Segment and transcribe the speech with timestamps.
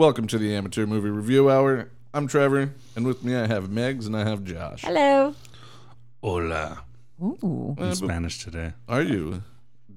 [0.00, 1.90] Welcome to the Amateur Movie Review Hour.
[2.14, 4.80] I'm Trevor, and with me I have Megs and I have Josh.
[4.82, 5.34] Hello.
[6.22, 6.84] Hola.
[7.22, 7.76] Ooh.
[7.78, 8.72] In Spanish today.
[8.88, 9.42] Are you?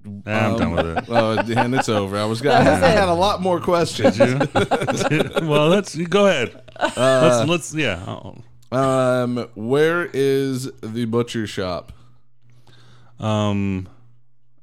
[0.04, 1.06] Nah, I'm done with it.
[1.08, 2.18] Oh, and it's over.
[2.18, 2.60] I was gonna.
[2.60, 4.20] I had, I had a lot more questions.
[5.42, 6.62] well, let's go ahead.
[6.98, 8.04] let's let's yeah.
[8.06, 8.44] I'll-
[8.74, 11.94] Um, where is the butcher shop?
[13.22, 13.88] Um,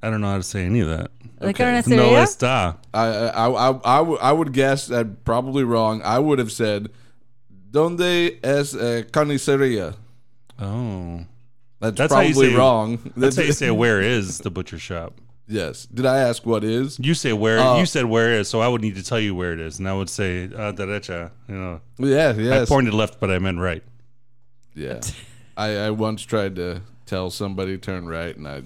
[0.03, 1.11] I don't know how to say any of that.
[1.41, 1.64] La Okay.
[1.64, 1.96] carniceria?
[1.96, 2.77] No está.
[2.95, 6.03] I I I I, I, would, I would guess that probably wrong.
[6.03, 6.91] I would have said,
[7.71, 9.94] "Donde es eh, carniceria?"
[10.58, 11.25] Oh,
[11.81, 13.13] That's, That's how you probably say- wrong.
[13.17, 15.14] that's how you say where is the butcher shop.
[15.49, 15.86] Yes.
[15.86, 16.99] Did I ask what is?
[17.00, 17.58] You say where.
[17.58, 19.79] Uh, you said where is, so I would need to tell you where it is,
[19.79, 21.30] and I would say uh, derecha.
[21.49, 22.29] You know, Yeah.
[22.36, 22.69] I Yes.
[22.69, 23.82] pointed left, but I meant right.
[24.75, 25.00] Yeah.
[25.57, 28.63] I, I once tried to tell somebody turn right, and I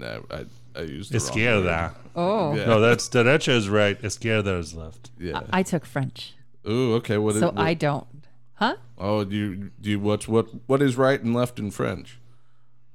[0.00, 0.44] I I,
[0.76, 1.94] I used the wrong word.
[2.16, 2.54] Oh.
[2.54, 2.64] Yeah.
[2.66, 4.00] No, that's derecha is right.
[4.02, 5.10] Izquierda is left.
[5.18, 5.40] Yeah.
[5.50, 6.34] I took French,
[6.68, 6.94] Ooh.
[6.96, 7.18] Okay.
[7.18, 7.40] What is?
[7.40, 8.06] so what- I don't.
[8.54, 8.76] Huh?
[8.96, 12.18] Oh, do you do you what's what what is right and left in French?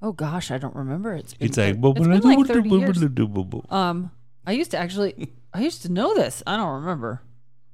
[0.02, 1.14] Oh gosh, I don't remember.
[1.16, 1.80] It's been, It's like.
[1.82, 3.04] thir- it's been like 30 years.
[3.70, 4.12] Um,
[4.46, 6.44] I used to actually, I used to know this.
[6.46, 7.22] I don't remember.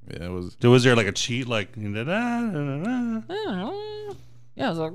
[0.08, 0.56] Yeah, it was.
[0.62, 2.12] Was there like a cheat like da-da-da-da-da?
[2.48, 4.16] I don't know.
[4.60, 4.92] Yeah, I was like,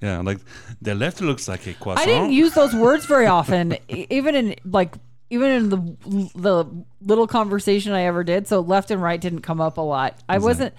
[0.00, 0.38] yeah like
[0.82, 2.00] the left looks like a croissant.
[2.08, 4.94] I didn't use those words very often, e- even in like
[5.30, 6.64] even in the the
[7.00, 8.48] little conversation I ever did.
[8.48, 10.18] So left and right didn't come up a lot.
[10.28, 10.74] I wasn't,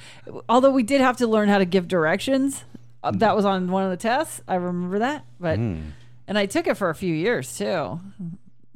[0.49, 2.63] although we did have to learn how to give directions.
[3.03, 4.41] Uh, that was on one of the tests.
[4.47, 5.93] I remember that, but and
[6.37, 7.99] I took it for a few years too.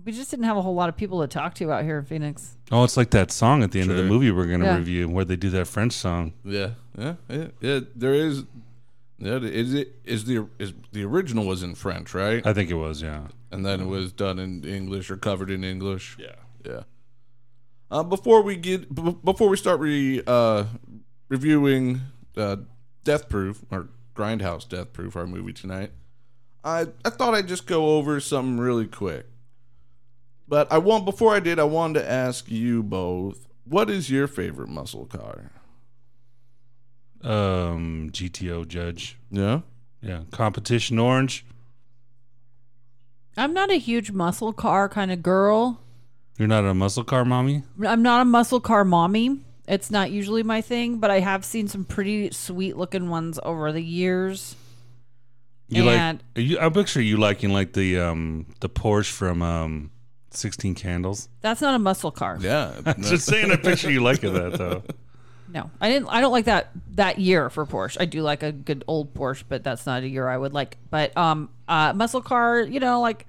[0.06, 2.06] We just didn't have a whole lot of people to talk to out here in
[2.06, 2.56] Phoenix.
[2.72, 4.10] Oh, it's like that song at the end of the Sure.
[4.10, 4.78] movie we're gonna Yeah.
[4.78, 6.34] review where they do that French song.
[6.46, 7.48] Yeah, yeah, yeah.
[7.60, 8.44] yeah there is.
[9.18, 12.46] Yeah, is it is the is the original was in French, right?
[12.46, 13.28] I think it was, yeah.
[13.52, 16.18] And then it was done in English or covered in English.
[16.20, 16.36] Yeah.
[16.66, 16.84] Yeah.
[17.90, 20.66] Uh, before we get b- before we start re, uh,
[21.30, 22.02] reviewing
[22.36, 22.58] uh,
[23.04, 25.92] Death Proof or Grindhouse Death Proof, our movie tonight,
[26.64, 29.28] I I thought I'd just go over something really quick.
[30.48, 34.28] But I want before I did, I wanted to ask you both, what is your
[34.28, 35.52] favorite muscle car?
[37.26, 39.18] Um, GTO judge.
[39.32, 39.62] Yeah.
[40.02, 40.22] Yeah.
[40.32, 41.46] Competition orange.
[43.38, 45.82] I'm not a huge muscle car kind of girl.
[46.38, 47.64] You're not a muscle car mommy?
[47.86, 49.40] I'm not a muscle car mommy.
[49.68, 53.72] It's not usually my thing, but I have seen some pretty sweet looking ones over
[53.72, 54.56] the years.
[55.68, 59.42] You And- like are you I'm picture you liking like the um the Porsche from
[59.42, 59.90] um
[60.30, 61.28] Sixteen Candles.
[61.42, 62.38] That's not a muscle car.
[62.40, 62.74] Yeah.
[63.00, 64.84] Just saying I picture you liking that though.
[65.56, 66.10] No, I didn't.
[66.10, 67.96] I don't like that that year for Porsche.
[68.00, 70.78] I do like a good old Porsche, but that's not a year I would like.
[70.90, 73.26] But um, uh, muscle car, you know, like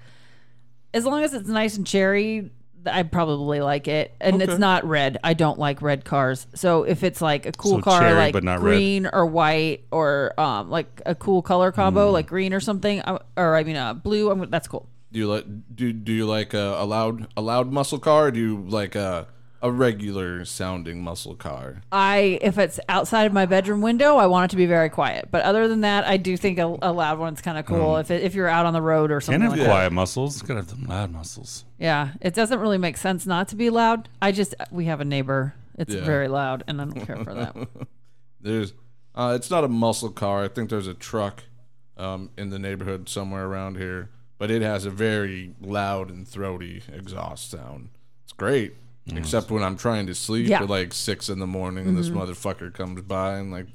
[0.93, 2.51] as long as it's nice and cherry,
[2.85, 4.13] I probably like it.
[4.19, 4.51] And Okay.
[4.51, 5.17] it's not red.
[5.23, 6.47] I don't like red cars.
[6.53, 8.73] So if it's like a cool So car, cherry, like but not red.
[8.73, 11.75] green or white, or um, like a cool color Mm.
[11.75, 13.01] combo, like green or something,
[13.37, 14.29] or I mean, uh, blue.
[14.31, 14.89] I'm, that's cool.
[15.13, 18.25] Do you like do do you like a, a loud a loud muscle car?
[18.27, 19.27] Or do you like a
[19.61, 21.81] a regular sounding muscle car?
[21.91, 25.29] I if it's outside of my bedroom window, I want it to be very quiet.
[25.31, 27.97] But other than that, I do think a, a loud one's kind of cool.
[27.97, 29.79] if it, if you're out on the road or something, Can't something have like that.
[29.89, 30.41] quiet muscles.
[30.41, 31.65] Gotta have them loud muscles.
[31.79, 34.09] Yeah, it doesn't really make sense not to be loud.
[34.21, 35.53] I just we have a neighbor.
[35.77, 36.03] It's Yeah.
[36.03, 37.55] very loud, and I don't care for that.
[38.41, 38.73] There's
[39.15, 40.43] uh, it's not a muscle car.
[40.43, 41.43] I think there's a truck
[41.97, 46.83] um, in the neighborhood somewhere around here, but it has a very loud and throaty
[46.93, 47.89] exhaust sound.
[48.23, 48.75] It's great,
[49.15, 50.63] except when I'm trying to sleep Yeah.
[50.63, 53.67] at like six in the morning and this motherfucker comes by and like.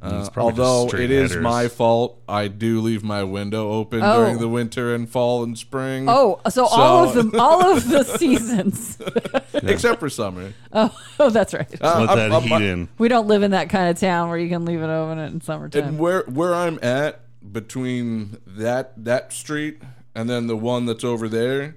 [0.00, 1.42] Uh, it's probably just although straight it is headers.
[1.42, 4.20] my fault, I do leave my window open Oh.
[4.22, 6.06] during the winter and fall and spring.
[6.08, 8.96] Oh, so, all of So- them, all of the seasons.
[9.54, 10.52] except for summer.
[10.72, 11.66] oh, oh, that's right.
[11.82, 12.88] Uh, Let I'm- that I'm- heat in.
[12.98, 15.40] We don't live in that kind of town where you can leave it open in
[15.40, 15.82] summertime.
[15.82, 17.22] And where where I'm at
[17.52, 19.82] between that that street
[20.14, 21.74] and then the one that's over there,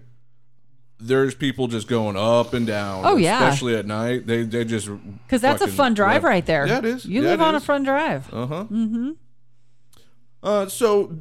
[1.01, 3.05] there's people just going up and down.
[3.05, 3.43] Oh, yeah.
[3.43, 4.27] especially at night.
[4.27, 4.89] They they just
[5.25, 6.67] Because that's a fun drive right there.
[6.67, 7.05] Yeah, it is.
[7.05, 8.31] You Yeah, live on a fun drive.
[8.33, 8.65] Uh huh.
[8.65, 9.11] Mm-hmm.
[10.43, 11.11] Uh, so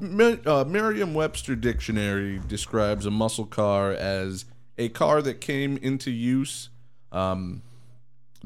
[0.46, 4.46] uh, Merriam-Webster dictionary describes a muscle car as
[4.78, 6.70] a car that came into use
[7.12, 7.62] um,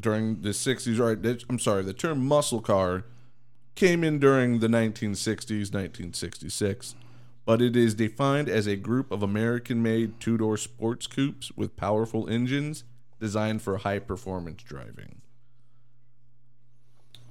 [0.00, 0.98] during the 60s.
[0.98, 1.44] Right?
[1.48, 1.84] I'm sorry.
[1.84, 3.04] The term muscle car
[3.76, 6.94] came in during the 1960s, 1966,
[7.44, 12.84] but it is defined as a group of American-made two-door sports coupes with powerful engines
[13.20, 15.20] designed for high-performance driving.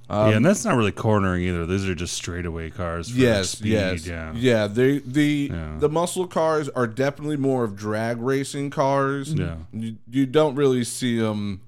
[0.08, 1.64] Um, yeah, and that's not really cornering either.
[1.64, 3.08] These are just straightaway cars.
[3.10, 4.32] For yes, speed, yes, Yeah.
[4.34, 4.66] yeah.
[4.66, 5.76] They the Yeah.
[5.78, 9.32] the muscle cars are definitely more of drag racing cars.
[9.32, 9.56] Yeah.
[9.72, 11.62] you, you don't really see them.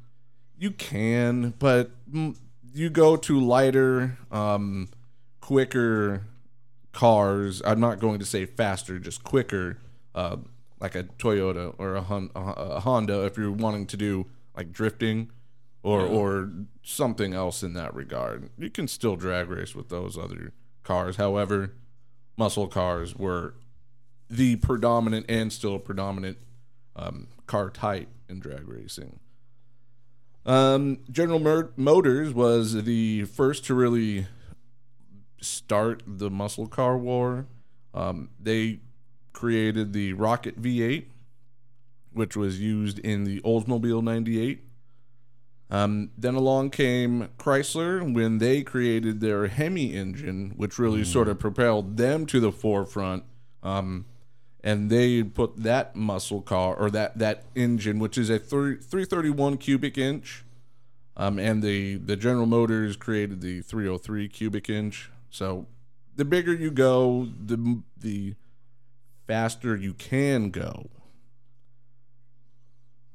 [0.59, 1.91] You can, but
[2.75, 4.89] you go to lighter, um,
[5.41, 6.25] quicker
[6.97, 7.61] cars.
[7.67, 9.77] I'm not going to say faster, just quicker,
[10.15, 10.39] uh,
[10.81, 13.27] like a Toyota or a, Hon- a Honda.
[13.27, 14.25] If you're wanting to do
[14.57, 15.31] like drifting
[15.83, 16.51] or or
[16.83, 20.55] something else in that regard, you can still drag race with those other
[20.85, 21.17] cars.
[21.17, 21.75] However,
[22.39, 23.55] muscle cars were
[24.31, 26.39] the predominant and still predominant
[26.97, 29.21] um, car type in drag racing.
[30.47, 34.29] Um, General Motors was the first to really
[35.47, 37.47] start the muscle car war.
[37.95, 38.81] Um, they
[39.33, 41.07] created the Rocket V8,
[42.13, 44.63] which was used in the Oldsmobile 98.
[45.69, 51.39] Um, then along came Chrysler when they created their Hemi engine, which really sort of
[51.39, 53.25] propelled them to the forefront.
[53.63, 54.07] Um,
[54.63, 59.59] and they put that muscle car or that that engine, which is a three, 331
[59.59, 60.45] cubic inch,
[61.17, 65.11] um, and the the General Motors created the 303 cubic inch.
[65.31, 65.67] So
[66.15, 68.35] the bigger you go, the the
[69.27, 70.89] faster you can go.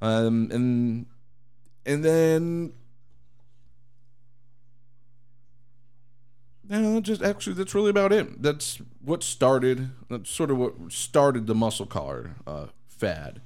[0.02, 1.06] Um, and
[1.86, 2.74] and then
[6.68, 8.42] no, just actually that's really about it.
[8.42, 9.90] That's what started.
[10.10, 13.42] That's sort of what started the muscle car uh, fad.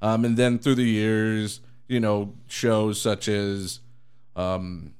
[0.00, 3.80] Um, and then through the years, you know, shows such as
[4.36, 4.94] um,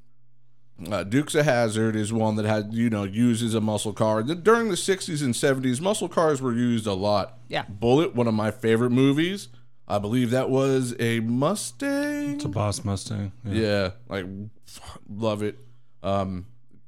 [0.91, 4.23] uh, Dukes of Hazzard is one that had you know uses a muscle car.
[4.23, 7.39] The- During the '60s and '70s, muscle cars were used a lot.
[7.49, 7.65] Yeah.
[7.69, 9.49] Bullitt, one of my favorite movies.
[9.91, 12.35] I believe that was a Mustang.
[12.35, 13.33] It's a Boss Mustang.
[13.45, 13.55] Yeah.
[13.55, 14.27] Yeah, like
[15.09, 15.59] love it.
[16.03, 16.47] Um,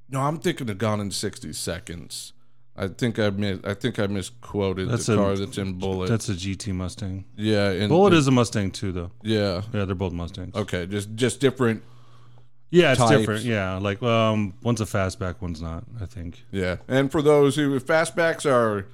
[0.09, 2.33] no, I'm thinking of Gone in 60 Seconds.
[2.77, 6.09] I think I mis- I think I misquoted That's the a- car that's in Bullitt.
[6.09, 7.25] That's a GT Mustang.
[7.37, 9.11] yeah, and Bullitt is a Mustang too, though.
[9.23, 9.63] yeah.
[9.73, 10.55] Yeah, they're both Mustangs.
[10.55, 11.83] Okay, just just different.
[12.71, 13.17] Yeah, it's Types.
[13.19, 13.45] different.
[13.45, 15.85] Yeah, like um, one's a fastback, one's not.
[16.01, 16.45] I think.
[16.53, 18.87] Yeah, and for those who fastbacks are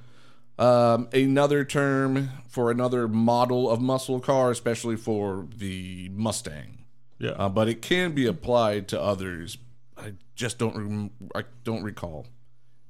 [0.59, 6.79] um, another term for another model of muscle car, especially for the Mustang.
[7.19, 7.31] Yeah.
[7.31, 9.57] Uh, but it can be applied to others.
[9.95, 12.25] I just don't rem- I don't recall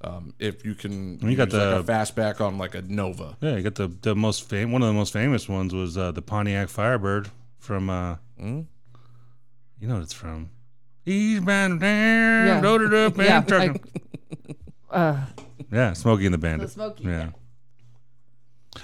[0.02, 3.36] um, if you can You got use like a the- fastback on like a Nova.
[3.42, 6.12] Yeah, you got the the most fam- one of the most famous ones was uh,
[6.14, 7.30] the Pontiac Firebird
[7.60, 8.62] from uh, Hmm?
[9.80, 10.50] you know what it's from.
[11.08, 12.60] He's been down, Yeah.
[12.62, 13.82] loaded up, and Yeah, trucking.
[14.90, 15.18] Uh,
[15.72, 16.68] yeah, Smokey and the Bandit.
[16.68, 17.10] The Smokey, yeah.
[17.12, 17.30] yeah.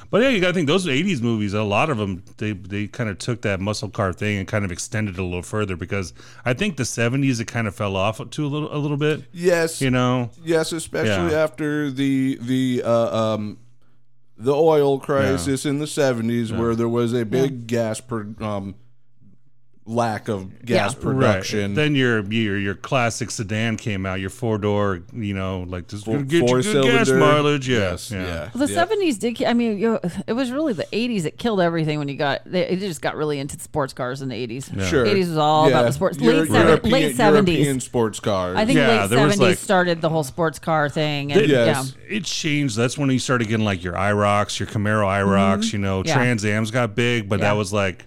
[0.09, 1.53] But yeah, you got to think those '80s movies.
[1.53, 4.65] A lot of them, they they kind of took that muscle car thing and kind
[4.65, 6.13] of extended it a little further because
[6.45, 9.23] I think the '70s it kind of fell off to a little a little bit.
[9.31, 11.43] Yes, You know, yes, especially Yeah.
[11.43, 13.59] after the the uh, um,
[14.37, 18.75] the oil crisis in the seventies, where there was a big gas per um,
[19.85, 21.01] lack of gas Yeah.
[21.01, 21.59] production.
[21.71, 21.75] Right.
[21.75, 26.05] Then your your your classic sedan came out, your four door, you know, like just
[26.05, 27.25] Four- get four you good gas cylinder.
[27.25, 27.67] mileage.
[27.67, 28.21] Yeah, Yes, yeah.
[28.25, 28.49] yeah.
[28.53, 28.79] Well, the yeah.
[28.79, 29.43] seventies did.
[29.43, 31.99] I mean, you know, it was really the eighties that killed everything.
[31.99, 34.71] When you got, they, it just got really into sports cars in the eighties.
[34.87, 35.05] Sure.
[35.05, 36.17] eighties was all about the sports.
[36.19, 37.55] Euro- Late seven, European- late seventies.
[37.57, 38.57] European sports cars.
[38.57, 41.33] I think Yeah, late seventies like- started the whole sports car thing.
[41.33, 41.93] And, Yes.
[42.09, 42.17] yeah.
[42.17, 42.77] It changed.
[42.77, 45.73] That's when you started getting like your IROCs, your Camaro IROCs.
[45.73, 46.07] You know, Mm-hmm.
[46.07, 46.13] Yeah.
[46.15, 47.47] Trans Am's got big, but Yeah.
[47.49, 48.05] that was like,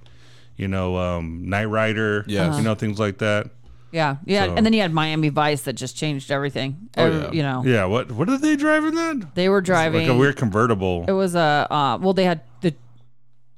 [0.56, 2.24] you know, um, Knight Rider.
[2.26, 2.56] Yes.
[2.58, 3.50] you know things like that.
[3.92, 6.88] Yeah, yeah, So- and then you had Miami Vice that just changed everything.
[6.96, 7.30] Oh, Every- yeah.
[7.32, 7.84] You know, Yeah.
[7.86, 9.30] What what are they driving then?
[9.34, 10.02] they were driving.
[10.06, 11.04] Like a weird convertible.
[11.08, 12.74] It was a uh, well, they had the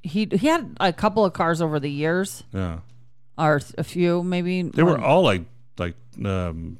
[0.03, 2.79] he he had a couple of cars over the years, yeah.
[3.37, 4.61] or a few maybe.
[4.61, 5.43] They were all like
[5.77, 6.77] like um,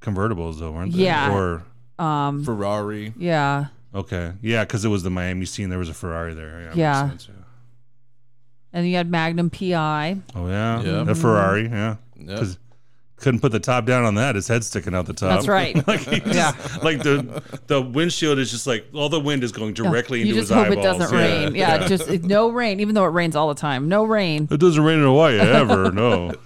[0.00, 1.04] convertibles though, weren't they?
[1.04, 1.34] Yeah.
[1.34, 1.62] Or
[1.98, 3.12] um Ferrari.
[3.18, 5.68] yeah okay, yeah, because it was the Miami scene.
[5.68, 6.60] There was a Ferrari there.
[6.60, 6.66] Yeah.
[6.66, 7.08] makes Yeah.
[7.10, 7.43] sense, yeah.
[8.74, 10.18] And you had Magnum PI.
[10.34, 10.82] Oh yeah.
[10.82, 11.10] Yeah.
[11.10, 11.62] A Ferrari.
[11.68, 11.96] Yeah.
[12.16, 12.26] Yep.
[12.26, 12.58] Because
[13.16, 14.34] couldn't put the top down on that.
[14.34, 15.30] His head's sticking out the top.
[15.30, 15.74] That's right.
[15.88, 16.52] like just, Yeah.
[16.82, 20.40] like the the windshield is just like all the wind is going directly you into
[20.40, 21.22] just his hope it doesn't Yeah.
[21.44, 21.54] rain.
[21.54, 23.88] Yeah, just it- no rain, even though it rains all the time.
[23.88, 24.46] No rain.
[24.50, 25.90] It doesn't rain in Hawaii ever.
[25.92, 26.32] No.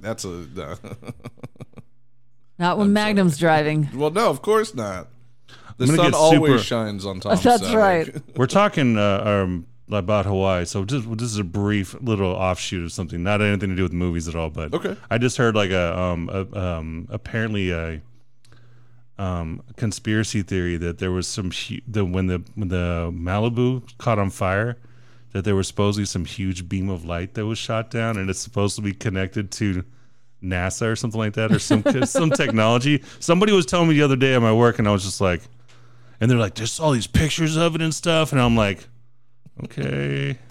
[0.00, 0.78] That's a
[2.58, 3.88] Not when Magnum's driving.
[3.94, 4.10] well.
[4.10, 5.08] No, of course not.
[5.76, 7.40] The I'm gonna sun get always super- shines on top.
[7.40, 8.14] That's right.
[8.36, 12.92] we're talking uh, um, about Hawaii, so just this is a brief little offshoot of
[12.92, 14.50] something, not anything to do with movies at all.
[14.50, 14.96] But Okay.
[15.10, 18.00] I just heard like a um a, um apparently a
[19.18, 24.18] um conspiracy theory that there was some hu- the when the when the Malibu caught
[24.18, 24.76] on fire
[25.32, 28.38] that there was supposedly some huge beam of light that was shot down and it's
[28.40, 29.84] supposed to be connected to
[30.42, 33.02] NASA or something like that or some some technology.
[33.20, 35.42] Somebody was telling me the other day at my work and I was just like
[36.20, 38.86] and they're like there's all these pictures of it and stuff and I'm like
[39.62, 40.38] okay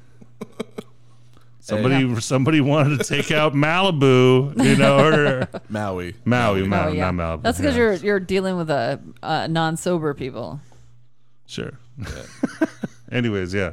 [1.60, 6.13] Somebody somebody wanted to take out Malibu, you know, or Maui.
[6.25, 7.10] Maui, Maui, Oh, yeah.
[7.10, 7.41] not Malibu.
[7.43, 7.83] That's because yeah.
[7.83, 10.60] you're you're dealing with a uh, non-sober people.
[11.45, 11.72] Sure.
[13.13, 13.72] Anyways, yeah.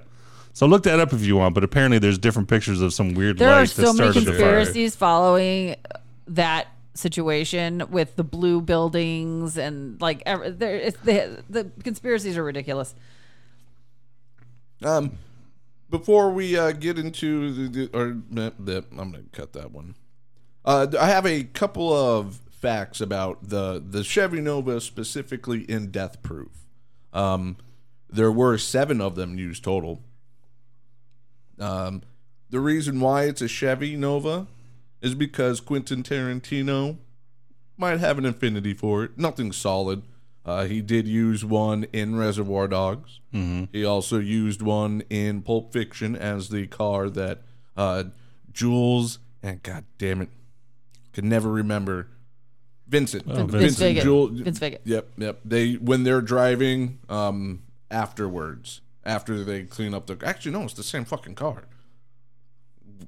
[0.52, 3.38] So look that up if you want, but apparently there's different pictures of some weird
[3.38, 4.38] There light are that so many started the fire.
[4.38, 5.74] conspiracies following
[6.28, 12.44] that situation with the blue buildings and like ever, there, it's, the the conspiracies are
[12.44, 12.94] ridiculous.
[14.82, 15.18] Um,
[15.88, 19.96] before we uh, get into the, the or the, I'm gonna cut that one.
[20.64, 26.22] Uh, I have a couple of facts about the the Chevy Nova specifically in Death
[26.22, 26.66] Proof.
[27.12, 27.56] Um,
[28.08, 30.02] there were seven of them used total.
[31.58, 32.02] Um,
[32.48, 34.46] the reason why it's a Chevy Nova
[35.00, 36.98] is because Quentin Tarantino
[37.76, 39.18] might have an affinity for it.
[39.18, 40.02] Nothing solid.
[40.50, 43.20] Uh, he did use one in Reservoir Dogs.
[43.32, 43.66] Mm-hmm.
[43.72, 47.42] He also used one in Pulp Fiction as the car that
[47.76, 48.04] uh,
[48.52, 50.28] Jules and God damn it,
[51.12, 52.08] can never remember
[52.88, 53.24] Vincent.
[53.28, 54.02] Oh, Vince Vincent Vega.
[54.02, 54.78] Jules- Vince Vega.
[54.84, 55.40] Yep, yep.
[55.44, 60.82] They when they're driving um afterwards after they clean up the actually no, it's the
[60.82, 61.64] same fucking car.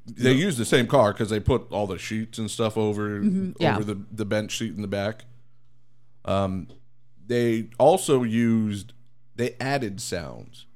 [0.06, 3.20] They use the same car because they put all the sheets and stuff over
[3.58, 3.74] yeah.
[3.74, 5.24] over the the bench seat in the back.
[6.24, 6.68] Um,
[7.26, 8.92] they also used
[9.34, 10.66] they added sounds.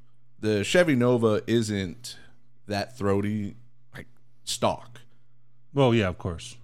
[0.40, 2.16] The Chevy Nova isn't
[2.66, 3.56] that throaty
[3.94, 4.06] like
[4.44, 5.00] stock.
[5.72, 6.56] Well, yeah, of course.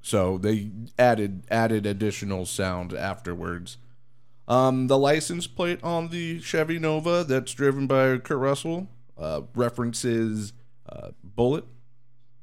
[0.00, 3.78] So they added added additional sound afterwards.
[4.48, 10.52] Um, the license plate on the Chevy Nova that's driven by Kurt Russell uh, references
[10.88, 11.64] uh, Bullitt.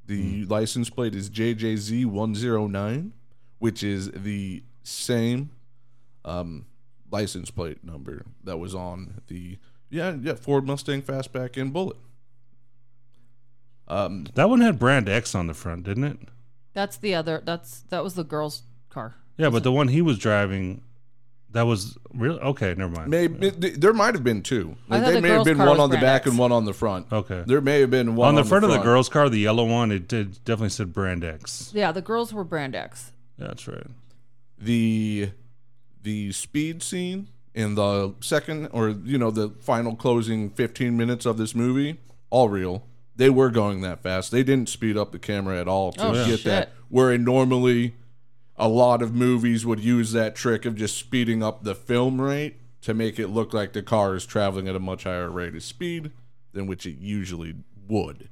[0.08, 3.12] The license plate is JJZ109,
[3.60, 5.52] which is the same
[6.26, 6.66] um,
[7.12, 9.58] license plate number that was on the
[9.90, 11.98] yeah yeah Ford Mustang Fastback and Bullitt.
[13.88, 16.20] Um, That one had brand X on the front, didn't it?
[16.74, 17.42] That's the other.
[17.44, 19.16] That's that was the girl's car.
[19.38, 20.84] Yeah, but the one he was driving,
[21.52, 22.34] that was real.
[22.40, 23.10] Okay, never mind.
[23.10, 24.76] Maybe there might have been two.
[24.90, 26.30] I Like, thought they the may have been one on the back X.
[26.30, 27.08] and one on the front.
[27.12, 27.44] Okay.
[27.48, 29.66] There may have been one on the on front of the girl's car, the yellow
[29.66, 31.72] one, it did definitely said brand X.
[31.74, 33.12] Yeah, the girls were brand X.
[33.38, 33.88] That's right.
[34.60, 35.32] The
[36.02, 41.38] the speed scene in the second or you know the final closing 15 minutes of
[41.38, 41.98] this movie,
[42.30, 42.84] all real.
[43.16, 44.32] They were going that fast.
[44.32, 46.44] They didn't speed up the camera at all to Oh, get shit.
[46.46, 46.72] that.
[46.88, 47.96] Where normally
[48.56, 52.56] a lot of movies would use that trick of just speeding up the film rate
[52.82, 55.64] to make it look like the car is traveling at a much higher rate of
[55.64, 56.12] speed
[56.54, 57.56] than which it usually
[57.90, 58.30] would.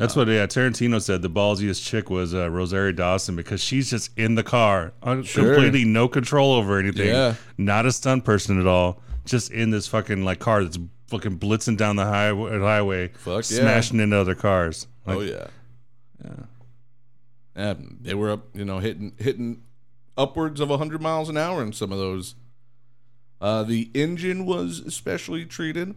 [0.00, 0.46] That's what yeah.
[0.46, 4.94] Tarantino said the ballsiest chick was uh, Rosario Dawson because she's just in the car,
[5.02, 5.52] un- Sure.
[5.52, 7.08] completely no control over anything.
[7.08, 7.34] Yeah.
[7.58, 9.02] Not a stunt person at all.
[9.26, 10.78] Just in this fucking like car that's
[11.08, 13.58] fucking blitzing down the highway, highway Fuck yeah.
[13.58, 14.86] smashing into other cars.
[15.04, 15.46] Like, oh yeah.
[16.24, 16.44] Yeah.
[17.54, 19.62] And they were up, you know, hitting hitting
[20.16, 22.36] upwards of 100 miles an hour in some of those.
[23.38, 25.94] Uh, the engine was especially treated.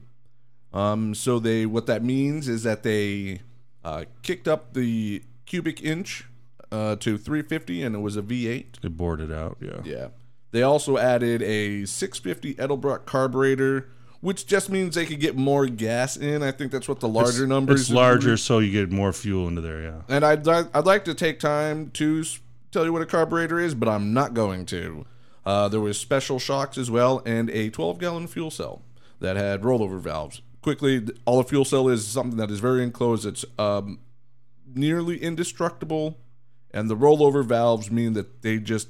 [0.74, 3.40] Um, so they what that means is that they
[3.84, 6.26] uh, kicked up the cubic inch
[6.72, 8.80] uh, to 350 and it was a V8.
[8.82, 9.58] They bored it out.
[9.60, 9.82] Yeah.
[9.84, 10.08] Yeah.
[10.52, 13.90] They also added a 650 Edelbrock carburetor,
[14.22, 16.44] which just means they could get more gas in.
[16.44, 17.82] I think that's what the larger It's- numbers.
[17.82, 19.82] It's larger, so you get more fuel into there.
[19.82, 20.02] Yeah.
[20.08, 22.24] And I'd, li- I'd like to take time to
[22.72, 25.06] tell you what a carburetor is, but I'm not going to.
[25.46, 28.82] Uh, there was special shocks as well, and a 12 gallon fuel cell
[29.20, 30.42] that had rollover valves.
[30.64, 33.26] Quickly, all a fuel cell is something that is very enclosed.
[33.26, 34.00] It's um,
[34.74, 36.18] nearly indestructible,
[36.72, 38.88] and the rollover valves mean that they just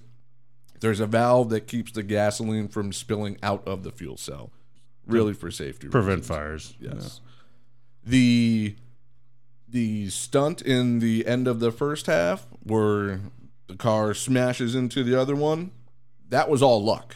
[0.80, 4.51] there's a valve that keeps the gasoline from spilling out of the fuel cell,
[5.08, 5.88] really for safety.
[5.88, 6.27] Prevent reasons.
[6.27, 6.74] fires.
[6.80, 7.22] Yes.
[8.06, 8.75] The
[9.68, 13.22] the stunt in the end of the first half where
[13.68, 15.72] the car smashes into the other one,
[16.30, 17.15] that was all luck.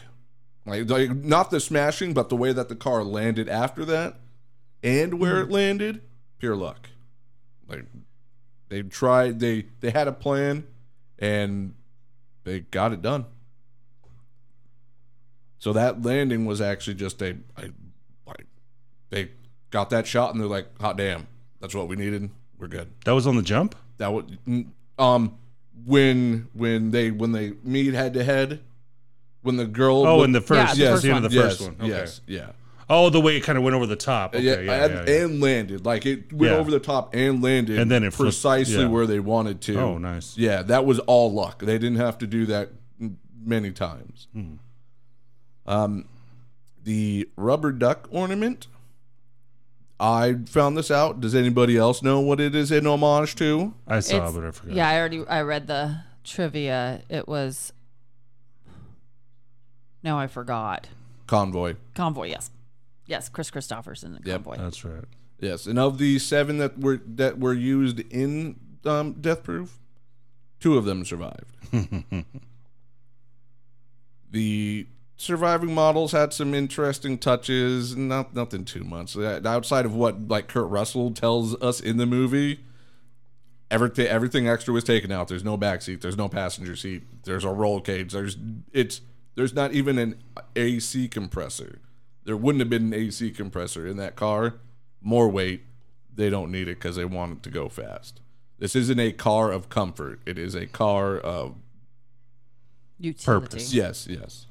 [0.66, 4.16] Like, like not the smashing, but the way that the car landed after that
[4.82, 6.02] and where it landed,
[6.38, 6.88] pure luck.
[7.68, 7.84] Like
[8.68, 10.66] they tried they they had a plan
[11.18, 11.74] and
[12.44, 13.26] they got it done.
[15.58, 17.70] So that landing was actually just a, a
[18.26, 18.46] like
[19.10, 19.30] they
[19.70, 21.26] got that shot and they're like, hot damn,
[21.60, 22.30] that's what we needed.
[22.58, 22.90] We're good.
[23.04, 23.74] That was on the jump.
[23.98, 24.38] That would
[24.98, 25.36] um
[25.84, 28.60] when when they when they meet head to head
[29.42, 31.58] when the girl Oh, in the first, the yes, first the end of the yes,
[31.58, 31.76] first one.
[31.80, 31.88] Okay.
[31.88, 32.50] yes yeah
[32.90, 34.34] Oh, the way it kind of went over the top.
[34.34, 35.24] Okay, yeah, yeah, and, yeah, yeah.
[35.24, 36.58] and landed like it went Yeah.
[36.58, 38.88] over the top and landed And then it flipped- precisely yeah.
[38.88, 39.78] where they wanted to.
[39.78, 40.38] Oh, nice.
[40.38, 41.58] Yeah, that was all luck.
[41.60, 42.70] They didn't have to do that
[43.44, 44.26] many times.
[44.32, 44.54] Hmm.
[45.66, 46.04] Um,
[46.82, 48.68] the rubber duck ornament.
[50.00, 51.20] I found this out.
[51.20, 53.74] Does anybody else know what it is in homage to?
[53.86, 54.74] I saw, It's- but I forgot.
[54.76, 57.02] Yeah, I already I read the trivia.
[57.10, 57.72] It was
[60.02, 60.86] No, I forgot.
[61.26, 61.74] Convoy.
[61.94, 62.50] Convoy, yes.
[63.08, 64.44] Yes, Kris Kristofferson and Yep.
[64.44, 64.56] Convoy.
[64.62, 65.04] That's right.
[65.40, 69.78] Yes, and of the seven that were that were used in um, Death Proof,
[70.60, 71.52] two of them survived.
[74.30, 74.86] the
[75.16, 80.48] surviving models had some interesting touches, not nothing too much Uh, outside of what like
[80.48, 82.60] Kurt Russell tells us in the movie.
[83.70, 85.28] Everything everything extra was taken out.
[85.28, 86.00] There's no back seat.
[86.00, 87.02] There's no passenger seat.
[87.24, 88.12] There's a roll cage.
[88.12, 88.36] There's
[88.72, 89.02] it's
[89.34, 90.16] there's not even an
[90.56, 91.78] AC compressor.
[92.28, 94.56] There wouldn't have been an AC compressor in that car.
[95.00, 95.62] More weight.
[96.14, 98.20] They don't need it because they want it to go fast.
[98.58, 100.20] This isn't a car of comfort.
[100.26, 101.54] It is a car of
[102.98, 103.46] Utility.
[103.46, 103.72] Purpose.
[103.72, 104.44] Yes, yes.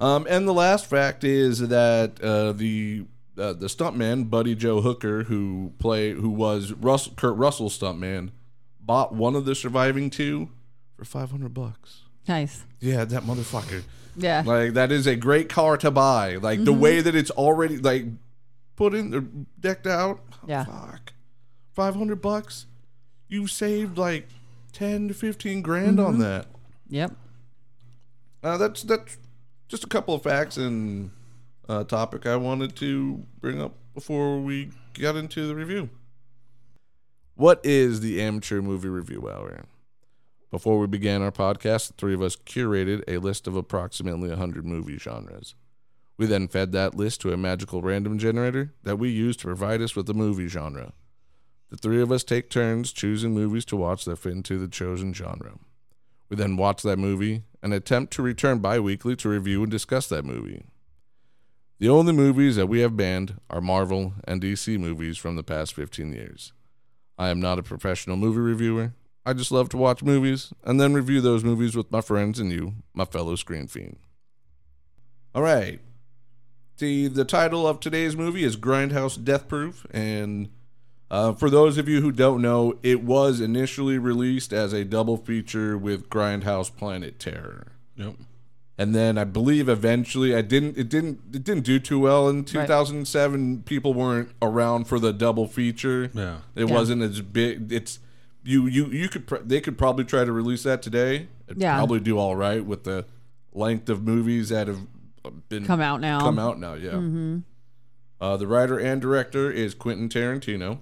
[0.00, 3.04] Um, and the last fact is that uh, the
[3.38, 8.30] uh, the stuntman Buddy Joe Hooker, who play who was Russell, Kurt Russell's stuntman,
[8.80, 10.48] bought one of the surviving two
[10.96, 12.02] for five hundred bucks.
[12.26, 12.64] Nice.
[12.80, 13.84] Yeah, that motherfucker.
[14.16, 14.42] Yeah.
[14.44, 16.36] Like that is a great car to buy.
[16.36, 18.06] Like the way that it's already like
[18.76, 19.20] put in, uh,
[19.60, 20.20] decked out.
[20.46, 20.64] Yeah.
[20.64, 21.12] Fuck,
[21.74, 22.66] five hundred bucks.
[23.28, 24.28] You saved like
[24.72, 26.46] ten to fifteen grand on that.
[26.88, 27.14] Yep.
[28.42, 29.18] Uh, that's that's
[29.68, 31.10] just a couple of facts and
[31.68, 35.90] uh, topic I wanted to bring up before we got into the review.
[37.34, 39.64] What is the amateur movie review hour?
[40.50, 44.64] Before we began our podcast, the three of us curated a list of approximately 100
[44.64, 45.54] movie genres.
[46.16, 49.82] We then fed that list to a magical random generator that we use to provide
[49.82, 50.92] us with a movie genre.
[51.70, 55.12] The three of us take turns choosing movies to watch that fit into the chosen
[55.12, 55.58] genre.
[56.28, 60.08] We then watch that movie and attempt to return bi weekly to review and discuss
[60.08, 60.64] that movie.
[61.78, 65.74] The only movies that we have banned are Marvel and DC movies from the past
[65.74, 66.52] 15 years.
[67.18, 68.92] I am not a professional movie reviewer.
[69.26, 72.52] I just love to watch movies and then review those movies with my friends and
[72.52, 73.96] you, my fellow screen fiend.
[75.34, 75.80] All right.
[76.78, 80.50] The, the title of today's movie is Grindhouse Death Proof, and
[81.10, 85.16] uh, for those of you who don't know, it was initially released as a double
[85.16, 87.72] feature with Grindhouse Planet Terror.
[87.96, 88.14] Yep.
[88.78, 92.44] And then I believe eventually I didn't it didn't it didn't do too well in
[92.44, 96.10] 2007 people weren't around for the double feature.
[96.12, 96.40] Yeah.
[96.54, 96.74] It Yeah.
[96.74, 98.00] wasn't as big it's
[98.46, 101.28] you you you could pr- they could probably try to release that today.
[101.48, 101.76] It'd Yeah.
[101.76, 103.04] probably do all right with the
[103.52, 104.80] length of movies that have
[105.48, 106.20] been Come out now.
[106.20, 107.38] come out now, yeah.
[108.20, 110.78] Uh, the writer and director is Quentin Tarantino.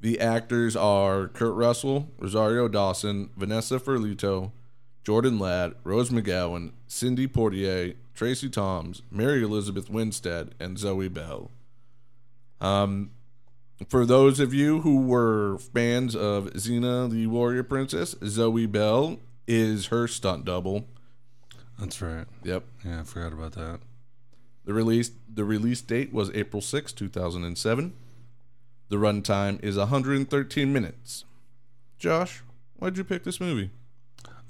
[0.00, 4.50] The actors are Kurt Russell, Rosario Dawson, Vanessa Ferlito,
[5.04, 11.50] Jordan Ladd, Rose McGowan, Cindy Portier, Tracie Thoms, Mary Elizabeth Winstead, and Zoe Bell.
[12.60, 13.10] Um,
[13.88, 19.86] for those of you who were fans of Xena the Warrior Princess, Zoe Bell is
[19.86, 20.86] her stunt double.
[21.78, 22.26] That's right.
[22.44, 22.64] Yep.
[22.84, 23.80] Yeah, I forgot about that.
[24.64, 27.94] The release the release date was April 6, 2007.
[28.88, 31.24] The runtime is 113 minutes.
[31.98, 32.42] Josh,
[32.76, 33.70] why'd you pick this movie?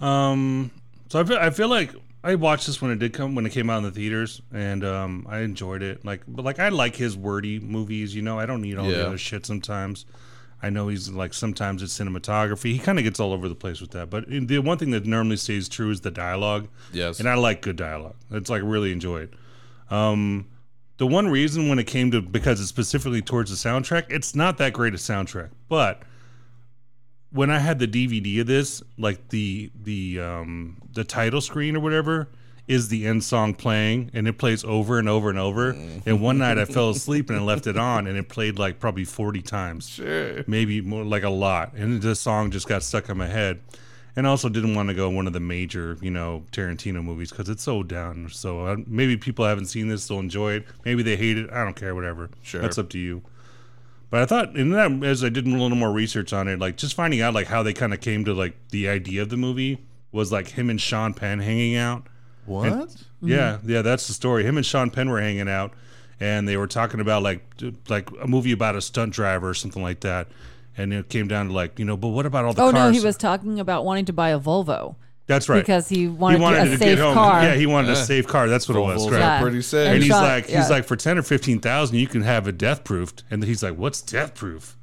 [0.00, 0.72] Um,
[1.08, 3.50] so I feel, I feel like I watched this when it did come when it
[3.50, 6.04] came out in the theaters, and um, I enjoyed it.
[6.04, 8.14] Like, but like I like his wordy movies.
[8.14, 8.98] You know, I don't need all Yeah.
[8.98, 10.06] the other shit sometimes.
[10.64, 12.72] I know he's like sometimes it's cinematography.
[12.72, 14.10] He kind of gets all over the place with that.
[14.10, 16.68] But the one thing that normally stays true is the dialogue.
[16.92, 17.18] Yes.
[17.18, 18.14] and I like good dialogue.
[18.30, 19.34] It's like really enjoy it.
[19.90, 20.46] Um,
[20.98, 24.58] the one reason when it came to because it's specifically towards the soundtrack, it's not
[24.58, 25.50] that great a soundtrack.
[25.68, 26.02] But
[27.32, 31.80] when I had the DVD of this, like the the um the title screen or
[31.80, 32.28] whatever
[32.68, 35.70] is the end song playing and it plays over and over and over.
[36.06, 38.78] And one night I fell asleep and I left it on and it played like
[38.78, 39.88] probably 40 times.
[39.88, 40.44] Sure.
[40.46, 41.72] maybe more like a lot.
[41.74, 43.60] And the song just got stuck in my head.
[44.14, 47.30] And I also didn't want to go one of the major you know tarantino movies
[47.30, 48.28] because it's so down.
[48.30, 50.66] So uh, maybe people haven't seen this they'll enjoy it.
[50.84, 51.50] Maybe they hate it.
[51.50, 52.30] I don't care whatever.
[52.42, 52.60] Sure.
[52.60, 53.22] that's up to you
[54.12, 56.76] but i thought in that as i did a little more research on it like
[56.76, 59.36] just finding out like how they kind of came to like the idea of the
[59.36, 62.06] movie was like him and sean penn hanging out
[62.46, 62.94] What?
[63.20, 63.70] yeah, mm-hmm.
[63.70, 64.42] yeah, that's the story.
[64.44, 65.72] Him and Sean Penn were hanging out,
[66.18, 67.40] and they were talking about like
[67.88, 70.26] like a movie about a stunt driver or something like that.
[70.76, 72.74] And it came down to like you know, but what about all the Oh cars?
[72.74, 75.60] no, he was talking about wanting to buy a Volvo That's right.
[75.60, 77.14] because he wanted, he wanted a to safe get home.
[77.14, 77.42] car.
[77.42, 77.92] Yeah, he wanted Yeah.
[78.02, 78.48] a safe car.
[78.48, 79.02] That's what it was.
[79.02, 79.24] Volvos Correct.
[79.24, 79.40] are Yeah.
[79.40, 79.86] pretty safe.
[79.86, 80.60] And And he's Sean- like, yeah.
[80.60, 83.22] he's like, for ten or fifteen thousand, you can have it death proofed.
[83.30, 84.76] And he's like, what's death proof?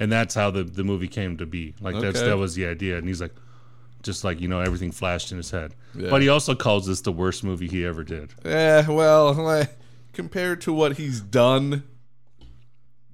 [0.00, 1.74] And that's how the, the movie came to be.
[1.80, 2.28] Like that's Okay.
[2.28, 2.98] that was the idea.
[2.98, 3.34] And he's like,
[4.02, 5.74] just like you know, everything flashed in his head.
[5.94, 6.10] Yeah.
[6.10, 8.34] But he also calls this the worst movie he ever did.
[8.44, 9.70] Yeah, well, like,
[10.12, 11.84] compared to what he's done,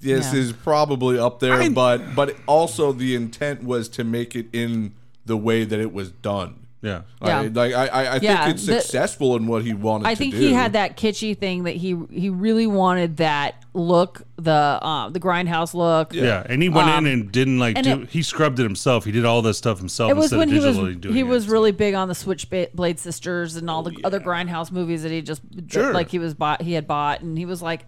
[0.00, 0.40] this Yeah.
[0.40, 4.94] is probably up there, I- but but also the intent was to make it in
[5.26, 6.54] the way that it was done.
[6.82, 7.02] Yeah.
[7.22, 7.40] Yeah.
[7.40, 10.06] I, like I, I, I Yeah, think it's the- successful in what he wanted.
[10.06, 10.40] I to think do.
[10.40, 15.20] he had that kitschy thing that he he really wanted that look, the um the
[15.20, 16.14] grindhouse look.
[16.14, 18.00] Yeah, and he went Um, in and didn't like and do.
[18.02, 19.04] it- he scrubbed it himself.
[19.04, 21.14] He did all this stuff himself It was instead when of he was digitally doing
[21.14, 21.26] he it.
[21.26, 25.20] was really big on the Switchblade Sisters and all the other grindhouse movies that he
[25.20, 25.92] just Sure.
[25.92, 27.84] like he was bought he had bought and he was like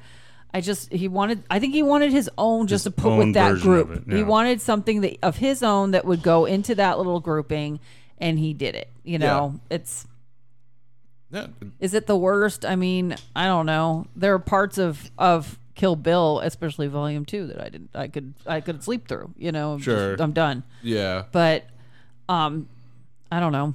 [0.52, 3.32] I just he wanted I think he wanted his own just His to put with
[3.32, 4.06] that group.
[4.06, 7.80] it, He wanted something that of his own that would go into that little grouping
[8.22, 8.88] and he did it.
[9.04, 10.06] You know, it's
[11.30, 11.48] Yeah.
[11.80, 12.64] is it the worst?
[12.64, 14.06] I mean, I don't know.
[14.16, 17.90] There are parts of of Kill Bill, especially Volume Two, that I didn't.
[17.94, 19.34] I could I could sleep through.
[19.36, 20.16] You know, just- Sure.
[20.18, 20.62] I'm done.
[20.82, 21.24] Yeah.
[21.32, 21.64] But,
[22.28, 22.68] um,
[23.30, 23.74] I don't know.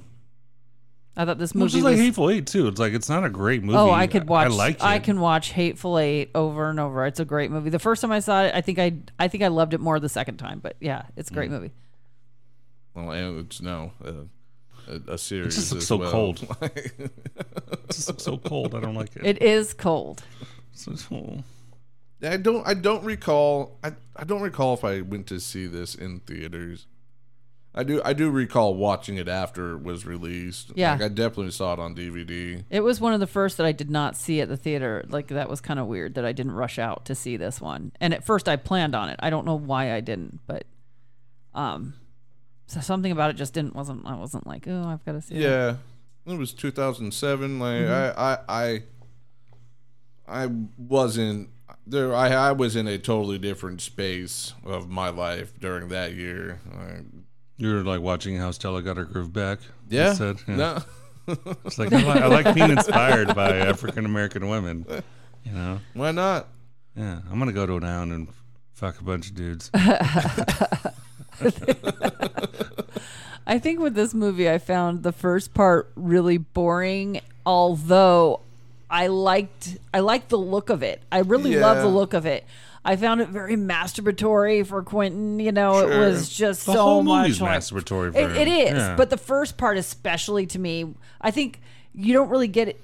[1.16, 2.00] I thought this Which movie is like was.
[2.00, 2.68] Hateful Eight too.
[2.68, 3.76] It's like it's not a great movie.
[3.76, 4.46] Oh, I could watch.
[4.46, 4.84] I like it.
[4.84, 7.04] I can watch Hateful Eight over and over.
[7.06, 7.70] It's a great movie.
[7.70, 9.98] The first time I saw it, I think I I think I loved it more
[9.98, 10.60] the second time.
[10.60, 11.36] But yeah, it's a Mm.
[11.36, 11.72] great movie.
[12.94, 14.12] Well, it's no uh,
[14.88, 15.54] a, a series.
[15.54, 16.10] just looks as so well.
[16.10, 16.56] cold.
[16.62, 18.74] It just looks so cold.
[18.74, 19.24] I don't like it.
[19.24, 20.22] It is cold.
[20.72, 21.42] So- so-
[22.22, 22.66] I don't.
[22.66, 23.78] I don't recall.
[23.84, 26.86] I, I don't recall if I went to see this in theaters.
[27.74, 28.02] I do.
[28.04, 30.72] I do recall watching it after it was released.
[30.74, 30.92] Yeah.
[30.94, 32.64] Like I definitely saw it on DVD.
[32.70, 35.04] It was one of the first that I did not see at the theater.
[35.08, 37.92] Like that was kind of weird that I didn't rush out to see this one.
[38.00, 39.20] And at first I planned on it.
[39.20, 40.64] I don't know why I didn't, but
[41.54, 41.94] um
[42.68, 45.34] so something about it just didn't wasn't I wasn't like, "Oh, I've got to see
[45.34, 45.76] it." Yeah,
[46.32, 47.58] it was 2007.
[47.58, 48.20] Like Mm-hmm.
[48.20, 48.82] I, I,
[50.28, 51.48] I, I wasn't
[51.86, 52.14] there.
[52.14, 56.60] I, I was in a totally different space of my life during that year.
[56.72, 57.00] I,
[57.56, 59.58] You were like watching how Stella got her groove back.
[59.88, 60.56] yeah, instead, yeah.
[60.56, 60.78] no,
[61.64, 64.84] It's like I like, I like being inspired by African American women.
[65.44, 65.80] You know.
[65.94, 66.48] why not?
[66.94, 68.28] Yeah, I'm gonna go to town and
[68.74, 69.70] fuck a bunch of dudes.
[73.46, 78.40] I think with this movie I found the first part really boring, although
[78.90, 81.00] I liked I liked the look of it.
[81.10, 82.44] I really love the look of it.
[82.84, 85.40] I found it very masturbatory for Quentin.
[85.40, 88.36] You know, it was just The so whole much like- masturbatory for It, him.
[88.36, 88.96] it is, Yeah.
[88.96, 91.60] but the first part, especially to me, I think
[91.94, 92.80] you don't really get it.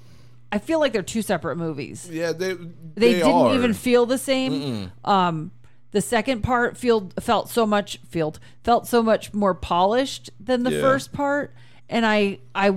[0.51, 2.07] I feel like they're two separate movies.
[2.11, 2.65] Yeah, they They,
[2.95, 3.55] they, didn't are.
[3.55, 4.91] even feel the same.
[5.03, 5.51] Um,
[5.95, 10.71] the second part feel, felt so much felt felt so much more polished than the
[10.73, 10.81] Yeah.
[10.81, 11.53] first part,
[11.87, 12.67] and I I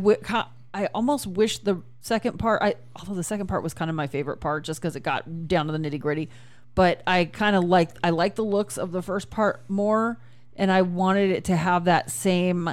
[0.72, 2.62] I almost wish the second part.
[2.62, 5.48] I although the second part was kind of my favorite part just because it got
[5.48, 6.28] down to the nitty gritty,
[6.76, 10.20] but I kind of liked I liked the looks of the first part more,
[10.54, 12.72] and I wanted it to have that same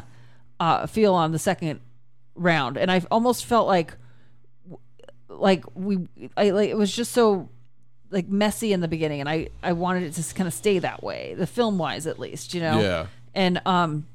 [0.60, 1.80] uh, feel on the second
[2.36, 3.98] round, and I almost felt like
[5.28, 7.50] like we I like it was just so
[8.16, 11.04] like messy in the beginning and I I wanted it to kind of stay that
[11.04, 12.80] way the film wise at least you know?
[12.80, 13.08] Yeah.
[13.36, 14.08] and um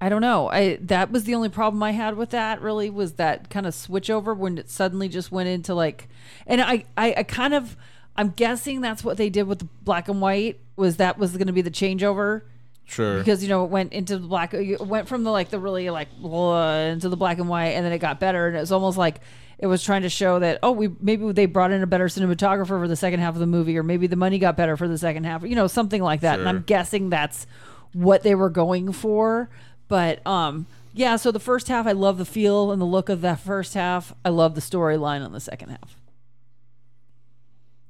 [0.00, 0.48] I don't know.
[0.48, 3.74] I that was the only problem I had with that really was that kind of
[3.74, 6.08] switch over when it suddenly just went into like
[6.46, 7.76] and I I, I kind of
[8.14, 11.48] I'm guessing that's what they did with the black and white was that was going
[11.48, 12.42] to be the changeover
[12.88, 13.18] Sure.
[13.18, 15.90] because you know it went into the black it went from the like the really
[15.90, 18.72] like blah, into the black and white and then it got better and it was
[18.72, 19.20] almost like
[19.58, 22.66] it was trying to show that oh we maybe they brought in a better cinematographer
[22.68, 24.96] for the second half of the movie or maybe the money got better for the
[24.96, 26.38] second half you know something like that.
[26.40, 27.46] And i'm guessing that's
[27.92, 29.50] what they were going for.
[29.88, 33.20] But um yeah so the first half i love the feel and the look of
[33.20, 34.14] that first half.
[34.24, 35.94] I love the storyline on the second half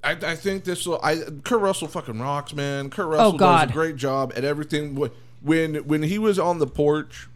[0.04, 1.00] I, I think this will.
[1.02, 2.88] I Kurt Russell fucking rocks, man.
[2.90, 3.70] Kurt Russell does Oh, God.
[3.70, 4.94] a great job at everything.
[5.42, 7.28] When when he was on the porch,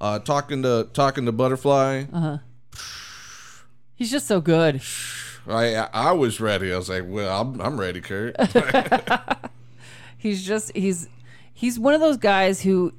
[0.00, 2.38] uh, talking to talking to Butterfly, Uh-huh.
[3.94, 4.80] he's just so good
[5.48, 6.72] I I was ready.
[6.72, 8.36] I was like, well, I'm I'm ready, Kurt.
[10.18, 11.08] He's just he's
[11.52, 12.92] he's one of those guys who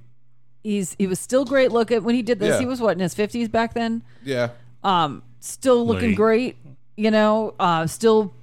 [0.62, 2.56] he's he was still great looking when he did this.
[2.56, 2.60] Yeah.
[2.60, 4.04] He was what in his fifties back then.
[4.24, 4.50] yeah,
[4.84, 6.18] Um, still looking Late.
[6.18, 6.58] great.
[6.98, 8.34] You know, uh, still.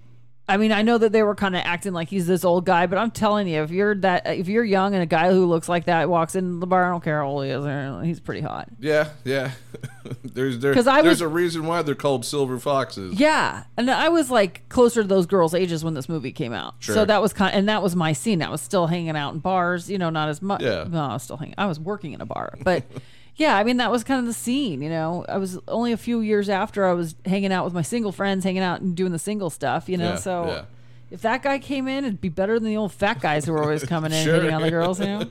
[0.51, 2.87] I mean, I know that they were kind of acting like he's this old guy,
[2.87, 5.69] but I'm telling you, if you're that, if you're young and a guy who looks
[5.69, 8.41] like that walks in the bar, I don't care how old he is, he's pretty
[8.41, 8.69] hot.
[8.81, 9.53] yeah, yeah.
[10.25, 13.19] there's there, I there's was- a reason why they're called silver foxes.
[13.19, 16.75] Yeah, and I was like closer to those girls' ages when this movie came out.
[16.81, 18.43] So that was kind, and that was my scene.
[18.43, 20.63] I was still hanging out in bars, you know, not as much.
[20.63, 20.85] Yeah.
[20.89, 21.55] no, I was still hanging.
[21.57, 22.85] I was working in a bar, but
[23.41, 24.83] yeah, I mean that was kind of the scene.
[24.83, 27.83] You know, I was only a few years after I was hanging out with my
[27.83, 29.89] single friends, hanging out and doing the single stuff.
[29.89, 30.47] You know, Yeah, so.
[30.47, 30.65] yeah.
[31.11, 33.63] If that guy came in, it'd be better than the old fat guys who were
[33.65, 34.35] always coming in Sure.
[34.35, 35.01] and hitting on the girls.
[35.01, 35.25] You know,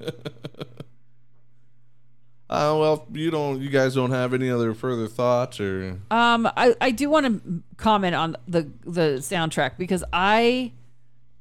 [2.49, 3.61] Uh, well, you don't.
[3.61, 7.63] You guys don't have any other further thoughts, or Um, I, I do want to
[7.77, 10.71] comment on the the soundtrack because I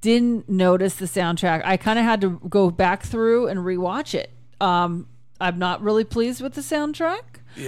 [0.02, 1.62] didn't notice the soundtrack.
[1.64, 4.31] I kind of had to go back through and rewatch it.
[4.61, 5.07] Um,
[5.40, 7.22] I'm not really pleased with the soundtrack.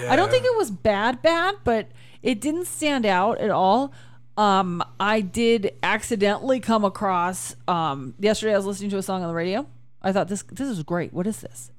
[0.09, 1.89] I don't think it was bad, bad, but
[2.23, 3.93] it didn't stand out at all.
[4.37, 8.55] Um, I did accidentally come across um, yesterday.
[8.55, 9.67] I was listening to a song on the radio.
[10.03, 11.13] I thought this this is great.
[11.13, 11.71] What is this?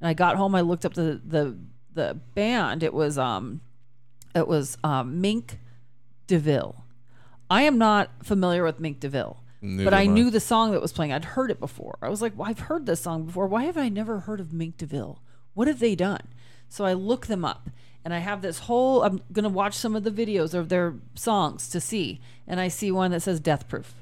[0.00, 0.54] And I got home.
[0.54, 1.56] I looked up the the
[1.94, 2.82] the band.
[2.82, 3.60] It was um,
[4.34, 5.58] it was um, Mink
[6.26, 6.84] DeVille.
[7.48, 10.06] I am not familiar with Mink DeVille, Neither but I I.
[10.06, 11.12] knew the song that was playing.
[11.12, 11.98] I'd heard it before.
[12.02, 13.46] I was like, well, I've heard this song before.
[13.46, 15.20] Why have I never heard of Mink DeVille?
[15.54, 16.22] What have they done?
[16.68, 17.68] So I look them up
[18.04, 20.94] and I have this whole, I'm going to watch some of the videos of their
[21.14, 22.20] songs to see.
[22.46, 23.94] And I see one that says Death Proof.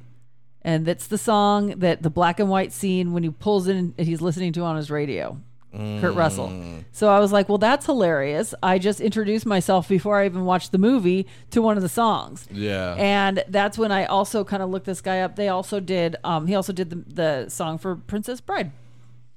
[0.62, 4.06] And that's the song that the black and white scene when he pulls in and
[4.06, 5.38] he's listening to on his radio.
[5.70, 6.50] Kurt Russell.
[6.92, 8.54] So I was like, well, that's hilarious.
[8.62, 12.48] I just introduced myself before I even watched the movie to one of the songs.
[12.50, 12.94] Yeah.
[12.94, 15.36] And that's when I also kind of looked this guy up.
[15.36, 18.72] They also did, um, he also did the, the song for Princess Bride.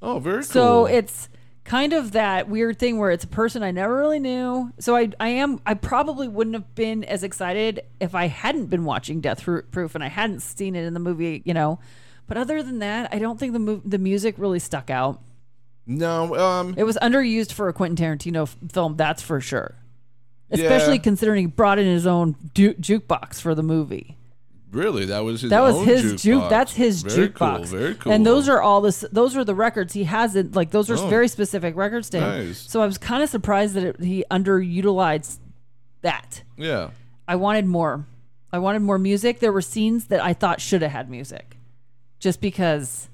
[0.02, 0.88] oh, very So cool.
[0.88, 1.30] So it's
[1.63, 4.71] kind of that weird thing where it's a person I never really knew.
[4.80, 8.84] So I, I am, I probably wouldn't have been as excited if I hadn't been
[8.84, 11.80] watching Death Proof and I hadn't seen it in the movie, you know.
[12.28, 15.21] But other than that, I don't think the mu- the music really stuck out.
[15.86, 19.76] no, um, It was underused for a Quentin Tarantino f- film, that's for sure.
[20.50, 21.02] Especially Yeah.
[21.02, 24.17] considering he brought in his own du- jukebox for the movie.
[24.71, 25.49] Really, that was his.
[25.49, 26.43] That was his juke.
[26.43, 26.49] jukebox.
[26.49, 27.55] That's his very jukebox.
[27.57, 28.12] Cool, very cool.
[28.12, 29.05] And those are all this.
[29.12, 30.36] Those are the records he has.
[30.36, 31.07] It like those are Oh.
[31.07, 32.47] very specific records to him.
[32.47, 32.60] Nice.
[32.69, 35.39] So I was kind of surprised that it, he underutilized
[36.01, 36.43] that.
[36.57, 36.89] yeah.
[37.27, 38.05] I wanted more.
[38.51, 39.39] I wanted more music.
[39.39, 41.57] There were scenes that I thought should have had music,
[42.19, 43.07] just because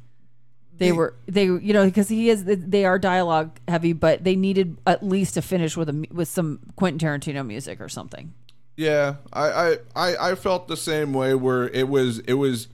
[0.75, 4.77] they were they you know because he is they are dialogue heavy, but they needed
[4.87, 8.33] at least to finish with a with some Quentin Tarantino music or something.
[8.77, 11.33] Yeah, I, I, I, I felt the same way.
[11.33, 12.67] Where it was, it was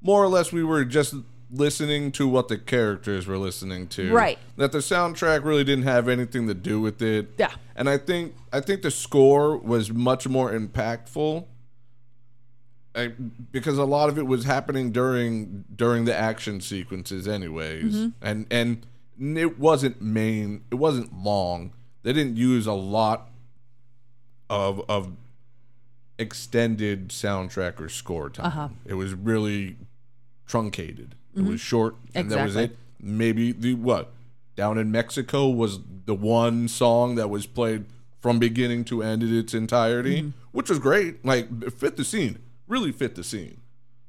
[0.00, 1.14] more or less we were just
[1.50, 4.12] listening to what the characters were listening to.
[4.12, 4.38] Right.
[4.56, 7.30] That the soundtrack really didn't have anything to do with it.
[7.38, 7.50] Yeah.
[7.74, 11.44] And I think I think the score was much more impactful.
[12.94, 13.08] I,
[13.52, 18.08] because a lot of it was happening during during the action sequences, anyways, Mm-hmm.
[18.22, 18.86] and and
[19.38, 20.62] it wasn't main.
[20.70, 21.72] It wasn't long.
[22.02, 23.30] They didn't use a lot
[24.50, 25.12] of of
[26.18, 28.46] extended soundtrack or score time.
[28.46, 28.68] Uh-huh.
[28.84, 29.76] It was really
[30.46, 31.14] truncated.
[31.36, 32.64] It was short, and that was Mm-hmm.
[32.72, 32.76] It.
[33.00, 34.10] Maybe the what
[34.56, 37.84] down in Mexico was the one song that was played
[38.20, 40.30] from beginning to end in its entirety, Mm-hmm.
[40.50, 41.24] which was great.
[41.24, 43.60] Like it fit the scene, really fit the scene.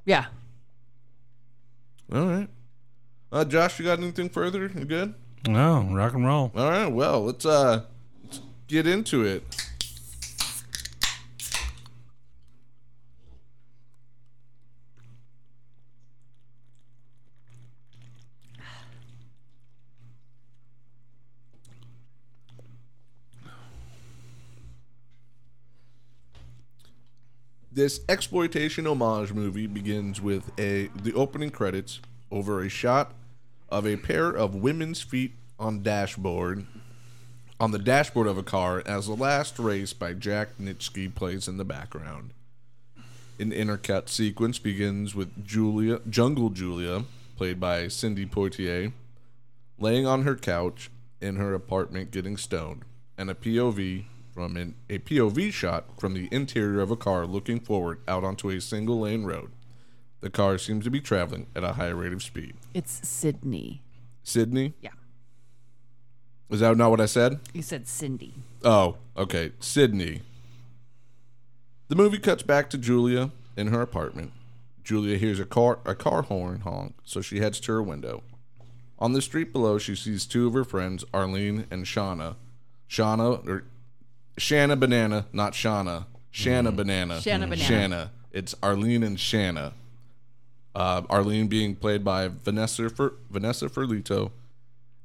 [0.06, 0.26] Yeah.
[2.12, 2.48] All right,
[3.32, 4.62] uh, Josh, you got anything further?
[4.76, 5.14] You good?
[5.48, 6.52] No, rock and roll.
[6.56, 7.84] All right, well, let's uh,
[8.24, 9.69] let's get into it.
[27.72, 32.00] This exploitation homage movie begins with a the opening credits
[32.32, 33.14] over a shot
[33.70, 36.66] of a pair of women's feet on dashboard
[37.60, 41.58] on the dashboard of a car as the last race by Jack Nitzsche plays in
[41.58, 42.32] the background.
[43.38, 47.06] An intercut sequence begins with Julia Jungle Julia,
[47.38, 48.94] played by Cindy Poitier,
[49.78, 50.90] laying on her couch
[51.22, 52.82] in her apartment getting stoned,
[53.16, 54.06] and a POV
[54.40, 58.50] from an, a POV shot from the interior of a car looking forward out onto
[58.50, 59.52] a single lane road.
[60.22, 62.56] The car seems to be traveling at a high rate of speed.
[62.74, 63.82] It's Sydney.
[64.24, 64.76] Sydney?
[64.80, 64.92] Yeah.
[66.50, 67.42] Is that not what I said?
[67.52, 68.34] You said Cindy.
[68.64, 69.52] Oh, okay.
[69.60, 70.22] Sydney.
[71.90, 74.32] The movie cuts back to Julia in her apartment.
[74.86, 78.24] Julia hears a car a car horn honk, so she heads to her window.
[79.00, 82.38] On the street below, she sees two of her friends, Arlene and Shauna.
[82.90, 83.66] Shauna or
[84.40, 86.06] Shanna Banana, not Shauna.
[86.32, 87.22] Shanna Banana.
[87.22, 87.64] Shanna Banana.
[87.64, 88.12] Shanna.
[88.32, 89.74] It's Arlene and Shanna.
[90.74, 94.32] Uh, Arlene being played by Vanessa Fer- Vanessa Ferlito,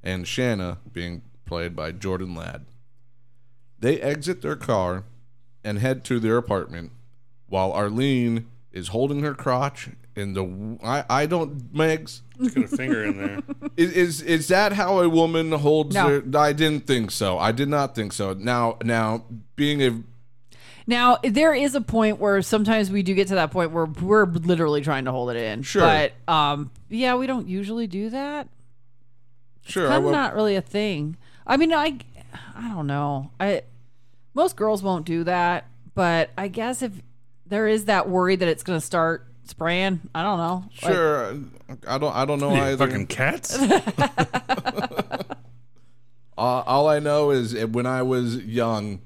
[0.03, 2.65] and Shanna being played by Jordan Ladd.
[3.79, 5.05] They exit their car
[5.65, 6.93] and head to their apartment,
[7.49, 10.79] while Arlene is holding her crotch in the.
[10.85, 12.21] I I don't Megs.
[12.39, 13.41] Got a finger in there.
[13.77, 16.09] Is, is is that how a woman holds No.
[16.09, 16.23] her?
[16.39, 17.39] I didn't think so.
[17.39, 18.33] I did not think so.
[18.35, 19.25] Now now
[19.57, 20.03] being a
[20.87, 24.27] Now there is a point where sometimes we do get to that point where we're
[24.27, 25.63] literally trying to hold it in.
[25.63, 25.83] Sure.
[25.83, 28.49] But um, yeah, we don't usually do that.
[29.67, 31.17] sure I Kind of will- not really a thing.
[31.47, 31.99] I mean, I,
[32.57, 33.31] I don't know.
[33.39, 33.63] I
[34.35, 36.93] most girls won't do that, but I guess if
[37.47, 40.01] there is that worry that it's going to start spraying.
[40.15, 40.65] I don't know.
[40.83, 41.39] Like, Sure,
[41.89, 42.15] I don't.
[42.15, 42.87] I don't know Yeah, either.
[42.87, 43.59] fucking cats.
[46.37, 49.01] Uh, all I know is uh, when I was young,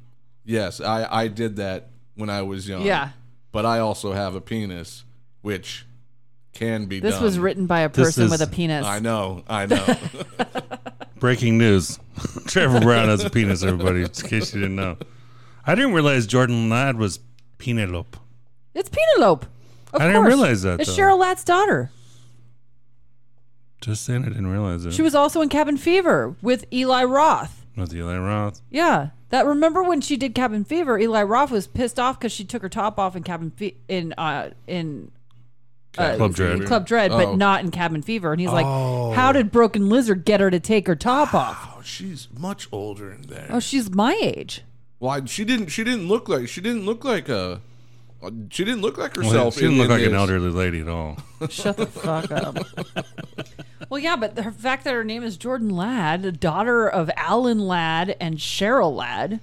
[0.46, 2.82] yes, I, I did that when I was young.
[2.82, 3.10] Yeah.
[3.52, 5.04] But I also have a penis,
[5.42, 5.84] which
[6.54, 7.22] can be This done.
[7.24, 8.86] was written by a person is- with a penis.
[8.86, 9.84] I know, I know.
[11.20, 11.98] Breaking news:
[12.46, 13.62] Trevor Brown has a penis.
[13.62, 14.96] Everybody, in case you didn't know.
[15.66, 17.18] I didn't realize Jordan Ladd was
[17.58, 18.18] Penelope.
[18.74, 19.46] It's Penelope.
[19.92, 20.28] Of I didn't course.
[20.34, 21.02] realize that, It's though.
[21.02, 21.90] Cheryl Ladd's daughter.
[23.80, 24.92] Just saying, I didn't realize it.
[24.92, 27.64] She was also in Cabin Fever with Eli Roth.
[27.76, 28.60] with Eli Roth.
[28.70, 30.98] Yeah, that remember when she did Cabin Fever?
[30.98, 34.14] Eli Roth was pissed off because she took her top off in Cabin Fe- in
[34.18, 35.12] uh in
[35.96, 36.52] uh, Club Dread.
[36.60, 37.18] in Club Dread, Oh.
[37.18, 38.32] but not in Cabin Fever.
[38.32, 41.76] And he's like, "How did Broken Lizard get her to take her top off?
[41.78, 43.46] oh, she's much older in there.
[43.50, 44.62] Oh, she's my age."
[44.98, 45.68] Why she didn't?
[45.68, 46.48] She didn't look like.
[46.48, 47.60] She didn't look like a.
[48.50, 49.54] She didn't look like Well, herself.
[49.54, 51.18] she didn't in- look in like an elderly lady at all.
[51.48, 52.56] Shut the fuck up.
[53.88, 57.60] well, yeah, but the fact that her name is Jordan Ladd, the daughter of Alan
[57.60, 59.38] Ladd and Cheryl Ladd,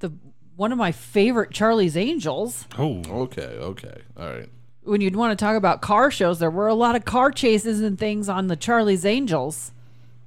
[0.00, 0.12] the
[0.56, 2.66] one of my favorite Charlie's Angels.
[2.78, 4.48] Oh, Okay, okay, all right.
[4.82, 7.80] When you'd want to talk about car shows, there were a lot of car chases
[7.80, 9.72] and things on the Charlie's Angels.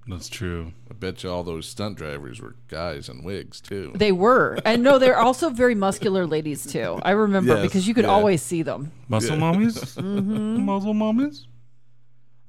[0.07, 0.73] that's true.
[0.99, 3.93] I bet you all those stunt drivers were guys in wigs too.
[3.95, 6.99] They were, and no, they're also very muscular ladies too.
[7.03, 8.09] I remember Yes, because you could yeah.
[8.11, 8.91] always see them.
[9.07, 9.95] Muscle mommies.
[10.01, 10.65] Mm-hmm.
[10.65, 11.45] Muscle mommies.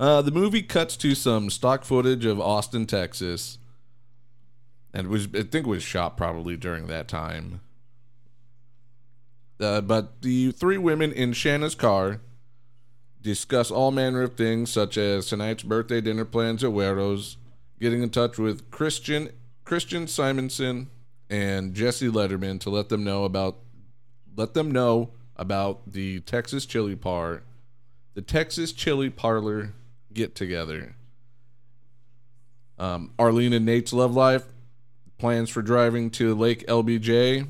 [0.00, 3.58] Uh, the movie cuts to some stock footage of Austin, Texas,
[4.92, 7.60] and it was I think it was shot probably during that time.
[9.60, 12.20] Uh, but the three women in Shanna's car
[13.22, 17.36] discuss all manner of things, such as tonight's birthday dinner plans at Guero's,
[17.80, 19.30] getting in touch with Christian
[19.64, 20.88] Christian Simonson
[21.28, 23.58] and Jesse Letterman to let them know about
[24.36, 27.42] let them know about the Texas Chili Par
[28.14, 29.72] the Texas Chili Parlor
[30.12, 30.94] get together.
[32.78, 34.44] Um, Arlene and Nate's love life,
[35.18, 37.46] plans for driving to Lake LBJ,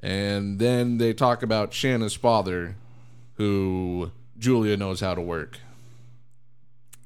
[0.00, 2.76] and then they talk about Shanna's father,
[3.34, 5.58] who Julia knows how to work.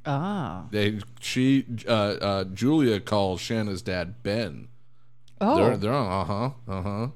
[0.07, 4.69] Ah, They she uh, uh, Julia calls Shanna's dad Ben.
[5.41, 7.09] oh, They're they're uh huh uh huh.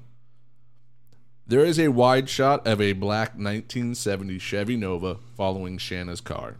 [1.45, 6.57] There is a wide shot of a black 1970 Chevy Nova following Shanna's car.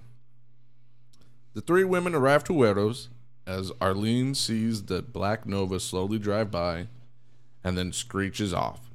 [1.54, 3.08] The three women arrive to Gueros
[3.46, 6.88] as Arlene sees the black Nova slowly drive by
[7.64, 8.90] and then screeches off.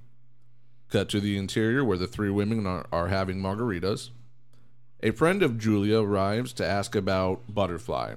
[0.89, 4.11] Cut to the interior where the three women are, are having margaritas.
[5.05, 8.15] A friend of Julia arrives to ask about Butterfly.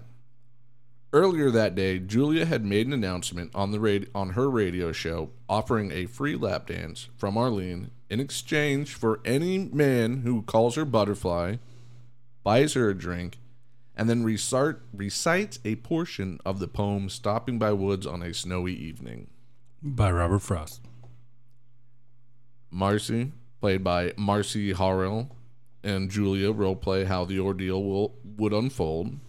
[1.11, 5.31] Earlier that day, Julia had made an announcement on the rad- on her radio show
[5.49, 10.85] offering a free lap dance from Arlene in exchange for any man who calls her
[10.85, 11.57] butterfly,
[12.45, 13.37] buys her a drink,
[13.93, 18.73] and then recite, recites a portion of the poem Stopping by Woods on a Snowy
[18.73, 19.27] Evening.
[19.83, 20.79] By Robert Frost.
[22.71, 25.31] Marcy, played by Marcy Harriell,
[25.83, 29.19] and Julia roleplay how the ordeal will would unfold.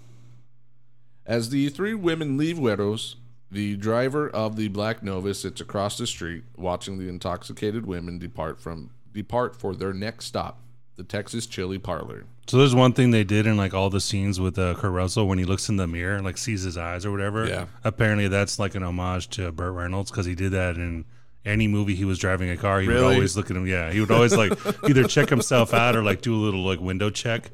[1.27, 3.17] As the three women leave Gueros,
[3.51, 8.61] the driver of the Black Nova sits across the street, watching the intoxicated women depart
[8.61, 10.61] from depart for their next stop,
[10.97, 12.25] the Texas Chili Parlor.
[12.47, 15.29] So there's one thing they did in like all the scenes with uh, Kurt Russell
[15.29, 17.47] when he looks in the mirror, like sees his eyes or whatever.
[17.47, 17.67] Yeah.
[17.85, 21.05] Apparently that's like an homage to Burt Reynolds because he did that in
[21.45, 22.81] any movie he was driving a car.
[22.81, 23.15] He would Really?
[23.15, 23.67] always look at him.
[23.67, 24.53] Yeah, he would always like
[24.89, 27.51] either check himself out or like do a little like window check,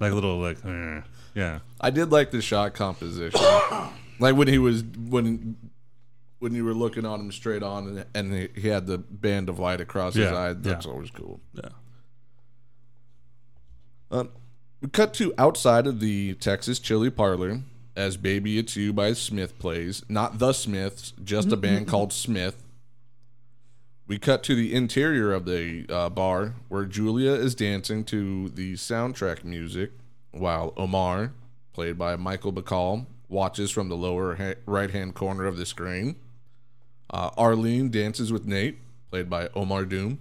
[0.00, 1.00] like a little like eh.
[1.34, 1.58] yeah.
[1.80, 3.40] I did like the shot composition,
[4.18, 5.56] like when he was when
[6.40, 9.48] when you were looking on him straight on, and, and he, he had the band
[9.50, 10.52] of light across his Yeah, eye.
[10.54, 10.92] That's yeah.
[10.92, 11.38] always cool.
[11.52, 11.68] Yeah.
[14.10, 14.30] Um,
[14.80, 17.60] we cut to outside of the Texas Chili Parlor
[17.94, 20.02] as "Baby It's You" by Smith plays.
[20.08, 22.56] Not the Smiths, just a band called Smith.
[24.10, 28.72] We cut to the interior of the uh, bar where Julia is dancing to the
[28.72, 29.92] soundtrack music,
[30.32, 31.32] while Omar,
[31.72, 36.16] played by Michael Bacall, watches from the lower ha- right-hand corner of the screen.
[37.08, 38.78] Uh, Arlene dances with Nate,
[39.12, 40.18] played by Omar Doom.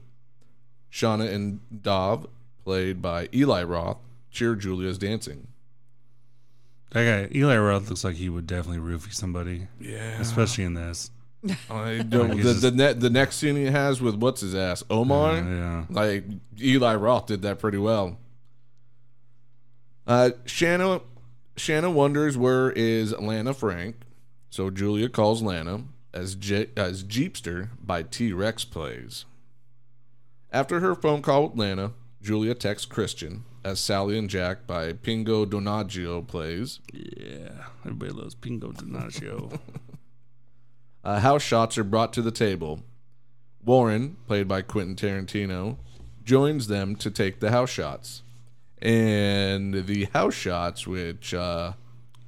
[0.91, 2.27] Shanna and Dov,
[2.63, 3.97] played by Eli Roth,
[4.29, 5.47] cheer Julia's dancing.
[6.91, 10.21] That guy Eli Roth looks like he would definitely roofie somebody, Yeah.
[10.21, 11.09] especially in this.
[11.69, 14.83] I don't, the, the, ne- the next scene he has with what's his ass?
[14.89, 15.35] Omar?
[15.37, 15.85] Yeah.
[15.89, 16.25] Like,
[16.59, 18.17] Eli Roth did that pretty well.
[20.05, 21.01] Uh, Shanna,
[21.55, 23.95] Shanna wonders where is Lana Frank.
[24.49, 25.83] So Julia calls Lana
[26.13, 29.25] as, J- as Jeepster by T Rex plays.
[30.51, 35.45] After her phone call with Lana, Julia texts Christian as Sally and Jack by Pino
[35.45, 36.79] Donaggio plays.
[36.91, 39.59] Yeah, everybody loves Pino Donaggio.
[41.03, 42.81] Uh, house shots are brought to the table.
[43.63, 45.77] Warren, played by Quentin Tarantino,
[46.23, 48.21] joins them to take the house shots.
[48.81, 51.73] And the house shots, which uh,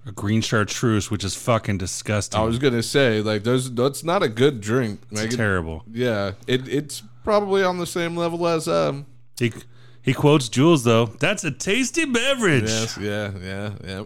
[0.05, 2.39] a green chartreuse, which is fucking disgusting.
[2.39, 5.01] I was gonna say, like, those that's not a good drink.
[5.11, 5.84] it's Like, it- terrible.
[5.91, 9.05] yeah, it, it's probably on the same level as um.
[9.39, 9.53] He
[10.01, 11.05] he quotes Jules though.
[11.05, 12.63] That's a tasty beverage.
[12.69, 14.03] Yes, yeah, yeah, yeah.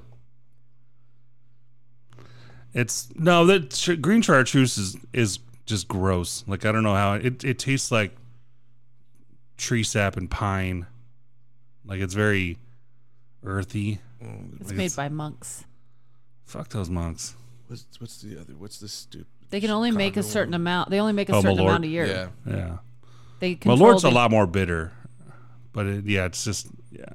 [2.75, 6.43] It's no that ch- green chartreuse is is just gross.
[6.45, 8.15] Like I don't know how it it tastes like
[9.57, 10.85] tree sap and pine.
[11.85, 12.57] Like it's very
[13.43, 13.99] earthy.
[14.21, 14.59] Mm.
[14.61, 15.63] It's made by monks.
[16.43, 17.35] Fuck those monks.
[17.67, 18.53] What's what's the other?
[18.57, 19.27] What's the stupid?
[19.51, 20.89] They can only make a Chicago certain amount.
[20.89, 21.67] They only make a Oh, certain Malort.
[21.69, 22.05] amount a year.
[22.05, 22.77] Yeah, Yeah.
[23.39, 24.91] They Well, control Lord's a lot more bitter,
[25.71, 27.05] but it, yeah, it's just yeah.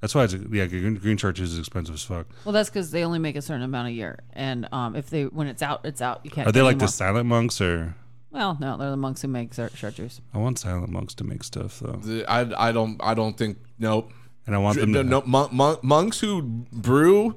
[0.00, 0.66] That's why it's yeah.
[0.66, 2.26] Green, green chartreuse is expensive as fuck.
[2.44, 5.24] Well, that's because they only make a certain amount a year, and um, if they
[5.24, 6.20] when it's out, it's out.
[6.24, 6.48] You can't.
[6.48, 7.94] Are they like any the silent monks or?
[8.30, 10.20] Well, no, they're the monks who make char- chartreuse.
[10.32, 13.58] I want silent monks to make stuff though, The- I I don't I don't think
[13.78, 14.12] nope.
[14.46, 15.08] and I want them No, to.
[15.08, 16.40] no, mon- mon- monks who
[16.72, 17.34] brew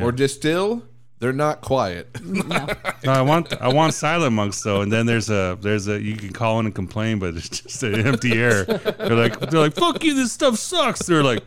[0.00, 0.84] or distill,
[1.18, 2.08] they're not quiet.
[2.24, 2.66] No,
[3.04, 6.16] No, I want I want silent monks though, and then there's a there's a you
[6.16, 8.64] can call in and complain, but it's just an empty air.
[8.64, 11.00] They're like they're like fuck you, this stuff sucks.
[11.06, 11.42] They're like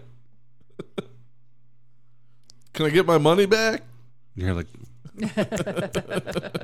[2.73, 3.83] Can I get my money back?
[4.35, 4.67] you're like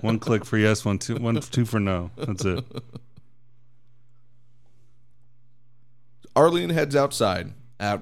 [0.02, 2.10] one click for yes, one two one two for no.
[2.18, 2.66] That's it.
[6.36, 7.54] Arlene heads outside.
[7.80, 8.02] At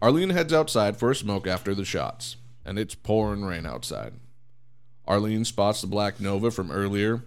[0.00, 4.14] Arlene heads outside for a smoke after the shots, and it's pouring rain outside.
[5.06, 7.24] Arlene spots the Black Nova from earlier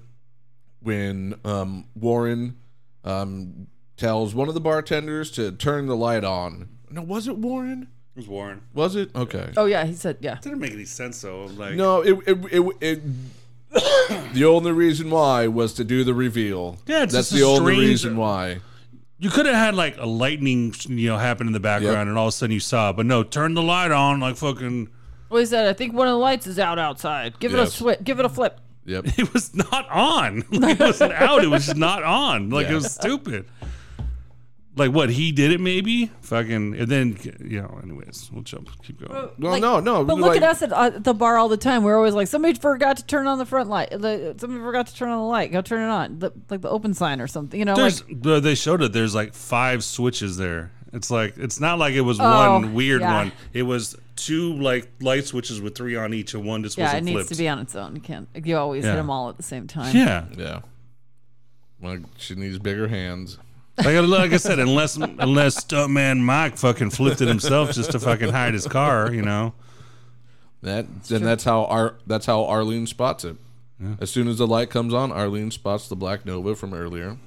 [0.81, 2.57] when um, Warren
[3.03, 6.69] um, tells one of the bartenders to turn the light on.
[6.89, 7.89] No, was it Warren?
[8.15, 8.61] It was Warren.
[8.73, 9.09] Was it?
[9.15, 9.51] Okay.
[9.57, 10.35] oh yeah, he said yeah.
[10.41, 11.45] Didn't make any sense though.
[11.45, 12.77] Like No, it it it.
[12.81, 13.01] it
[14.33, 16.77] the only reason why was to do the reveal.
[16.85, 18.59] Yeah, it's that's just the a only strange- reason why.
[19.17, 22.07] you could have had like a lightning, you know, happen in the background, Yep.
[22.09, 22.91] and all of a sudden you saw.
[22.91, 22.97] it.
[22.97, 24.89] But no, turn the light on, like fucking.
[25.29, 25.65] What is that?
[25.67, 27.39] I think one of the lights is out outside.
[27.39, 27.73] Give it a Yes.
[27.73, 28.03] swip.
[28.03, 28.59] Give it a flip.
[28.85, 29.05] Yep.
[29.17, 30.43] It was not on.
[30.51, 31.43] Like, it wasn't out.
[31.43, 32.51] It was just not on.
[32.51, 33.45] Like it was stupid.
[34.75, 37.79] Like what he did it maybe fucking and then you know.
[37.83, 38.69] Anyways, we'll jump.
[38.83, 39.11] Keep going.
[39.11, 40.03] Well, Like- no, no.
[40.03, 41.83] But look like- at us at, uh, the bar all the time.
[41.83, 43.91] We're always like, somebody forgot to turn on the front light.
[43.91, 45.51] The, somebody forgot to turn on the light.
[45.51, 46.17] Go turn it on.
[46.19, 47.59] The, like the open sign or something.
[47.59, 48.93] You know, There's like they showed it.
[48.93, 50.71] There's like five switches there.
[50.91, 52.23] It's like it's not like it was Oh,
[52.59, 53.13] one weird yeah.
[53.15, 53.31] one.
[53.53, 56.87] It was two like light switches with three on each, and one just yeah, it
[56.87, 57.29] wasn't needs flipped.
[57.29, 57.95] to be on its own.
[57.95, 58.27] You can't.
[58.43, 58.91] You always Yeah.
[58.91, 59.95] hit them all at the same time.
[59.95, 60.61] yeah, Yeah.
[61.81, 63.37] Like she needs bigger hands.
[63.77, 67.99] Like, I- like I said, unless unless stuntman Mike fucking flipped it himself just to
[67.99, 69.53] fucking hide his car, you know.
[70.61, 73.35] That and that's how Ar- that's how Arlene spots it.
[73.99, 77.17] As soon as the light comes on, Arlene spots the Black Nova from earlier.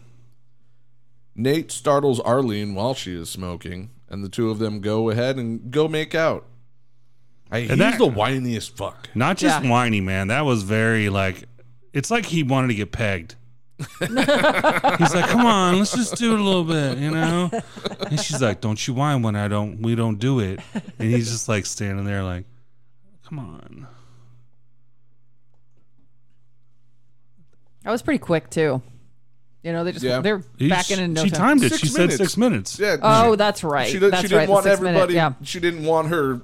[1.35, 5.71] Nate startles Arlene while she is smoking, and the two of them go ahead and
[5.71, 6.47] go make out.
[7.51, 9.11] I, he's that- the whiniest fuck.
[9.15, 9.71] Not just Yeah.
[9.71, 10.29] whiny, man.
[10.29, 11.45] That was very like.
[11.93, 13.35] It's like he wanted to get pegged.
[14.01, 17.51] He's like, "Come on, let's just do it a little bit," you know.
[18.09, 19.83] And she's like, "Don't you whine when I don't.
[19.83, 20.61] We don't do it."
[20.99, 22.47] And he's just like standing there, like,
[23.29, 23.87] "Come on."
[27.85, 28.83] That was pretty quick too.
[29.63, 30.21] You know, they just Yeah.
[30.21, 31.59] they're He- back in in no she time.
[31.59, 31.71] timed it.
[31.73, 32.17] Six she minutes.
[32.17, 32.79] said six minutes.
[32.79, 32.97] Yeah.
[33.03, 33.89] Oh, that's right.
[33.89, 34.47] she, did, that's she didn't right.
[34.47, 35.15] the want six minute- everybody.
[35.15, 35.33] yeah.
[35.43, 36.41] She didn't want her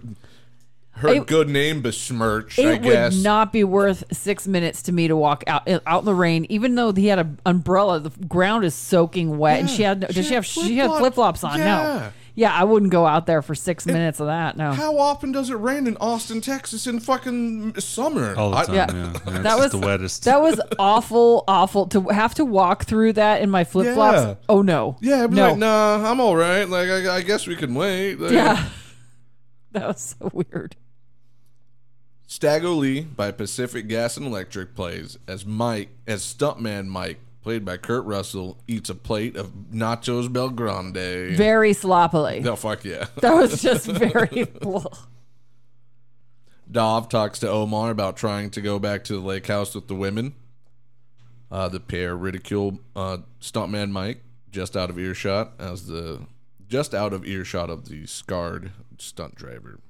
[1.03, 2.59] her It- good name besmirched.
[2.59, 3.15] I It guess.
[3.15, 6.47] would not be worth six minutes to me to walk out out in the rain,
[6.49, 8.01] even though he had an umbrella.
[8.01, 10.77] The ground is soaking wet, and she had no, she did she had have she
[10.79, 11.59] had flip-flop- flops on?
[11.59, 11.65] Yeah.
[11.65, 14.57] No, yeah, I wouldn't go out there for six minutes of that.
[14.57, 18.35] No, How often does it rain in Austin, Texas, in fucking summer?
[18.37, 18.75] All the I- time.
[18.75, 18.87] Yeah.
[18.91, 19.11] Yeah, yeah.
[19.35, 20.25] it's that was the wettest.
[20.25, 24.17] That was awful, awful to have to walk through that in my flip flops.
[24.19, 24.35] Yeah.
[24.49, 26.67] Oh no, Yeah, I'd be no, like, nah, I'm all right.
[26.67, 28.19] Like, I, I guess we can wait.
[28.19, 28.65] Like, yeah,
[29.73, 30.77] that was so weird.
[32.33, 37.77] Staggo Lee by Pacific Gas and Electric plays as Mike, as stuntman Mike, played by
[37.77, 41.37] Kurt Russell, eats a plate of nachos Belgrande.
[41.37, 42.41] Very sloppily.
[42.41, 43.05] no, fuck yeah.
[43.17, 44.47] That was just very.
[46.73, 49.95] Dov talks to Omar about trying to go back to the lake house with the
[49.95, 50.35] women.
[51.51, 56.23] Uh, the pair ridicule uh, stuntman Mike just out of earshot as the
[56.67, 59.81] just out of earshot of the scarred stunt driver.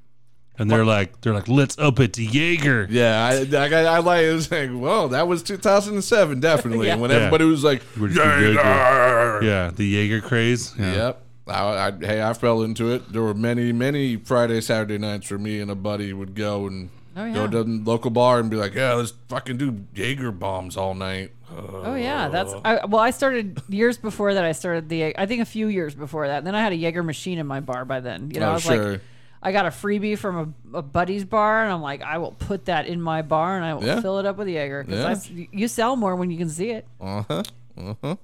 [0.59, 2.87] And they're like, they're like, let's up it to Jaeger.
[2.91, 6.87] Yeah, I, I, I like it was like, well, that was 2007, definitely.
[6.89, 6.97] Yeah.
[6.97, 7.17] When Yeah.
[7.19, 10.75] everybody was like, We're just gonna "Jaeger!" Yeah, the Jaeger craze.
[10.79, 10.95] Yeah.
[10.95, 11.23] Yep.
[11.49, 13.13] I, I, hey, I fell into it.
[13.13, 16.91] There were many, many Friday, Saturday nights where me and a buddy would go and
[17.17, 17.35] Oh, yeah.
[17.35, 20.95] go to the local bar and be like, "Yeah, let's fucking do Jaeger bombs all
[20.95, 23.03] night." Uh, Oh yeah, that's I, well.
[23.03, 24.45] I started years before that.
[24.45, 26.39] I started the I think a few years before that.
[26.39, 28.31] And then I had a Jaeger machine in my bar by then.
[28.31, 28.93] You know, Oh, I was sure.
[28.93, 29.01] like,
[29.43, 32.67] I got a freebie from a, a buddy's bar, and I'm like, I will put
[32.67, 34.01] that in my bar and I will Yeah.
[34.01, 36.87] fill it up with Jaeger because you sell more when you can see it.
[37.01, 37.43] Uh huh.
[37.77, 38.17] Uh huh.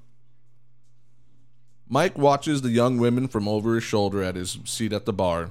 [1.89, 5.51] Mike watches the young women from over his shoulder at his seat at the bar.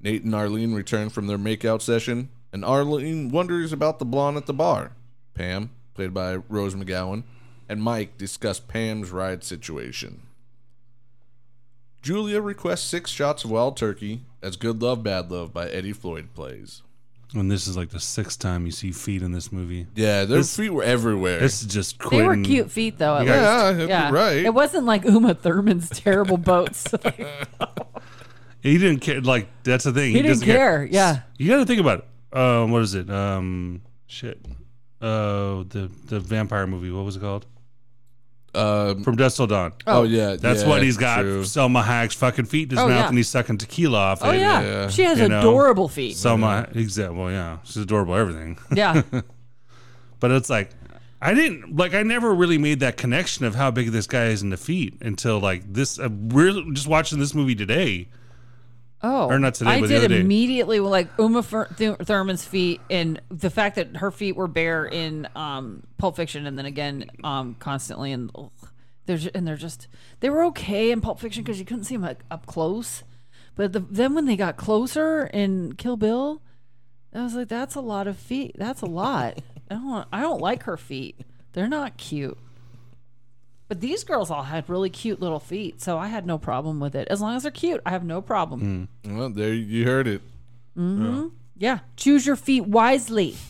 [0.00, 4.46] Nate and Arlene return from their makeout session, and Arlene wonders about the blonde at
[4.46, 4.92] the bar.
[5.34, 7.24] Pam, played by Rose McGowan,
[7.68, 10.22] and Mike discuss Pam's ride situation.
[12.02, 16.28] Julia requests six shots of wild turkey as Good Love, Bad Love by Eddie Floyd
[16.34, 16.82] plays.
[17.34, 19.86] And this is like the sixth time you see feet in this movie.
[19.94, 21.40] Yeah, their This- feet were everywhere.
[21.40, 22.26] This is just They Quentin.
[22.26, 23.16] were cute feet though.
[23.16, 23.88] At Yeah, least.
[23.90, 24.36] you're right.
[24.46, 26.86] It wasn't like Uma Thurman's terrible boats.
[28.60, 29.20] He didn't care.
[29.20, 30.08] Like that's the thing.
[30.10, 31.20] He didn't doesn't care, yeah.
[31.36, 32.00] You got to think about
[32.32, 32.36] it.
[32.36, 33.08] Um, what is it?
[33.08, 34.44] Um, shit.
[35.00, 36.90] Uh, the the vampire movie.
[36.90, 37.46] What was it called?
[38.54, 39.72] Um, From Dusk Till Dawn.
[39.86, 41.20] oh, yeah, That's yeah, what he's got.
[41.20, 41.42] true.
[41.42, 43.08] Salma Hayek's fucking feet in his Oh, mouth, yeah.
[43.08, 44.38] and he's sucking tequila off oh it.
[44.38, 44.60] yeah.
[44.62, 44.88] yeah.
[44.88, 45.38] she has You know.
[45.40, 46.16] adorable feet.
[46.16, 47.16] Salma, exactly.
[47.16, 48.14] Well, yeah, she's adorable.
[48.14, 48.58] Everything.
[48.72, 49.02] yeah,
[50.20, 50.70] But it's like,
[51.20, 51.94] I didn't like.
[51.94, 54.94] I never really made that connection of how big this guy is in the feet
[55.00, 55.98] until like this.
[55.98, 58.08] Uh, we're just watching this movie today.
[59.00, 63.20] Oh, Or not today, I did immediately with like Uma Thur- Thur- Thurman's feet and
[63.28, 67.54] the fact that her feet were bare in um, Pulp Fiction, and then again um,
[67.60, 68.50] constantly ugh,
[69.06, 69.86] they're ju- and they're just
[70.18, 73.04] they were okay in Pulp Fiction because you couldn't see them like, up close,
[73.54, 76.42] but the, then when they got closer in Kill Bill,
[77.14, 78.56] I was like, that's a lot of feet.
[78.58, 79.38] That's a lot.
[79.70, 81.20] I don't want, I don't like her feet.
[81.52, 82.36] They're not cute.
[83.68, 86.94] But these girls all had really cute little feet, so I had no problem with
[86.94, 87.06] it.
[87.08, 88.88] As long as they're cute, I have no problem.
[89.04, 89.16] Mm.
[89.16, 90.22] Well, there you heard it.
[90.76, 91.28] Mm-hmm.
[91.56, 93.36] Yeah, choose your feet wisely.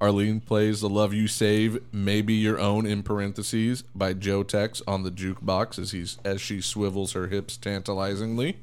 [0.00, 5.02] Arlene plays "The Love You Save, Maybe Your Own" in parentheses by Joe Tex on
[5.02, 8.58] the jukebox as he's as she swivels her hips tantalizingly.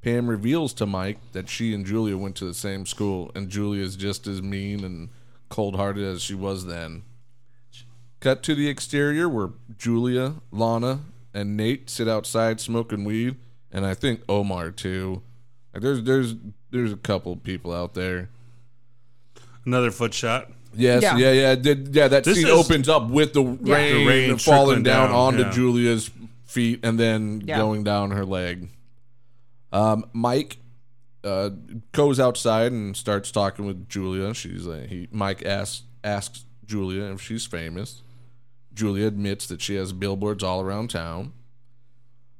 [0.00, 3.82] Pam reveals to Mike that she and Julia went to the same school, and Julia
[3.82, 5.08] is just as mean and
[5.48, 7.02] cold-hearted as she was then.
[8.20, 11.00] Cut to the exterior where Julia, Lana,
[11.32, 13.36] and Nate sit outside smoking weed,
[13.70, 15.22] and I think Omar too.
[15.72, 16.34] Like there's there's
[16.70, 18.28] there's a couple people out there.
[19.64, 20.50] Another foot shot.
[20.74, 21.16] Yes, Yeah.
[21.16, 22.08] yeah, yeah, did, yeah.
[22.08, 23.58] That This scene is- opens up with the rain,
[23.98, 25.50] The rain falling down, down, onto yeah.
[25.50, 26.10] Julia's
[26.44, 27.58] feet and then Yeah.
[27.58, 28.68] going down her leg.
[29.72, 30.58] Um, Mike
[31.24, 31.50] uh,
[31.92, 34.32] goes outside and starts talking with Julia.
[34.34, 38.02] She's like, he Mike asks asks Julia if she's famous.
[38.78, 41.32] Julia admits that she has billboards all around town.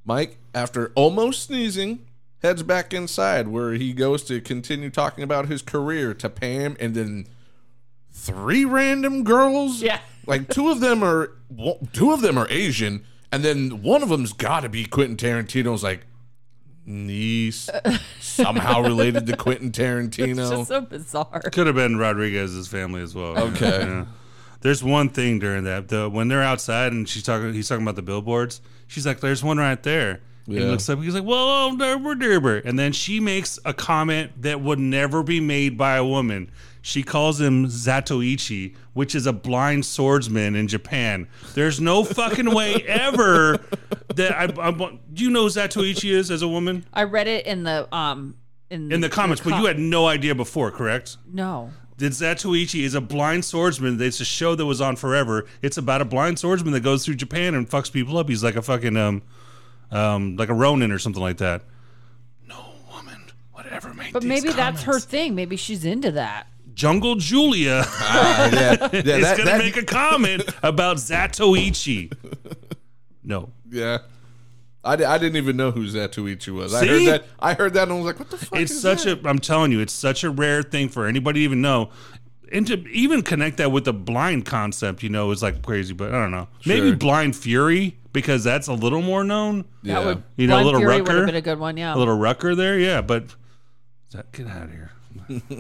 [0.05, 2.07] Mike, after almost sneezing,
[2.43, 6.95] heads back inside where he goes to continue talking about his career to Pam and
[6.95, 7.27] then
[8.11, 9.83] three random girls.
[9.83, 10.01] Yeah.
[10.27, 14.09] like two of them are well, two of them are Asian, and then one of
[14.09, 16.07] them's got to be Quentin Tarantino's like
[16.87, 17.69] niece,
[18.21, 20.51] somehow related to Quentin It's Tarantino.
[20.51, 21.41] just so bizarre.
[21.53, 23.37] Could have been Rodriguez's family as well.
[23.51, 23.81] Okay.
[23.81, 24.05] Yeah.
[24.61, 25.89] There's one thing during that.
[25.89, 28.61] The when they're outside and she's talking, he's talking about the billboards.
[28.87, 31.01] She's like, "There's one right there." And he looks up.
[31.01, 35.23] He's like, "Well, oh, derber, derber." And then she makes a comment that would never
[35.23, 36.51] be made by a woman.
[36.81, 41.29] She calls him Zatoichi, which is a blind swordsman in Japan.
[41.55, 43.59] There's no fucking way ever
[44.15, 44.71] that I, I.
[44.71, 48.37] Do you know who Zatoichi is as a woman I read it in the um
[48.71, 49.43] in in the comments?
[49.43, 51.19] but com- you had no idea before, correct?
[51.31, 51.71] no.
[51.99, 54.01] That Zatoichi is a blind swordsman.
[54.01, 55.47] It's a show that was on forever.
[55.63, 58.29] It's about a blind swordsman that goes through Japan and fucks people up.
[58.29, 59.23] He's like a fucking um,
[59.91, 61.63] um, like a Ronin or something like that.
[62.49, 62.57] No
[62.91, 63.21] woman
[63.57, 64.13] would ever make.
[64.13, 65.35] But these maybe that's her thing.
[65.35, 66.47] Maybe she's into that.
[66.75, 72.13] Jungle Julia Ah, yeah, yeah, is that, gonna that- make a comment about Zatoichi.
[73.25, 73.99] No, yeah.
[74.85, 76.73] I, I didn't even know who Zatoichi was.
[76.75, 76.87] I See?
[76.89, 77.25] heard that.
[77.41, 79.25] I heard that and I was like, "What the fuck?" it's is such that?
[79.25, 79.29] a.
[79.29, 81.91] I'm telling you, it's such a rare thing for anybody to even know.
[82.51, 85.93] And to even connect that with the blind concept, you know, is like crazy.
[85.93, 86.49] But I don't know.
[86.65, 89.67] Maybe Blind Fury because that's a little more known.
[89.83, 90.01] yeah.
[90.01, 91.17] That would You know, Blind Little Fury would Rutger?
[91.17, 91.77] have been a good one.
[91.77, 91.95] Yeah.
[91.95, 93.03] a little rucker there, yeah.
[93.03, 93.35] But
[94.13, 94.91] that, get out of here.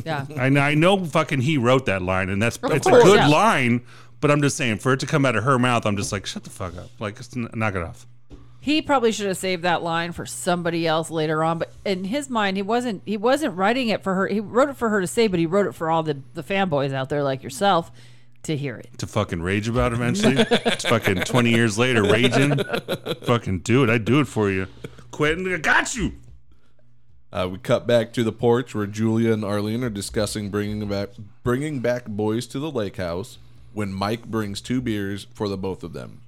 [0.06, 0.24] yeah.
[0.38, 3.16] I know, I know, fucking he wrote that line, and that's it's course, a good
[3.16, 3.28] yeah.
[3.28, 3.82] line.
[4.20, 6.24] But I'm just saying, for it to come out of her mouth, I'm just like,
[6.24, 8.06] shut the fuck up, like, just n- knock it off.
[8.68, 11.58] He probably should have saved that line for somebody else later on.
[11.58, 13.00] But in his mind, he wasn't.
[13.06, 14.26] He wasn't writing it for her.
[14.26, 16.42] He wrote it for her to say, but he wrote it for all the the
[16.42, 17.90] fanboys out there like yourself
[18.42, 18.90] to hear it.
[18.98, 20.36] to fucking rage about eventually.
[20.50, 22.60] it's fucking 20 years later, raging.
[23.22, 23.88] fucking do it.
[23.88, 24.66] I do it for you.
[25.12, 26.12] Quentin, I got you.
[27.32, 31.08] Uh, we cut back to the porch where Julia and Arlene are discussing bringing back
[31.42, 33.38] bringing back boys to the lake house
[33.72, 36.20] when Mike brings two beers for the both of them.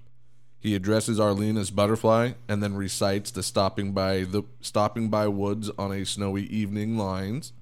[0.60, 5.70] He addresses Arlene as Butterfly and then recites the stopping by the stopping by woods
[5.78, 7.54] on a snowy evening lines.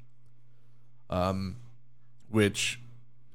[1.09, 1.57] Um,
[2.29, 2.81] which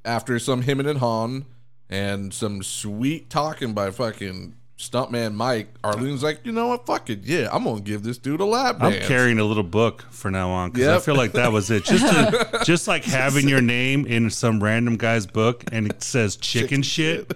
[0.06, 1.46] after some him and hawing
[1.90, 7.24] and some sweet talking by fucking stuntman Mike, Arlene's like, you know what, fuck it,
[7.24, 10.50] yeah, I'm gonna give this dude a lap I'm carrying a little book for now
[10.50, 11.86] on because I feel like that was it.
[11.86, 16.36] Just to, just like having your name in some random guy's book and it says
[16.36, 17.32] chicken, shit.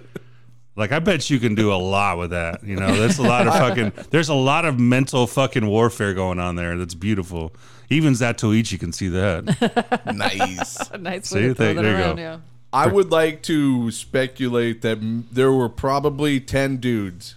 [0.78, 2.62] Like I bet you can do a lot with that.
[2.64, 6.38] You know, there's a lot of fucking there's a lot of mental fucking warfare going
[6.38, 6.78] on there.
[6.78, 7.52] That's beautiful.
[7.90, 10.02] Even Zatoichi can see that.
[10.14, 10.78] nice.
[10.98, 12.20] Nice See, way to throw there- that there you go.
[12.20, 12.38] yeah.
[12.72, 14.98] I would like to speculate that
[15.32, 17.36] there were probably 10 dudes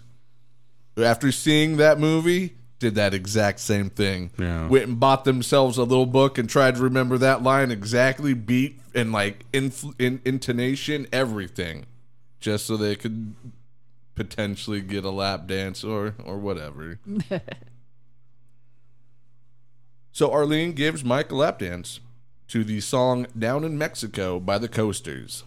[0.98, 4.32] who, after seeing that movie, did that exact same thing.
[4.38, 4.68] Yeah.
[4.68, 8.82] Went and bought themselves a little book and tried to remember that line exactly, beat
[8.94, 11.86] and like infl- in, intonation, everything,
[12.42, 13.34] just so they could
[14.16, 17.00] potentially get a lap dance or or whatever.
[20.12, 22.02] so Arlene gives Mike a lap dance
[22.50, 25.46] to the song "Down in Mexico" by the Coasters.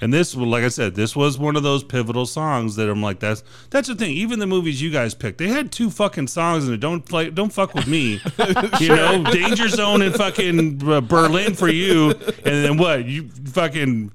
[0.00, 3.00] And this, well, like I said, this was one of those pivotal songs that I'm
[3.00, 4.10] like, that's that's the thing.
[4.10, 6.78] Even the movies you guys picked, they had two fucking songs in it.
[6.78, 8.20] Don't play, don't fuck with me.
[8.80, 13.04] you know, Danger Zone and fucking uh, Berlin for you, and then what?
[13.04, 14.10] You fucking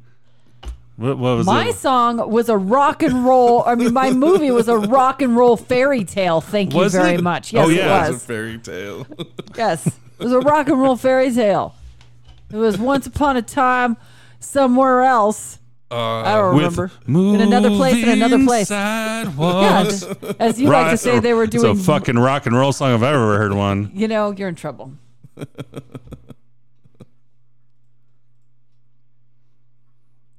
[0.98, 1.76] what, what was My it?
[1.76, 3.64] song was a rock and roll.
[3.66, 6.42] I mean, my movie was a rock and roll fairy tale.
[6.42, 7.24] Thank you Was very it?
[7.24, 7.54] much.
[7.56, 7.86] Oh, yes, Oh, yeah.
[7.98, 8.10] it was.
[8.10, 8.26] a was.
[8.26, 9.08] fairy tale.
[9.58, 9.94] Yes, it
[10.24, 11.74] was a rock and roll fairy tale.
[12.52, 13.98] It was once upon a time
[14.40, 15.60] somewhere else.
[15.90, 16.92] I don't remember.
[17.08, 18.70] In another place, in another place.
[18.72, 19.24] Yeah,
[20.40, 21.72] as you like to say, they were doing.
[21.72, 23.92] It's a fucking rock and roll song if I've ever heard one.
[23.94, 24.92] you know, you're in trouble.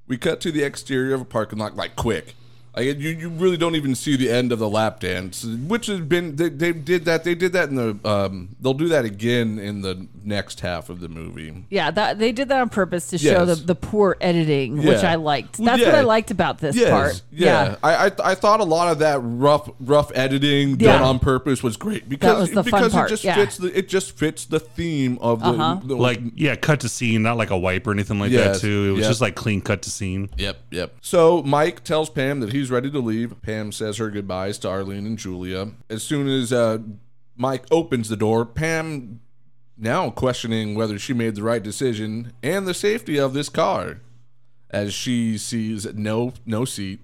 [0.08, 2.34] We cut to the exterior of a parking lot like quick.
[2.78, 6.00] Like you, you really don't even see the end of the lap dance, which has
[6.00, 9.58] been they, they did that they did that in the um they'll do that again
[9.58, 11.64] in the next half of the movie.
[11.70, 13.62] Yeah, that they did that on purpose to show the, Yes.
[13.62, 15.12] the poor editing, which Yeah.
[15.12, 15.58] I liked.
[15.58, 15.98] Well, That's what yeah.
[16.00, 17.22] I liked about this Yes, part.
[17.30, 17.76] yeah.
[17.82, 21.06] I, I I thought a lot of that rough rough editing done Yeah.
[21.06, 23.34] on purpose was great because was the fun because part, it just yeah.
[23.36, 25.80] fits the it just fits the theme of the, Uh-huh.
[25.82, 28.66] the Like, yeah, cut to scene, not like a wipe or anything like Yes, that,
[28.66, 28.88] too.
[28.90, 29.08] It was yep.
[29.10, 30.28] just like clean cut to scene.
[30.36, 30.94] Yep, yep.
[31.00, 33.40] So Mike tells Pam that he's ready to leave.
[33.42, 35.72] Pam says her goodbyes to Arlene and Julia.
[35.88, 36.78] As soon as uh,
[37.36, 39.20] Mike opens the door, Pam,
[39.76, 44.00] now questioning whether she made the right decision and the safety of this car,
[44.70, 47.00] as she sees no no seat,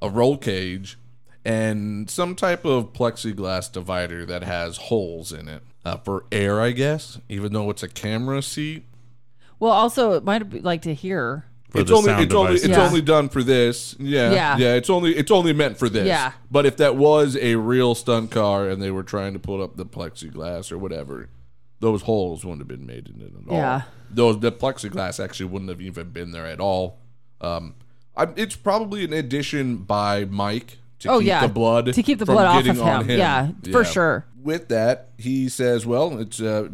[0.00, 0.96] a roll cage,
[1.44, 6.70] and some type of plexiglass divider that has holes in it uh, for air, I
[6.70, 7.18] guess.
[7.28, 8.84] Even though it's a camera seat,
[9.58, 11.44] Well, also it might be like to hear.
[11.70, 12.78] For it's the only sound it's only it's devices.
[12.78, 12.88] Yeah.
[12.88, 13.94] only done for this.
[13.98, 14.56] Yeah, Yeah.
[14.56, 14.74] yeah.
[14.74, 16.06] It's only it's only meant for this.
[16.06, 16.32] Yeah.
[16.50, 19.76] But if that was a real stunt car and they were trying to put up
[19.76, 21.28] the plexiglass or whatever,
[21.80, 23.56] those holes wouldn't have been made in it at all.
[23.58, 23.82] Yeah.
[24.10, 26.98] Those the plexiglass actually wouldn't have even been there at all.
[27.42, 27.74] Um,
[28.16, 31.46] I, it's probably an addition by Mike to Oh, keep yeah.
[31.46, 33.18] the blood To keep the from blood off of on him.
[33.18, 34.24] Yeah, for sure.
[34.42, 36.68] With that, he says, "Well, it's uh,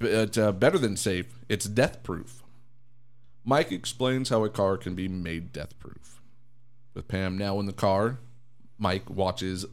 [0.00, 1.26] b- it's uh, better than safe.
[1.48, 2.42] It's death proof."
[3.48, 6.20] Mike explains how a car can be made death proof.
[6.94, 8.18] With Pam now in the car,
[8.76, 9.64] Mike watches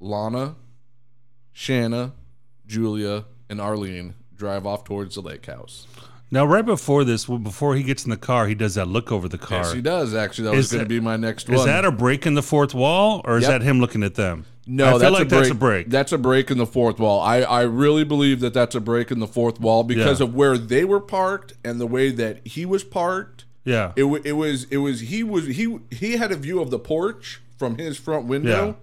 [0.00, 0.56] Lana,
[1.52, 2.12] Shanna,
[2.66, 5.86] Julia, and Arlene drive off towards the lake house.
[6.32, 9.10] Now, right before this, well, before he gets in the car, he does that look
[9.12, 9.58] over the car.
[9.58, 10.14] Yes, he does.
[10.14, 11.66] Actually, that was going to be my next Is one.
[11.66, 13.50] that a break in the fourth wall, or is Yep.
[13.50, 14.44] that him looking at them?
[14.66, 15.30] No, that's like a break.
[15.40, 15.90] that's a break.
[15.90, 17.20] That's a break in the fourth wall.
[17.20, 20.26] I, I really believe that that's a break in the fourth wall because Yeah.
[20.26, 23.44] of where they were parked and the way that he was parked.
[23.64, 26.78] yeah, It, it was it was he was he he had a view of the
[26.78, 28.76] porch from his front window,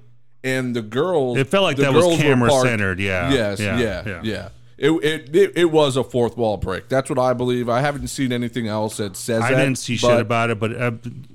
[0.44, 1.38] and the girls.
[1.38, 3.32] It felt like that was camera centered, yeah.
[3.32, 3.60] Yes.
[3.60, 4.04] Yeah, Yeah.
[4.06, 4.22] yeah.
[4.24, 4.50] Yeah.
[4.78, 6.88] It, it, it, it was a fourth wall break.
[6.88, 7.68] That's what I believe.
[7.68, 9.58] I haven't seen anything else that says I that.
[9.58, 10.92] didn't see shit about it, but uh,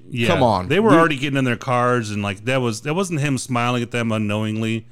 [0.09, 0.69] yeah, Come on.
[0.69, 3.39] they were We- already getting in their cars, and like that was that wasn't him
[3.39, 4.87] smiling at them unknowingly.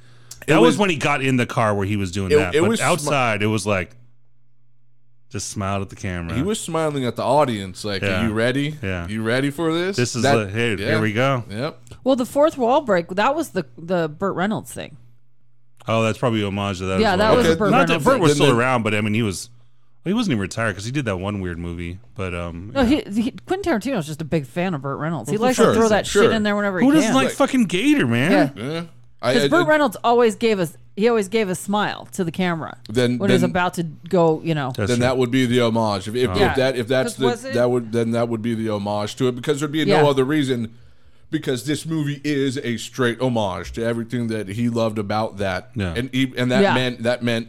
[0.47, 2.53] That was- was, when he got in the car where he was doing It- that.
[2.55, 3.95] it but was smi- outside, it was like
[5.29, 6.35] just smiled at the camera.
[6.35, 8.21] He was smiling at the audience, like, Yeah.
[8.21, 8.75] "Are you ready?
[8.83, 9.07] Yeah.
[9.07, 9.95] you ready for this?
[9.95, 10.87] This is That- the hey, yeah.
[10.87, 11.45] here we go.
[11.49, 11.79] Yep.
[12.03, 14.97] Well, the fourth wall break that was the the Burt Reynolds thing.
[15.87, 16.99] Oh, that's probably homage to that.
[16.99, 17.37] Yeah, as that well.
[17.37, 18.21] was Okay, a Burt Not that Reynolds Burt thing.
[18.21, 19.49] was Then still the- around, but I mean, he was
[20.03, 21.99] he wasn't even retired because he did that one weird movie.
[22.15, 25.29] But um, No, he, he, Quentin Tarantino's just a big fan of Burt Reynolds.
[25.29, 26.23] He Well, likes sure, to throw that sure.
[26.23, 27.15] shit in there whenever who he doesn't can.
[27.15, 28.31] like fucking Gator, man?
[28.55, 28.63] Yeah.
[28.63, 28.83] Yeah.
[29.21, 32.31] I, Because I- Burt Reynolds always gave us he always gave a smile to the
[32.31, 34.41] camera Then- when he was then- about to go.
[34.43, 35.05] You know, That's then true.
[35.05, 36.07] that would be the homage.
[36.07, 36.49] If, if, Yeah.
[36.51, 38.69] if that if that's 'Cause the was it- that would then that would be the
[38.69, 40.01] homage to it because there'd be Yeah.
[40.01, 40.71] no other reason
[41.31, 45.71] because this movie is a straight homage to everything that he loved about that.
[45.75, 45.93] Yeah.
[45.95, 46.73] And he, and that Yeah.
[46.75, 47.47] meant that meant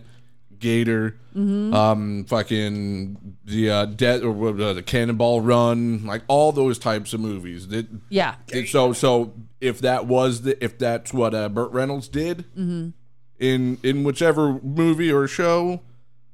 [0.59, 1.73] Gator, Mm-hmm.
[1.75, 7.15] um, fucking the uh, death or what, uh, the Cannonball Run, like all those types
[7.15, 7.69] of movies.
[7.69, 12.07] That, yeah, it- so so if that was the if that's what uh, Burt Reynolds
[12.09, 12.91] did Mm-hmm.
[13.39, 15.81] in in whichever movie or show,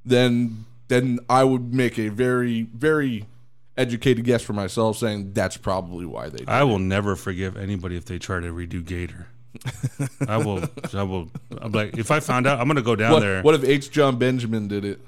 [0.04, 3.26] then then I would make a very very
[3.78, 6.48] educated guess for myself saying that's probably why they did.
[6.48, 9.28] I will never forgive anybody if they try to redo Gator.
[10.28, 10.64] I will.
[10.92, 11.30] I will.
[11.60, 13.42] I'm like, if I found out, I'm gonna go down what, there.
[13.42, 13.90] what if H.
[13.90, 15.00] John Benjamin did it?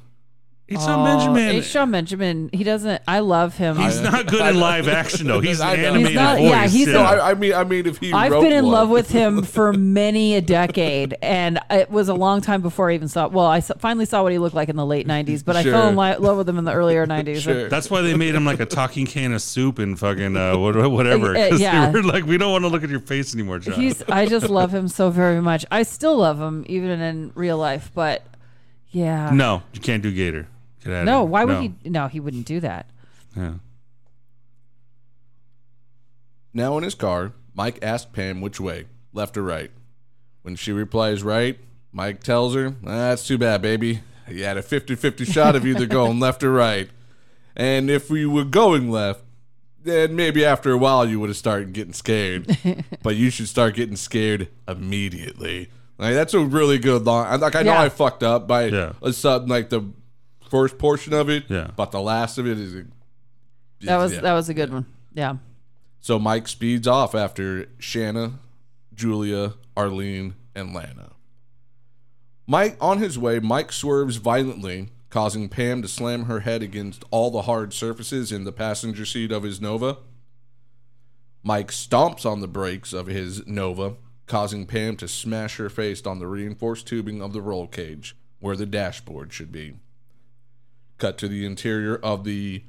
[0.71, 1.57] It's not Benjamin.
[1.57, 1.73] H.
[1.73, 2.51] John Benjamin.
[2.53, 3.03] He doesn't.
[3.09, 3.77] I love him.
[3.77, 5.41] He's not good in live action though.
[5.41, 5.83] He's I know.
[5.89, 6.49] animated He's not- voice.
[6.51, 7.09] yeah, he's No, Yeah.
[7.11, 8.73] I, I mean I mean if he I've wrote been in one.
[8.75, 12.95] love with him for many a decade, and it was a long time before I
[12.95, 13.29] even saw.
[13.29, 15.65] Well, I s- finally saw what he looked like in the late '90s, but I
[15.65, 17.41] fell in li- love with him in the earlier '90s.
[17.43, 17.69] Sure.
[17.69, 20.77] That's why they made him like a talking can of soup and fucking uh, what-
[20.91, 21.37] whatever.
[21.37, 21.91] Uh, 'Cause yeah.
[21.91, 23.75] they were like, we don't want to look at your face anymore, John.
[23.75, 24.03] He's.
[24.09, 25.67] I just love him so very much.
[25.71, 28.25] I still love him even in real life, but
[28.91, 29.31] yeah.
[29.33, 30.47] no, you can't do Gator.
[30.85, 31.27] Get out of No, here.
[31.29, 31.61] why would No.
[31.61, 31.75] he?
[31.91, 32.89] No, he wouldn't do that.
[33.37, 33.55] Yeah.
[36.53, 39.71] Now in his car, Mike asks Pam which way, left or right.
[40.43, 41.59] When she replies right,
[41.93, 44.01] Mike tells her, ah, That's too bad, baby.
[44.29, 46.89] You had a 50 50 shot of either going left or right.
[47.57, 49.23] And if we were going left,
[49.83, 52.57] then maybe after a while you would have started getting scared.
[53.03, 55.69] but you should start getting scared immediately.
[55.99, 57.41] Like that's a really good line.
[57.41, 57.83] Like I know Yeah.
[57.83, 58.93] I fucked up by Yeah.
[59.03, 59.83] a sudden like the
[60.51, 61.71] first portion of it, Yeah.
[61.77, 62.75] but the last of it is
[63.83, 64.21] That was yeah.
[64.21, 64.87] that was a good one.
[65.15, 65.37] Yeah.
[66.01, 68.39] So Mike speeds off after Shanna,
[68.95, 71.13] Julia, Arlene, and Lana.
[72.47, 77.31] Mike on his way, Mike swerves violently, causing Pam to slam her head against all
[77.31, 79.99] the hard surfaces in the passenger seat of his Nova.
[81.43, 83.95] Mike stomps on the brakes of his Nova,
[84.27, 88.57] causing Pam to smash her face on the reinforced tubing of the roll cage, where
[88.57, 89.75] the dashboard should be.
[91.01, 92.63] Cut to the interior of the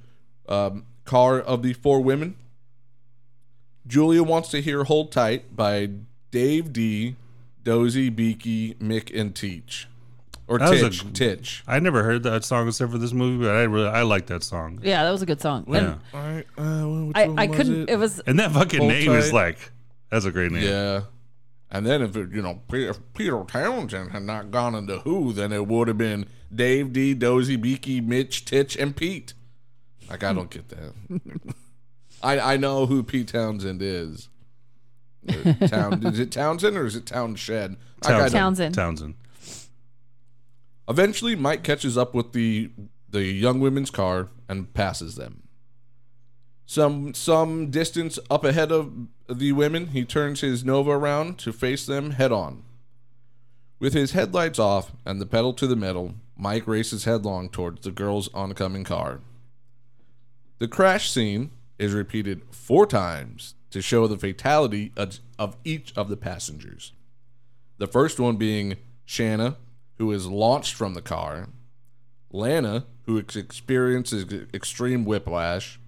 [0.47, 2.36] um, car of the four women.
[3.86, 5.89] Julia wants to hear Hold Tight by
[6.32, 7.17] Dave Dee,
[7.63, 9.88] Dozy, Beaky, Mick, and Teach.
[10.47, 11.13] Or That was a- Titch.
[11.13, 11.63] Titch.
[11.67, 14.43] I never heard that song except for this movie, but I really I like that
[14.43, 14.79] song.
[14.82, 15.65] Yeah, that was a good song.
[15.67, 15.95] Yeah.
[16.13, 17.89] And uh, I, I couldn't.
[17.89, 17.97] It?
[17.97, 19.71] was And that fucking Hold name is like
[20.09, 20.63] that's a great name.
[20.63, 21.01] Yeah.
[21.72, 25.53] And then if it, you know if Peter Townshend had not gone into Who, then
[25.53, 29.34] it would have been Dave Dee, Dozy, Beaky, Mitch, Titch, and Pete.
[30.09, 30.93] Like I don't get that.
[32.22, 34.28] I I know who Pete Townshend is.
[35.30, 37.49] Uh, Town is it Townsend or is it Townshed?
[37.49, 38.76] Like, I Townsend.
[38.76, 39.15] Townsend.
[40.89, 42.69] Eventually, Mike catches up with the
[43.09, 45.43] the young women's car and passes them.
[46.72, 48.93] Some some distance up ahead of
[49.28, 52.63] the women, he turns his Nova around to face them head on.
[53.78, 57.91] With his headlights off and the pedal to the metal, Mike races headlong towards the
[57.91, 59.19] girl's oncoming car.
[60.59, 66.07] The crash scene is repeated four times to show the fatality of, of each of
[66.07, 66.93] the passengers.
[67.80, 69.57] The first one being Shanna,
[69.97, 71.49] who is launched from the car,
[72.32, 75.80] Lana, who ex- experiences extreme whiplash,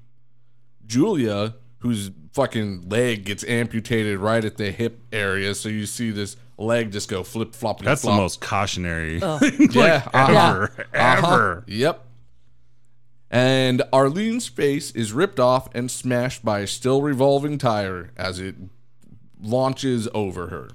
[0.86, 6.36] Julia, whose fucking leg gets amputated right at the hip area, so you see this
[6.58, 7.82] leg just go flip flop.
[7.82, 9.80] That's the most cautionary Yeah, like
[10.14, 10.32] uh-huh.
[10.50, 10.64] ever.
[10.94, 11.28] Uh-huh.
[11.34, 11.64] Ever.
[11.68, 12.06] Yep.
[13.30, 18.56] And Arlene's face is ripped off and smashed by a still revolving tire as it
[19.42, 20.70] launches over her.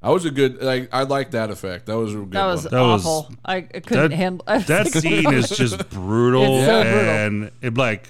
[0.00, 0.62] That was a good.
[0.62, 1.86] Like I like that effect.
[1.86, 2.70] That was a good that was one.
[2.74, 3.34] That was- awful.
[3.44, 4.44] I, I couldn't That, handle.
[4.46, 6.98] I that like, scene is just brutal It's so brutal.
[7.10, 8.08] and it like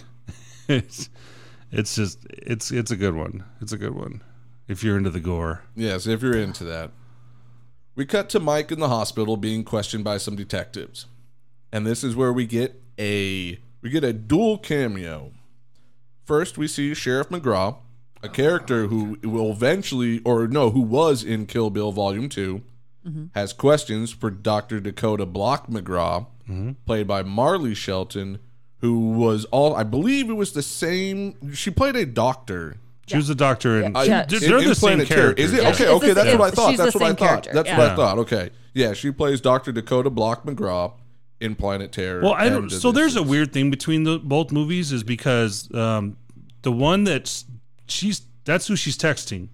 [0.68, 1.10] it's
[1.70, 3.44] it's just it's it's a good one.
[3.60, 4.22] It's a good one.
[4.66, 5.62] If you're into the gore.
[5.76, 6.90] Yes, if you're into that.
[7.94, 11.06] We cut to Mike in the hospital being questioned by some detectives.
[11.70, 15.32] And this is where we get a we get a dual cameo.
[16.24, 17.76] First, we see Sheriff McGraw,
[18.22, 22.62] a character who will eventually or no, who was in Kill Bill Volume 2,
[23.06, 23.24] mm-hmm.
[23.34, 24.80] has questions for Dr.
[24.80, 26.72] Dakota Block McGraw, mm-hmm.
[26.86, 28.38] played by Marley Shelton,
[28.84, 32.76] who was all I believe it was the same she played a doctor
[33.06, 34.26] She was a doctor and I- Yeah.
[34.26, 35.20] they're, in- they're in the same Planet Terror.
[35.34, 35.44] characters.
[35.46, 35.84] Is it Yeah, okay?
[35.84, 36.70] it's Okay, that's same- what I thought.
[36.70, 37.18] she's That's what I thought.
[37.18, 37.78] character, That's yeah.
[37.78, 38.18] what I thought.
[38.18, 40.92] Okay, yeah, she plays Doctor Dakota Block McGraw.
[41.40, 42.22] in Planet Terror.
[42.22, 42.70] Well, I don't.
[42.70, 46.16] So there's a weird thing between the both movies is because um,
[46.62, 47.44] the one that's
[47.86, 49.48] she's that's who she's texting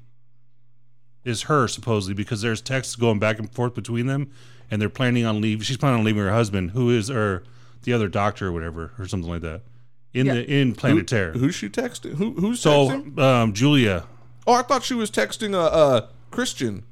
[1.24, 4.30] is her supposedly because there's texts going back and forth between them,
[4.70, 5.64] and they're planning on leave.
[5.64, 7.42] She's planning on leaving her husband, who is or
[7.82, 9.62] the other doctor or whatever or something like that,
[10.12, 10.34] in Yeah.
[10.34, 11.32] the in Planet Terror.
[11.32, 12.14] Who's she texting?
[12.14, 13.18] Who who's so texting?
[13.18, 14.04] um, Julia,
[14.46, 16.84] Oh, I thought she was texting a, a Christian.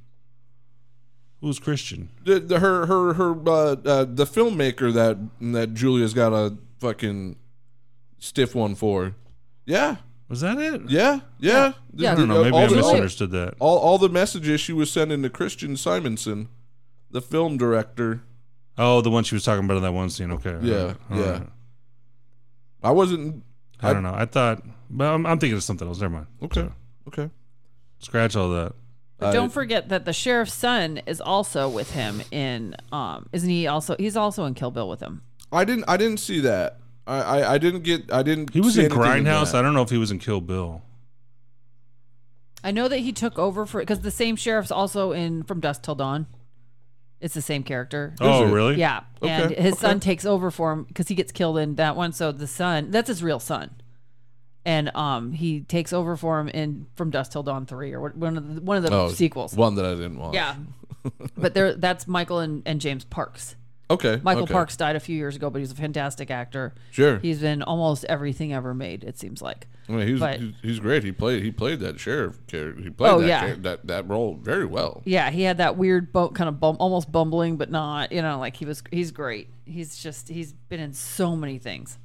[1.40, 2.10] who's Christian?
[2.24, 5.18] The, the, her her her uh, uh, the filmmaker that
[5.52, 7.36] that Julia's got a fucking
[8.18, 9.14] stiff one for.
[9.64, 9.96] Yeah,
[10.28, 10.82] Was that it?
[10.88, 11.72] yeah, yeah.
[11.94, 12.12] Yeah.
[12.12, 12.42] I don't know.
[12.42, 13.54] Maybe all I the, misunderstood that.
[13.58, 16.48] all, all the messages she was sending to Christian Simonson,
[17.10, 18.22] the film director.
[18.78, 20.30] Oh, the one she was talking about in that one scene.
[20.32, 20.56] Okay.
[20.62, 20.96] Yeah, All right.
[21.10, 21.30] All yeah.
[21.32, 21.48] right.
[22.82, 23.44] I wasn't
[23.80, 24.14] I don't know.
[24.14, 26.00] I thought, well, I'm, I'm thinking of something else.
[26.00, 26.26] Never mind.
[26.42, 26.68] okay.
[27.08, 27.30] Okay.
[28.00, 28.74] Scratch all that.
[29.18, 33.50] But Uh, don't forget that the sheriff's son is also with him in um isn't
[33.50, 35.22] he also he's also in Kill Bill with him.
[35.50, 35.84] I didn't.
[35.88, 36.78] I didn't see that.
[37.06, 38.12] I, I, I didn't get.
[38.12, 38.52] I didn't.
[38.52, 39.52] He was see in Grindhouse.
[39.52, 39.58] that.
[39.58, 40.82] I don't know if he was in Kill Bill.
[42.62, 45.82] I know that he took over for because the same sheriff's also in From Dusk
[45.82, 46.26] Till Dawn.
[47.20, 48.14] It's the same character.
[48.20, 48.76] Oh, really?
[48.76, 51.96] Yeah, and Okay, his son takes over for him because he gets killed in that
[51.96, 52.12] one.
[52.12, 53.70] So the son, that's his real son,
[54.64, 58.36] and um, he takes over for him in From Dusk Till Dawn three or one
[58.36, 59.54] of the, one of the Oh, sequels.
[59.54, 60.34] One that I didn't watch.
[60.34, 60.54] Yeah,
[61.36, 63.56] but there, that's Michael and, and James Parks.
[63.90, 64.20] Okay.
[64.22, 64.52] Michael okay.
[64.52, 66.74] Parks died a few years ago, but he's a fantastic actor.
[66.90, 67.18] Sure.
[67.18, 69.02] He's been almost everything ever made.
[69.02, 69.66] It seems like.
[69.88, 71.02] I mean, he's, but- he's he's great.
[71.04, 72.82] He played he played that sheriff character.
[72.82, 73.40] He played Oh, that, yeah.
[73.46, 75.00] char- that that role very well.
[75.06, 78.12] Yeah, he had that weird, bu- kind of bum- almost bumbling, but not.
[78.12, 78.82] You know, like he was.
[78.92, 79.48] He's great.
[79.64, 80.28] He's just.
[80.28, 81.98] He's been in so many things.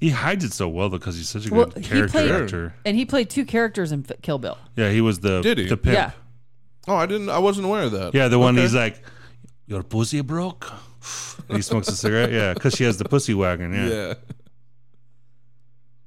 [0.00, 2.74] He hides it so well because he's such a Well, good character played- actor.
[2.84, 4.58] And he played two characters in F- Kill Bill.
[4.74, 5.66] Yeah, he was the Did he?
[5.66, 5.94] the pimp.
[5.94, 6.00] Yeah.
[6.06, 6.12] Yeah,
[6.88, 7.28] Oh, I didn't.
[7.28, 8.14] I wasn't aware of that.
[8.14, 8.62] Yeah, the one Okay.
[8.62, 9.00] he's like,
[9.66, 10.72] "Your pussy broke."
[11.48, 12.32] And he smokes a cigarette.
[12.32, 13.72] Yeah, because she has the pussy wagon.
[13.72, 13.88] Yeah.
[13.88, 14.14] Yeah.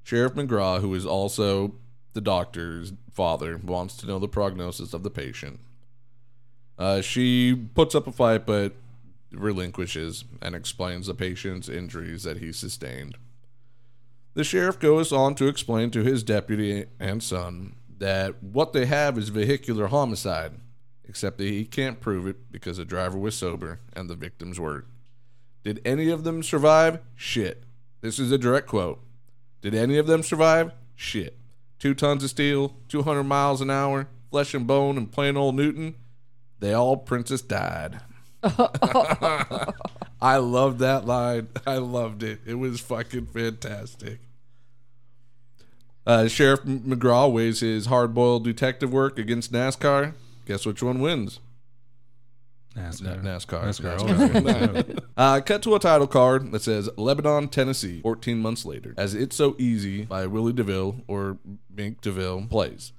[0.04, 1.76] Sheriff McGraw, who is also
[2.14, 5.60] the doctor's father, wants to know the prognosis of the patient.
[6.78, 8.74] Uh, she puts up a fight, but
[9.32, 13.18] relinquishes and explains the patient's injuries that he sustained.
[14.36, 19.18] The sheriff goes on to explain to his deputy and son that what they have
[19.18, 20.54] is vehicular homicide,
[21.08, 24.86] except that he can't prove it because the driver was sober and the victims were.
[25.64, 27.00] Did any of them survive?
[27.16, 27.64] Shit.
[28.02, 29.02] This is a direct quote.
[29.62, 30.72] Did any of them survive?
[30.96, 31.38] Shit.
[31.80, 35.96] Two tons of steel, 200 miles an hour, flesh and bone, and plain old Newton.
[36.60, 38.00] They all princess died.
[38.44, 41.50] I loved that line.
[41.66, 42.42] I loved it.
[42.46, 44.20] It was fucking fantastic.
[46.06, 50.14] Uh, Sheriff McGraw weighs his hard boiled detective work against NASCAR.
[50.46, 51.40] Guess which one wins?
[52.76, 53.22] NASCAR.
[53.22, 53.64] NASCAR.
[53.66, 53.98] NASCAR.
[54.00, 55.00] NASCAR.
[55.18, 59.36] uh, cut to a title card that says Lebanon, Tennessee, 14 months later, as It's
[59.36, 61.38] So Easy by Willie DeVille or
[61.70, 62.92] Mink DeVille plays.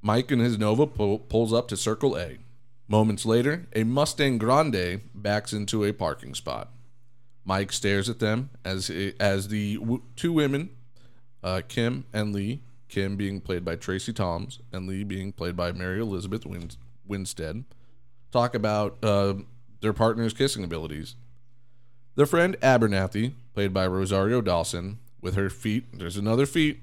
[0.00, 2.38] Mike and his Nova pull, pulls up to Circle A.
[2.86, 6.70] Moments later, a Mustang Grande backs into a parking spot.
[7.44, 10.70] Mike stares at them as as the w- two women,
[11.42, 15.72] uh, Kim and Lee, Kim being played by Tracie Thoms and Lee being played by
[15.72, 16.44] Mary Elizabeth
[17.06, 17.64] Winstead,
[18.32, 19.34] talk about uh,
[19.80, 21.16] their partner's kissing abilities.
[22.14, 26.80] Their friend Abernathy, played by Rosario Dawson, with her feet, there's another feet,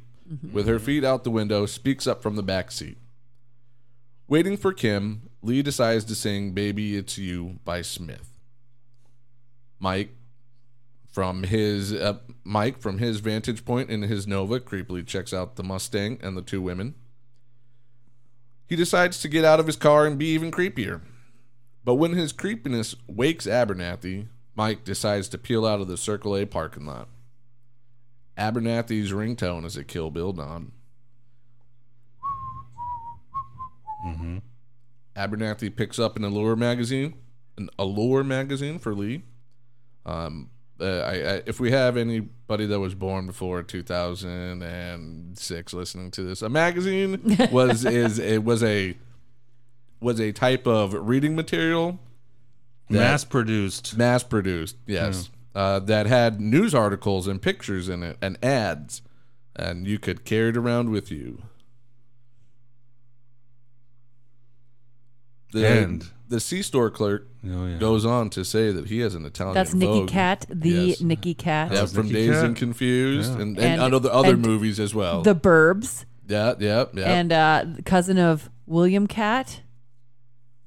[0.51, 2.97] with her feet out the window, speaks up from the back seat.
[4.28, 8.30] Waiting for Kim, Lee decides to sing Baby It's You by Smith.
[9.80, 10.15] Mike
[11.11, 15.63] from his uh, Mike from his vantage point in his Nova creepily checks out the
[15.63, 16.95] Mustang and the two women.
[18.68, 21.01] He decides to get out of his car and be even creepier.
[21.84, 26.45] But when his creepiness wakes Abernathy, Mike decides to peel out of the Circle A
[26.45, 27.09] parking lot.
[28.38, 30.72] Abernathy's ringtone is a Kill Bill Don.
[34.05, 34.38] Mm-hmm.
[35.16, 37.16] Abernathy picks up an Allure magazine,
[37.57, 39.24] an Allure magazine for Lee.
[40.05, 40.49] Um,
[40.84, 46.41] uh, I, I, if we have anybody that was born before 2006 listening to this,
[46.41, 48.95] a magazine was is it was a
[50.01, 51.99] was a type of reading material
[52.89, 53.97] Mass produced.
[53.97, 59.01] mass produced yes uh, that had news articles and pictures in it and ads
[59.55, 61.41] and you could carry it around with you.
[65.53, 67.77] The, And- the c-store clerk Oh, yeah.
[67.77, 70.09] goes on to say that he has an italian That's Nikki Vogue.
[70.09, 71.01] Cat, the Yes.
[71.01, 72.45] Nicky Katt, yeah, from Nikki Dazed Cat.
[72.45, 73.41] and Confused, Yeah.
[73.41, 75.21] and, and, And- other other and movies as well.
[75.21, 77.13] The Burbs, yeah, yeah, yeah.
[77.13, 79.61] and uh, cousin of William Katt,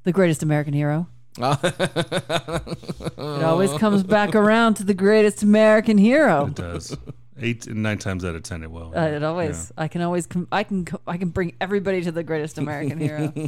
[0.05, 1.09] the greatest American hero.
[1.39, 6.47] It always comes back around to the greatest American hero.
[6.47, 6.97] It does.
[7.39, 8.95] Eight nine times out of ten, it will.
[8.97, 9.71] Uh, it always.
[9.77, 10.27] I can always.
[10.27, 10.87] Com- I can.
[10.87, 13.33] co- I can bring everybody to the greatest American hero.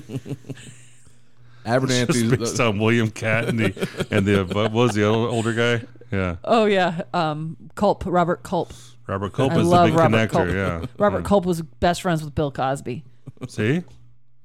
[1.69, 2.13] Abernathy.
[2.31, 5.87] Just based on William Katt and the and the what was the other older guy?
[6.11, 8.05] Yeah, Oh yeah, um, Culp.
[8.07, 8.73] Robert Culp.
[9.07, 10.31] Robert Culp I is the love big Robert connector.
[10.31, 10.49] Culp.
[10.49, 11.25] Yeah, Robert yeah.
[11.25, 13.05] Culp was best friends with Bill Cosby.
[13.49, 13.83] See?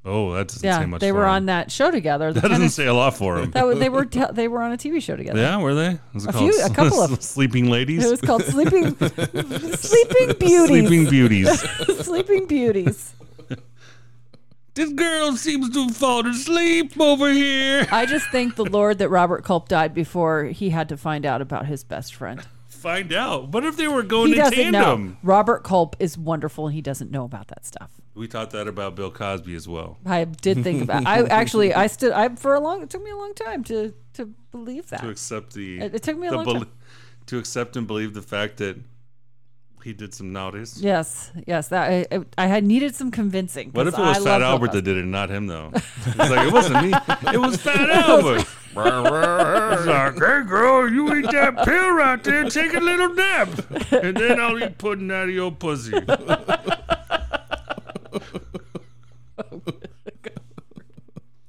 [0.06, 1.00] Oh, that doesn't say Yeah, much.
[1.00, 1.30] they for were him.
[1.30, 2.34] on that show together.
[2.34, 3.52] That doesn't tennis- say a lot for him.
[3.52, 5.40] that they were te- they were on a TV show together.
[5.40, 5.98] yeah, were they?
[6.14, 8.04] Was it A few- a couple of- sleeping ladies.
[8.06, 10.68] It was called Sleeping Sleeping Beauties.
[10.68, 11.60] Sleeping beauties.
[12.06, 13.16] Sleeping Beauties.
[14.76, 17.88] This girl seems to have fallen asleep over here.
[17.92, 21.42] I just thank the Lord that Robert Culp died before he had to find out
[21.42, 22.42] about his best friend.
[22.68, 23.50] Find out.
[23.50, 25.08] What if they were going He in doesn't tandem?
[25.12, 25.18] know.
[25.24, 27.92] Robert Culp is wonderful and he doesn't know about that stuff.
[28.16, 29.98] We thought that about Bill Cosby as well.
[30.06, 31.06] I did think about.
[31.08, 32.12] I actually I stood.
[32.12, 32.82] I for a long.
[32.84, 35.00] It took me a long time to to believe that.
[35.02, 36.70] To accept the, It- it took me a the long bel- time.
[37.28, 38.78] to accept and believe the fact that
[39.84, 40.78] he did some naughties.
[40.82, 41.68] Yes, yes.
[41.68, 43.72] That I, I had needed some convincing.
[43.72, 44.78] What if it was I Fat Albert Cosby.
[44.80, 45.72] that did it, not him though?
[46.06, 46.94] It's like it wasn't me.
[47.34, 48.46] It was Fat Albert.
[48.76, 53.50] It's like, hey girl, you eat that pill right there, take a little nap,
[53.92, 55.94] and then I'll eat pudding out of your pussy.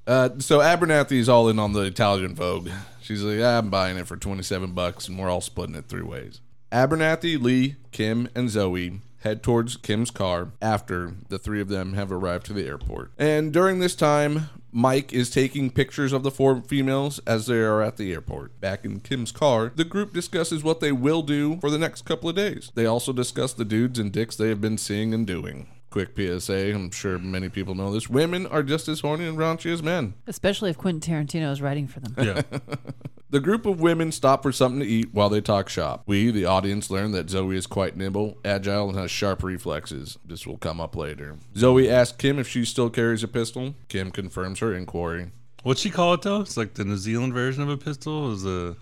[0.07, 2.69] Uh, so Abernathy's all in on the Italian Vogue.
[3.01, 6.41] She's like, I'm buying it for 27 bucks, and we're all splitting it three ways.
[6.75, 12.11] Abernathy, Lee, Kim, and Zoe head towards Kim's car after the three of them have
[12.11, 13.13] arrived to the airport.
[13.17, 17.81] And during this time, Mike is taking pictures of the four females as they are
[17.81, 18.61] at the airport.
[18.61, 22.29] Back in Kim's car, the group discusses what they will do for the next couple
[22.29, 22.73] of days.
[22.75, 25.69] They also discuss the dudes and dicks they have been seeing and doing.
[25.95, 28.11] Quick PSA, I'm sure many people know this.
[28.11, 30.15] Women are just as horny and raunchy as men.
[30.27, 32.15] Especially if Quentin Tarantino is writing for them.
[32.19, 32.43] Yeah,
[33.31, 36.03] The group of women stop for something to eat while they talk shop.
[36.05, 40.19] We, the audience, learn that Zoe is quite nimble, agile, and has sharp reflexes.
[40.25, 41.37] This will come up later.
[41.57, 43.77] Zoe asks Kim if she still carries a pistol.
[43.87, 45.31] Kim confirms her inquiry.
[45.63, 46.41] what'd she call it though?
[46.41, 48.33] It's like the New Zealand version of a pistol.
[48.33, 48.75] Is a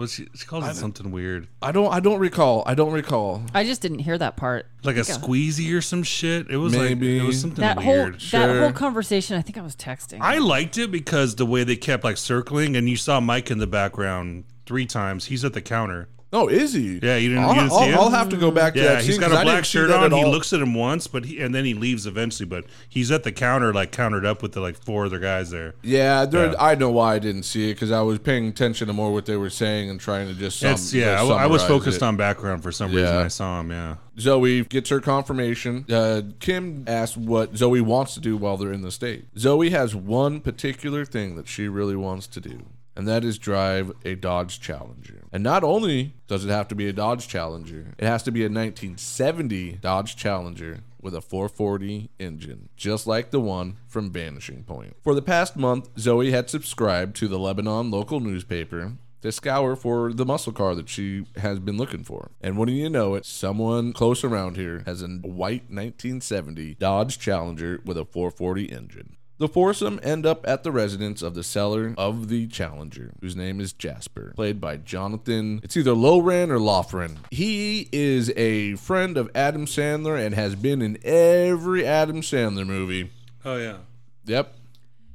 [0.00, 1.92] what she she calls it something weird, I don't.
[1.92, 2.62] I don't recall.
[2.66, 3.42] I don't recall.
[3.54, 4.66] I just didn't hear that part.
[4.82, 5.12] like a Okay.
[5.12, 6.50] squeezy or some shit.
[6.50, 7.14] It was Maybe.
[7.18, 8.12] like it was something That weird.
[8.14, 8.40] whole Sure.
[8.46, 9.36] that whole conversation.
[9.36, 10.18] I think I was texting.
[10.20, 13.58] I liked it because the way they kept like circling, and you saw Mike in
[13.58, 15.26] the background three times.
[15.26, 16.08] He's at the counter.
[16.32, 17.00] Oh, is he?
[17.02, 17.98] Yeah, you didn't- I'll, you didn't I'll, see him?
[17.98, 19.54] I'll have to go back to Yeah, that he's scene got 'cause a I black
[19.56, 20.04] didn't see shirt that on.
[20.12, 20.30] at He all.
[20.30, 22.46] looks at him once, but he and then he leaves eventually.
[22.46, 25.74] But he's at the counter, like countered up with the like four other guys there.
[25.82, 26.54] Yeah, there, Yeah.
[26.60, 29.26] I know why I didn't see it because I was paying attention to more what
[29.26, 30.60] they were saying and trying to just.
[30.60, 31.20] Sum, It's yeah.
[31.20, 33.12] I, I was focused on background for some reason.
[33.12, 33.20] Yeah.
[33.24, 33.70] I saw him.
[33.72, 33.96] Yeah.
[34.18, 35.84] Zoe gets her confirmation.
[35.90, 39.24] Uh, Kim asks what Zoe wants to do while they're in the state.
[39.38, 42.60] Zoe has one particular thing that she really wants to do,
[43.00, 45.22] and that is drive a Dodge Challenger.
[45.32, 48.42] And not only does it have to be a Dodge Challenger, it has to be
[48.42, 54.96] a 1970 Dodge Challenger with a 440 engine, just like the one from Vanishing Point.
[55.02, 58.92] For the past month, Zoe had subscribed to the Lebanon local newspaper
[59.22, 62.30] to scour for the muscle car that she has been looking for.
[62.42, 67.80] And wouldn't you know it, someone close around here has a white 1970 Dodge Challenger
[67.82, 69.16] with a 440 engine.
[69.40, 73.58] The foursome end up at the residence of the seller of the Challenger, whose name
[73.58, 75.60] is Jasper, played by Jonathan.
[75.62, 77.16] It's either Lowren or Lofren.
[77.30, 83.12] He is a friend of Adam Sandler and has been in every Adam Sandler movie.
[83.42, 83.78] Oh yeah.
[84.26, 84.54] Yep.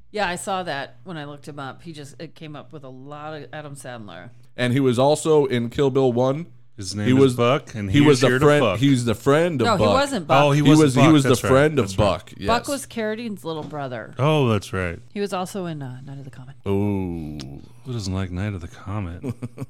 [0.09, 1.83] yeah, I saw that when I looked him up.
[1.83, 4.31] He just it came up with a lot of Adam Sandler.
[4.57, 6.47] And he was also in Kill Bill 1.
[6.77, 8.61] His name He is was Buck, and He he, was is the friend.
[8.65, 8.79] fuck.
[8.79, 9.87] He's the friend of No, Buck.
[9.87, 10.43] he wasn't Buck.
[10.43, 12.05] Oh, he He was was Buck, he was the that's right, friend of that's right.
[12.05, 12.33] Buck.
[12.37, 12.47] Yes.
[12.47, 14.13] Buck was Carradine's little brother.
[14.19, 14.99] Oh, that's right.
[15.13, 16.55] He was also in uh, Night of the Comet.
[16.67, 17.61] Ooh.
[17.85, 19.23] Who doesn't like Night of the Comet?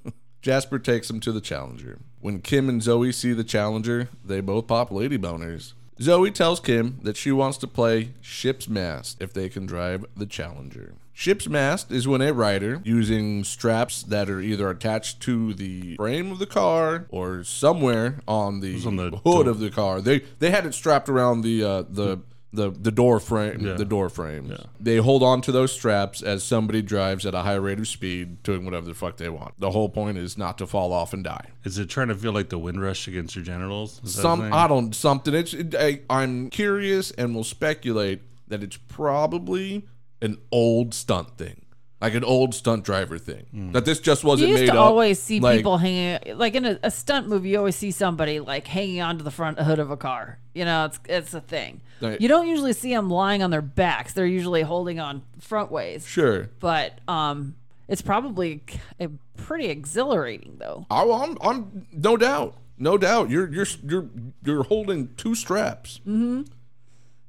[0.41, 1.99] Jasper takes him to the Challenger.
[2.22, 5.74] When Kim and Zoe see the Challenger, they both pop lady boners.
[6.01, 10.26] Zoe tells Kim that she wants to play ship's mast if they can drive the
[10.26, 10.93] Challenger.
[11.18, 16.30] Ship's mast is when a rider, using straps that are either attached to the frame
[16.30, 19.49] of the car or somewhere on the, on the hood door.
[19.49, 22.20] of the car, they they had it strapped around the uh, the
[22.51, 23.74] the the door frame Yeah.
[23.76, 24.53] the door frames.
[24.80, 28.43] They hold on to those straps as somebody drives at a high rate of speed,
[28.43, 29.53] doing whatever the fuck they want.
[29.57, 31.47] The whole point is not to fall off and die.
[31.63, 34.01] is it trying to feel like the wind rush against your genitals?
[34.03, 34.51] Is Some?
[34.53, 35.34] I don't something.
[35.34, 39.86] It's it, I, I'm curious and will speculate that it's probably
[40.22, 41.61] an old stunt thing.
[42.01, 43.72] Like an old stunt driver thing.
[43.74, 44.86] That this just wasn't You used made to up.
[44.86, 47.49] always see Like, people hanging, like in a, a stunt movie.
[47.49, 50.38] You always see somebody like hanging onto the front hood of a car.
[50.53, 51.82] You know, it's it's a thing.
[52.01, 52.20] Right.
[52.22, 54.13] You don't usually see them lying on their backs.
[54.13, 56.05] They're usually holding on front ways.
[56.05, 56.49] Sure.
[56.59, 57.55] But um,
[57.88, 58.61] It's probably
[58.99, 59.07] a
[59.38, 60.86] pretty exhilarating though.
[60.91, 63.30] Oh, I'm, I'm no doubt, no doubt.
[63.30, 64.09] You're you're you're
[64.43, 66.01] you're holding two straps.
[66.01, 66.43] Mm-hmm.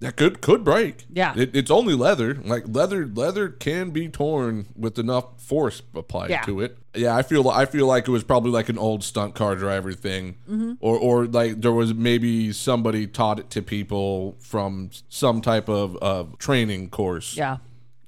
[0.01, 1.07] That could could break.
[1.11, 1.33] Yeah.
[1.37, 2.35] it, it's only leather.
[2.35, 6.43] Like leather, leather can be torn with enough force applied Yeah.
[6.43, 6.77] to it.
[6.95, 9.93] Yeah, I feel I feel like it was probably like an old stunt car driver
[9.95, 10.73] thing, Mm-hmm.
[10.81, 15.97] or or like there was maybe somebody taught it to people from some type of
[15.97, 17.35] of training course.
[17.37, 17.57] Yeah.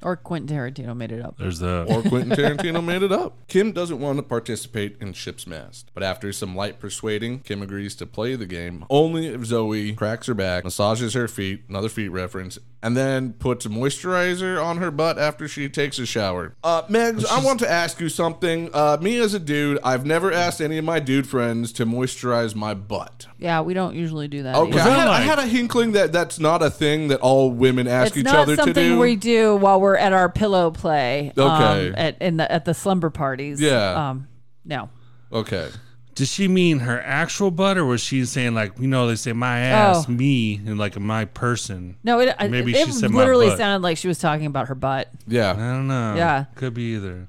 [0.01, 1.37] Or Quentin Tarantino made it up.
[1.39, 3.37] There's the or Quentin Tarantino made it up.
[3.49, 7.97] Kim doesn't want to participate in Ship's Mast, but after some light persuading, Kim agrees
[7.97, 12.11] to play the game only if Zoe cracks her back, massages her feet, another feet
[12.11, 16.55] reference, and then puts moisturizer on her butt after she takes a shower.
[16.63, 18.71] Uh, Megs, I want to ask you something.
[18.73, 22.55] Uh, me as a dude, I've never asked any of my dude friends to moisturize
[22.55, 23.27] my butt.
[23.39, 24.55] Yeah, we don't usually do that.
[24.55, 24.79] Okay.
[24.79, 28.09] I had, I had a hinkling that that's not a thing that all women ask
[28.09, 28.71] It's each not other to do.
[28.71, 31.33] It's not something we do while we're at our pillow play.
[31.37, 31.89] Okay.
[31.89, 33.61] Um, at in the at the slumber parties.
[33.61, 34.11] Yeah.
[34.11, 34.29] Um.
[34.65, 34.91] No.
[35.33, 35.69] okay.
[36.15, 39.33] Did she mean her actual butt, or was she saying like you know they say
[39.33, 40.11] my ass, Oh.
[40.13, 41.97] me, and like my person?
[42.03, 42.19] No.
[42.19, 42.35] It.
[42.51, 43.59] Maybe it she said my literally butt.
[43.59, 45.09] sounded like she was talking about her butt.
[45.29, 45.53] Yeah.
[45.53, 45.73] I Yeah.
[45.75, 46.15] don't know.
[46.17, 46.45] Yeah.
[46.57, 47.29] could be either.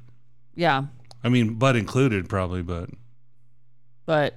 [0.56, 0.86] Yeah.
[1.24, 2.90] I mean, butt included probably, but
[4.06, 4.36] But.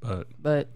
[0.00, 0.68] but But.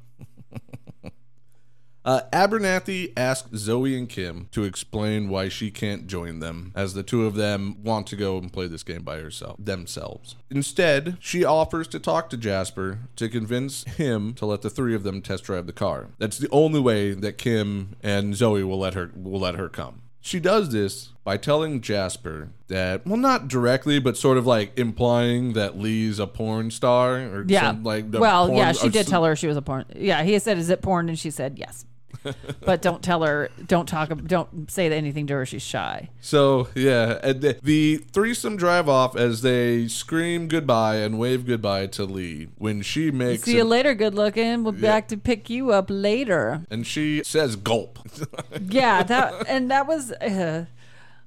[2.04, 7.02] Uh, Abernathy asks Zoe and Kim to explain why she can't join them, as the
[7.02, 10.36] two of them want to go and play this game by herself themselves.
[10.50, 15.02] Instead, she offers to talk to Jasper to convince him to let the three of
[15.02, 16.08] them test drive the car.
[16.18, 20.02] That's the only way that Kim and Zoe will let her will let her come.
[20.20, 25.52] She does this by telling Jasper that, well, not directly, but sort of like implying
[25.54, 27.60] that Lee's a porn star or Yeah.
[27.72, 29.84] some, like the well, porn- yeah, she did tell her she was a porn.
[29.96, 31.84] Yeah, he said, "Is it porn?" And she said, "Yes."
[32.60, 33.50] but don't tell her.
[33.66, 34.08] Don't talk.
[34.26, 35.46] Don't say anything to her.
[35.46, 36.10] She's shy.
[36.20, 41.86] So yeah, and the, the threesome drive off as they scream goodbye and wave goodbye
[41.88, 44.62] to Lee when she makes See you later, good looking.
[44.64, 46.62] We'll be back to pick you up later.
[46.70, 47.98] and she says gulp.
[48.68, 50.66] yeah, that and that was uh,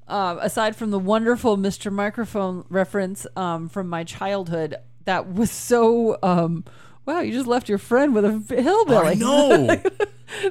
[0.08, 1.92] uh, aside from the wonderful Mr.
[1.92, 4.76] Microphone reference um, from my childhood.
[5.06, 6.18] That was so.
[6.22, 6.66] Um,
[7.08, 9.08] wow, you just left your friend with a hillbilly.
[9.08, 9.82] I know.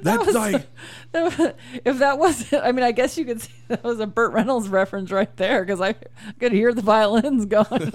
[0.03, 0.67] That's like
[1.15, 4.69] if that wasn't, I mean, I guess you could see that was a Burt Reynolds
[4.69, 5.95] reference right there because I
[6.41, 7.93] could hear the violins going,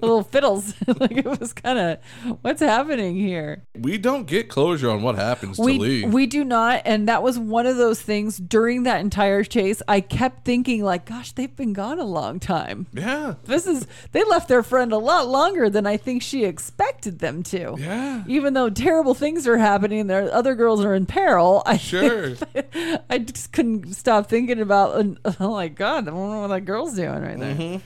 [0.00, 0.74] little fiddles.
[1.00, 1.98] like it was kind of,
[2.42, 3.62] what's happening here?
[3.78, 6.04] we don't get closure on what happens to we Lee.
[6.06, 10.00] we do not and that was one of those things during that entire chase i
[10.00, 13.34] kept thinking like gosh they've been gone a long time yeah.
[13.44, 17.42] this is they left their friend a lot longer than i think she expected them
[17.42, 18.22] to Yeah.
[18.28, 22.34] even though terrible things are happening and there other girls are in peril i Sure.
[23.10, 25.04] i just couldn't stop thinking about
[25.40, 27.76] oh my god i wonder what that girl's doing right there Mm-hmm.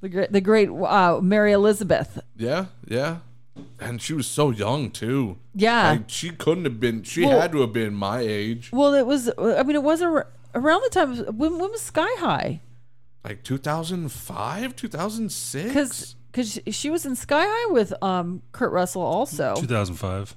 [0.00, 2.66] The great the great uh, mary elizabeth Yeah.
[2.86, 3.18] Yeah.
[3.78, 5.36] And she was so young too.
[5.54, 7.02] yeah Like she couldn't have been.
[7.02, 10.00] She Well- had to have been my age, well it was i mean it was
[10.02, 12.60] ar- around the time when, when was sky high
[13.22, 15.68] like 2005, 2006.
[15.68, 20.36] because because she was in Sky High with um Kurt Russell also, 2005.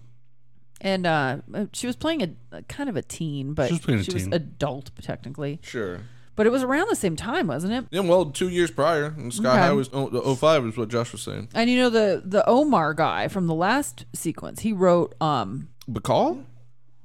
[0.81, 1.37] and uh
[1.71, 4.33] she was playing a, a kind of a teen, but She was playing a teen.
[4.33, 5.59] adult technically.
[5.63, 6.01] Sure.
[6.35, 7.85] But it was around the same time, wasn't it?
[7.91, 8.01] Yeah.
[8.01, 9.59] Well, two years prior, and Sky Okay.
[9.59, 11.49] High was oh, 05 is what Josh was saying.
[11.53, 16.43] And you know the the Omar guy from the last sequence, he wrote um Bacall?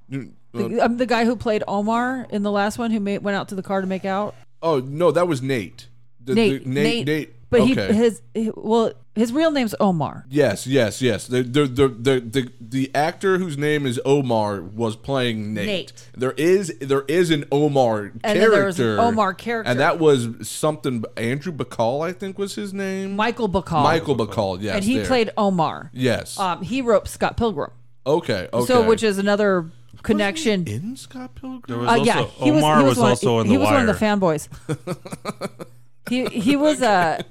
[0.08, 3.18] You- uh, the, um, the guy who played Omar in the last one who made,
[3.22, 4.34] went out to the car to make out.
[4.62, 5.88] Oh no, that was Nate.
[6.24, 7.34] The- Nate, the- Nate, Nate.
[7.50, 7.88] But okay.
[7.88, 10.24] he his he, well his real name's Omar.
[10.30, 11.26] yes, yes, yes.
[11.26, 15.66] The the, the the the the actor whose name is Omar was playing Nate.
[15.66, 16.10] Nate.
[16.16, 18.20] There is there is an Omar character.
[18.24, 18.98] And then there was an.
[18.98, 19.70] Omar character.
[19.70, 21.04] and that was something.
[21.16, 23.16] Andrew Bacall, I think, was his name.
[23.16, 23.82] Michael Bacall.
[23.82, 24.62] Michael Bacall.
[24.62, 25.06] Yes, and he there.
[25.06, 25.90] played Omar.
[25.92, 26.38] Yes.
[26.38, 27.70] Um, he wrote Scott Pilgrim.
[28.06, 28.48] okay.
[28.52, 28.66] Okay.
[28.66, 29.66] So, which is another
[30.02, 30.66] connection.
[30.66, 31.62] in Scott Pilgrim?
[31.66, 32.62] There was Uh, also yeah, he was.
[32.62, 33.74] Omar he was, was, one, also in he the was wire.
[33.78, 34.48] one of the fanboys.
[36.08, 37.22] he he was uh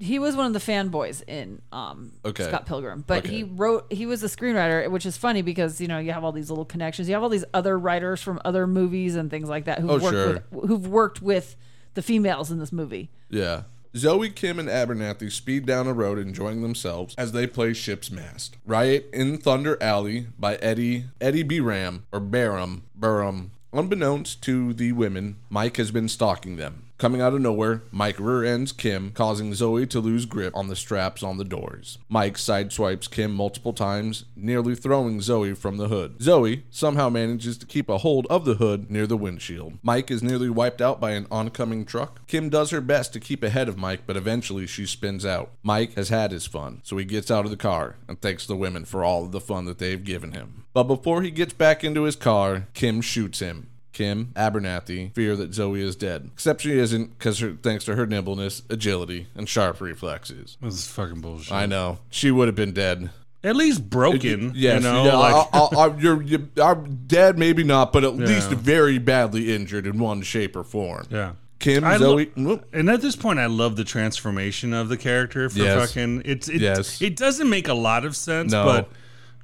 [0.00, 2.44] he was one of the fanboys in um Okay.
[2.44, 3.36] Scott Pilgrim, but Okay.
[3.36, 6.32] he wrote he was a screenwriter, which is funny because you know you have all
[6.32, 7.06] these little connections.
[7.08, 9.94] You have all these other writers from other movies and things like that who've Oh,
[9.98, 10.42] worked sure.
[10.50, 11.54] with who've worked with
[11.94, 13.10] the females in this movie.
[13.28, 13.62] Yeah.
[13.96, 18.56] Zoe, Kim, and Abernathy speed down a road enjoying themselves as they play Ship's Mast.
[18.64, 21.58] Riot in Thunder Alley by Eddie Eddie B.
[21.60, 23.50] Ram or Barham Burham.
[23.72, 26.84] Unbeknownst to the women, Mike has been stalking them.
[27.00, 30.76] Coming out of nowhere, Mike rear ends Kim, causing Zoe to lose grip on the
[30.76, 31.96] straps on the doors.
[32.10, 36.20] Mike sideswipes Kim multiple times, nearly throwing Zoe from the hood.
[36.20, 39.78] Zoe somehow manages to keep a hold of the hood near the windshield.
[39.82, 42.26] Mike is nearly wiped out by an oncoming truck.
[42.26, 45.52] Kim does her best to keep ahead of Mike, but eventually she spins out.
[45.62, 48.54] Mike has had his fun, so he gets out of the car and thanks the
[48.54, 50.64] women for all of the fun that they've given him.
[50.74, 53.69] But before he gets back into his car, Kim shoots him.
[54.00, 56.30] Kim, Abernathy, fear that Zoe is dead.
[56.32, 60.56] Except she isn't, because thanks to her nimbleness, agility, and sharp reflexes.
[60.62, 61.52] This is fucking bullshit.
[61.52, 61.98] I know.
[62.08, 63.10] She would have been dead.
[63.44, 64.52] At least broken.
[64.54, 65.46] Yes, you know, yeah, like
[65.76, 68.26] I- you're, you are dead, maybe not, but at Yeah.
[68.26, 71.06] least very badly injured in one shape or form.
[71.10, 71.32] yeah.
[71.58, 72.64] Kim, I Zoe, whoop.
[72.72, 75.88] And at this point, I love the transformation of the character for Yes.
[75.90, 76.22] fucking.
[76.24, 77.02] It's it, Yes.
[77.02, 78.64] it doesn't make a lot of sense, No.
[78.64, 78.88] but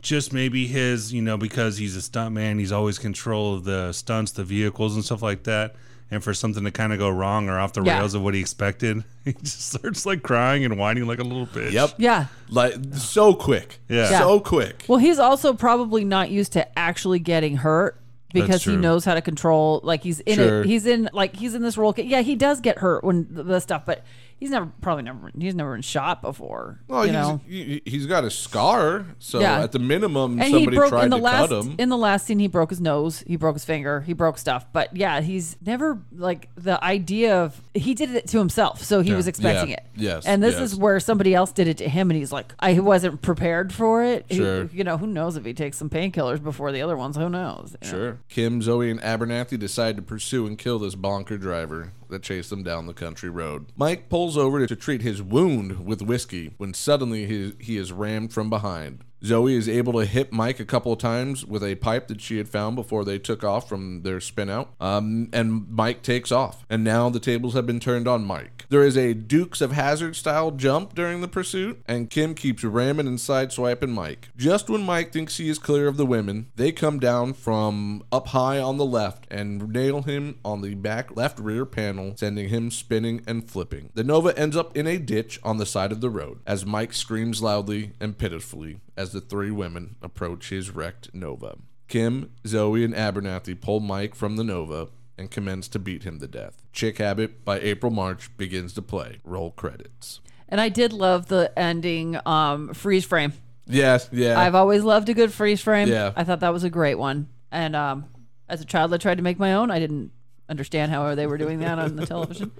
[0.06, 3.92] just maybe his, you know, because he's a stunt man, he's always control of the
[3.92, 5.74] stunts, the vehicles, and stuff like that.
[6.08, 7.98] And for something to kind of go wrong or off the Yeah.
[7.98, 11.46] rails of what he expected, he just starts like crying and whining like a little
[11.48, 11.72] bitch.
[11.72, 11.94] Yep.
[11.98, 12.26] Yeah.
[12.48, 13.80] Like so quick.
[13.88, 14.08] Yeah.
[14.10, 14.18] Yeah.
[14.20, 14.84] So quick.
[14.86, 18.00] Well, he's also probably not used to actually getting hurt
[18.32, 19.80] because he knows how to control.
[19.82, 20.60] Like he's in Sure.
[20.60, 20.66] it.
[20.66, 21.92] He's in like he's in this role.
[21.96, 24.04] Yeah, he does get hurt when the, the stuff, but
[24.38, 26.80] he's never probably never he's never been shot before.
[26.88, 27.40] Well, you he's, know.
[27.46, 29.62] he, he's got a scar, so Yeah.
[29.62, 31.74] at the minimum, And he somebody broke tried in the to last cut him.
[31.78, 32.38] in the last scene.
[32.38, 33.24] He broke his nose.
[33.26, 34.00] He broke his finger.
[34.02, 34.66] He broke stuff.
[34.72, 39.12] But yeah, he's never like the idea of he did it to himself, so he
[39.12, 39.76] was expecting Yeah.
[39.76, 39.82] it.
[39.98, 40.72] Yes, And this yes.
[40.72, 44.04] is where somebody else did it to him, and he's like, I wasn't prepared for
[44.04, 44.26] it.
[44.28, 44.64] He- Sure.
[44.72, 47.16] you know, who knows if he takes some painkillers before the other ones?
[47.16, 47.74] Who knows?
[47.80, 47.98] you know?
[47.98, 48.18] Sure.
[48.28, 52.62] Kim, Zoe, and Abernathy decide to pursue and kill this bonker driver that chased them
[52.62, 53.66] down the country road.
[53.76, 58.32] Mike pulls over to treat his wound with whiskey when suddenly he, he is rammed
[58.32, 59.02] from behind.
[59.24, 62.38] Zoe is able to hit Mike a couple of times with a pipe that she
[62.38, 64.74] had found before they took off from their spin out.
[64.80, 66.64] Um, and Mike takes off.
[66.68, 68.66] And now the tables have been turned on Mike.
[68.68, 73.06] There is a Dukes of Hazzard style jump during the pursuit, and Kim keeps ramming
[73.06, 74.28] and sideswiping Mike.
[74.36, 78.28] Just when Mike thinks he is clear of the women, they come down from up
[78.28, 82.70] high on the left and nail him on the back left rear panel, sending him
[82.70, 83.90] spinning and flipping.
[83.94, 86.92] The Nova ends up in a ditch on the side of the road as Mike
[86.92, 91.56] screams loudly and pitifully as the three women approach his wrecked Nova.
[91.88, 96.26] Kim, Zoe, and Abernathy pull Mike from the Nova and commence to beat him to
[96.26, 96.62] death.
[96.72, 99.20] Chick Habit by April March begins to play.
[99.24, 100.20] Roll credits.
[100.48, 103.32] And I did love the ending um, freeze frame.
[103.66, 104.38] Yes, yeah.
[104.38, 105.88] I've always loved a good freeze frame.
[105.88, 106.12] Yeah.
[106.14, 107.28] I thought that was a great one.
[107.50, 108.06] And um,
[108.48, 109.70] as a child, I tried to make my own.
[109.70, 110.12] I didn't
[110.48, 112.52] understand how they were doing that on the television.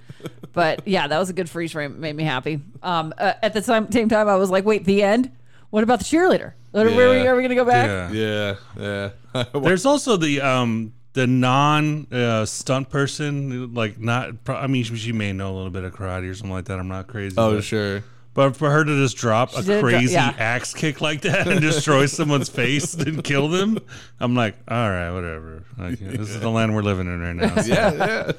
[0.51, 1.93] But yeah, that was a good freeze frame.
[1.93, 2.59] It made me happy.
[2.83, 5.31] Um, uh, at the same, same time, I was like, wait, the end?
[5.69, 6.53] What about the cheerleader?
[6.71, 6.95] Where Yeah.
[6.95, 8.11] are we, are we going to go back?
[8.13, 8.55] Yeah.
[8.79, 9.43] yeah, yeah.
[9.59, 14.31] There's also the um the non uh, stunt person, like not.
[14.47, 16.77] I mean, she, she may know a little bit of karate or something like that.
[16.79, 17.35] I'm not crazy.
[17.39, 18.03] oh, but, sure.
[18.35, 20.35] but for her to just drop a did dro- crazy yeah.
[20.37, 23.79] axe kick like that and destroy someone's face and kill them,
[24.19, 25.63] I'm like, all right, whatever.
[25.77, 27.55] Like, yeah, this is the land we're living in right now.
[27.65, 28.31] Yeah,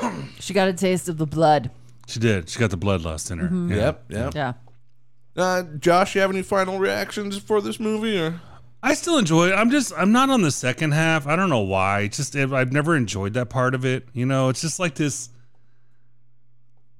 [0.00, 0.22] yeah.
[0.38, 1.70] She got a taste of the blood.
[2.06, 2.48] She did.
[2.48, 3.46] She got the bloodlust in her.
[3.46, 3.70] Mm-hmm.
[3.72, 3.76] Yeah.
[3.76, 4.34] Yep, yep.
[4.34, 4.52] Yeah.
[5.36, 8.18] Uh, Josh, you have any final reactions for this movie?
[8.18, 8.40] Or
[8.82, 9.52] I still enjoy it.
[9.54, 11.26] I'm just I'm not on the second half.
[11.26, 12.00] I don't know why.
[12.00, 14.08] It's just I've never enjoyed that part of it.
[14.12, 15.30] You know, it's just like this.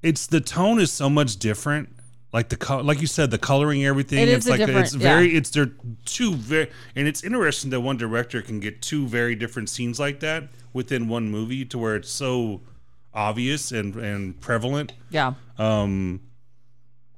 [0.01, 1.89] It's the tone is so much different.
[2.31, 4.17] Like the co- like you said, the coloring, everything.
[4.19, 5.31] It is it's a like different- it's very.
[5.31, 5.37] yeah.
[5.37, 5.71] It's they're
[6.05, 10.19] two very, and it's interesting that one director can get two very different scenes like
[10.21, 12.61] that within one movie to where it's so
[13.13, 14.93] obvious and and prevalent.
[15.11, 15.33] Yeah.
[15.59, 16.21] Um,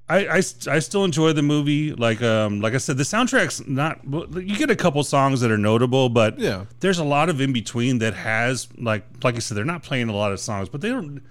[0.07, 0.41] I, I, I
[0.79, 1.93] still enjoy the movie.
[1.93, 4.01] Like um like I said, the soundtrack's not.
[4.05, 6.65] You get a couple songs that are notable, but Yeah.
[6.79, 10.09] there's a lot of in between that has like like I said, they're not playing
[10.09, 11.21] a lot of songs, but they don't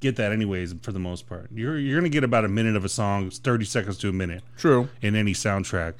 [0.00, 1.48] get that anyways for the most part.
[1.54, 4.42] You're you're gonna get about a minute of a song, thirty seconds to a minute
[4.56, 4.88] true.
[5.00, 5.94] in any soundtrack.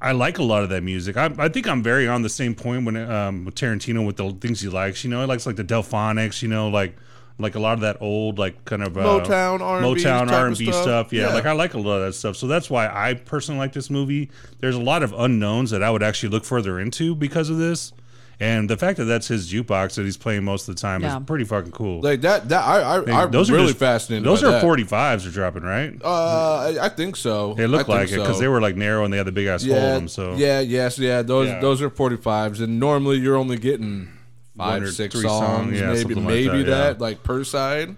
[0.00, 1.16] I like a lot of that music.
[1.16, 4.32] I, I think I'm very on the same point when um, with Tarantino with the
[4.32, 5.02] things he likes.
[5.04, 6.42] You know, he likes like the Delfonics.
[6.42, 6.96] You know, like
[7.38, 10.82] like a lot of that old like kind of uh, Motown, R&B Motown R&B stuff.
[10.82, 11.12] stuff.
[11.12, 11.34] Yeah, Yeah.
[11.34, 12.36] like I like a lot of that stuff.
[12.36, 14.30] So that's why I personally like this movie.
[14.60, 17.92] There's a lot of unknowns that I would actually look further into because of this.
[18.40, 21.18] And the fact that that's his jukebox that he's playing most of the time Yeah.
[21.18, 22.00] is pretty fucking cool.
[22.02, 22.48] Like that.
[22.48, 22.80] That I.
[22.98, 24.24] I, I'm those are really just- fascinated.
[24.26, 25.94] Those by are 45s are dropping, right?
[26.04, 27.54] Uh, I, I think so.
[27.54, 28.40] They look I like think it because so.
[28.42, 30.08] they were like narrow and they had the big ass hole in them.
[30.08, 31.22] So yeah, yes, yeah.
[31.22, 31.60] Those Yeah.
[31.60, 34.08] those are 45s, and normally you're only getting
[34.56, 37.02] five, or six three songs, songs, yeah, maybe something like maybe that, that, yeah.
[37.02, 37.96] like per side.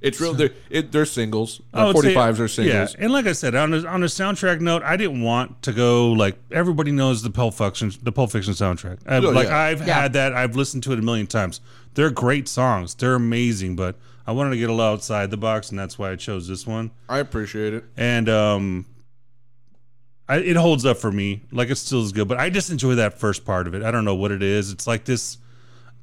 [0.00, 0.34] It's real.
[0.34, 1.62] They're it, they're singles.
[1.72, 2.94] I 45s are singles.
[2.94, 5.72] Yeah, and like I said, on a, on a soundtrack note, I didn't want to
[5.72, 8.98] go like everybody knows the Pulp Fiction, the Pulp Fiction soundtrack.
[9.06, 9.58] I, Oh, like yeah.
[9.58, 10.02] I've Yeah.
[10.02, 11.62] had that, I've listened to it a million times.
[11.94, 15.70] They're great songs, they're amazing, but I wanted to get a little outside the box,
[15.70, 16.90] and that's why I chose this one.
[17.08, 17.84] I appreciate it.
[17.96, 18.84] And um,
[20.28, 21.42] I, it holds up for me.
[21.52, 23.82] Like it still is good, but I just enjoy that first part of it.
[23.82, 24.70] I don't know what it is.
[24.70, 25.38] It's like this.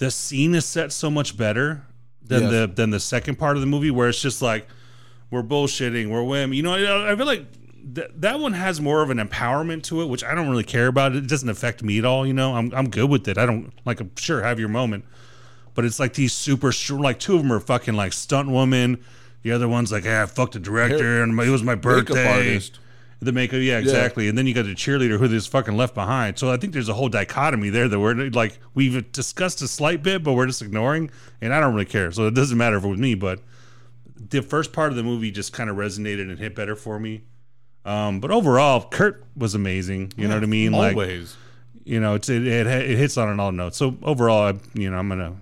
[0.02, 1.84] The scene is set so much better
[2.26, 2.52] than Yes.
[2.52, 4.68] the than the second part of the movie, where it's just like
[5.30, 6.56] we're bullshitting, we're women.
[6.57, 7.45] You know, I I feel like
[7.95, 10.88] th- that one has more of an empowerment to it, which I don't really care
[10.88, 11.15] about.
[11.15, 12.26] It doesn't affect me at all.
[12.26, 13.38] You know, I'm I'm good with it.
[13.38, 13.99] I don't like.
[13.99, 15.06] I'm sure have your moment,
[15.76, 17.02] but it's like these super strong.
[17.02, 18.98] Like two of them are fucking like stunt woman.
[19.44, 22.28] The other one's like, yeah, I fucked the director, and it was my Makeup birthday.
[22.28, 22.80] artist.
[23.23, 24.27] The makeup, yeah, exactly.
[24.27, 26.39] And then you got the cheerleader who is fucking left behind.
[26.39, 30.02] So I think there's a whole dichotomy there that we're like we've discussed a slight
[30.02, 32.11] bit, but we're just ignoring, and I don't really care.
[32.11, 33.39] So it doesn't matter if it was me, but
[34.15, 37.22] the first part of the movie just kind of resonated and hit better for me.
[37.85, 40.14] Um, but overall, Kurt was amazing.
[40.18, 40.72] You know what I mean?
[40.72, 41.38] Like Always.
[41.84, 43.77] you know, it's it, it it hits on an all notes.
[43.77, 45.35] So overall, I, you know, I'm gonna.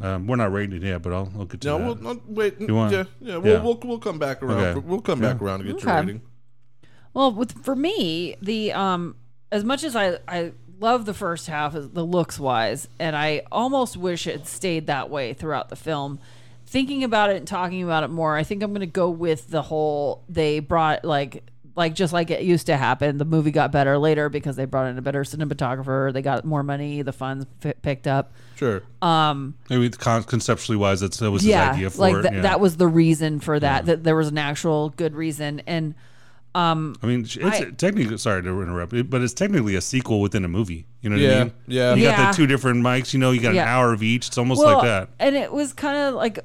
[0.00, 1.84] Um, we're not rating it yet, but I'll, I'll get to No, that.
[2.02, 2.60] we'll no, wait.
[2.60, 3.36] You want- yeah, yeah.
[3.38, 3.62] We'll, Yeah.
[3.62, 4.58] we'll we'll come back around.
[4.64, 4.86] Okay.
[4.86, 6.22] We'll come back around to get your rating.
[7.14, 9.16] Well, with for me, the um,
[9.50, 13.96] as much as I I love the first half, the looks wise, and I almost
[13.96, 16.18] wish it stayed that way throughout the film.
[16.66, 19.62] Thinking about it and talking about it more, I think I'm gonna go with the
[19.62, 21.44] whole they brought like
[21.76, 23.18] like just like it used to happen.
[23.18, 26.12] The movie got better later because they brought in a better cinematographer.
[26.12, 27.02] They got more money.
[27.02, 28.32] The funds f- picked up.
[28.56, 28.82] Sure.
[29.00, 32.22] Um, Maybe con- conceptually wise, that's that was yeah, his idea for like it.
[32.22, 32.40] th- yeah.
[32.42, 33.86] that was the reason for that.
[33.86, 35.94] That there was an actual good reason and.
[36.54, 40.48] I mean, it's I- technically sorry to interrupt, but it's technically a sequel within a
[40.48, 40.86] movie.
[41.00, 41.52] You know what Yeah, I mean?
[41.66, 41.94] yeah.
[41.94, 42.30] You got Yeah.
[42.30, 43.12] the two different mics.
[43.14, 43.62] You know, you got Yeah.
[43.62, 44.28] an hour of each.
[44.28, 45.08] It's almost well, like that.
[45.18, 46.38] And it was kind of like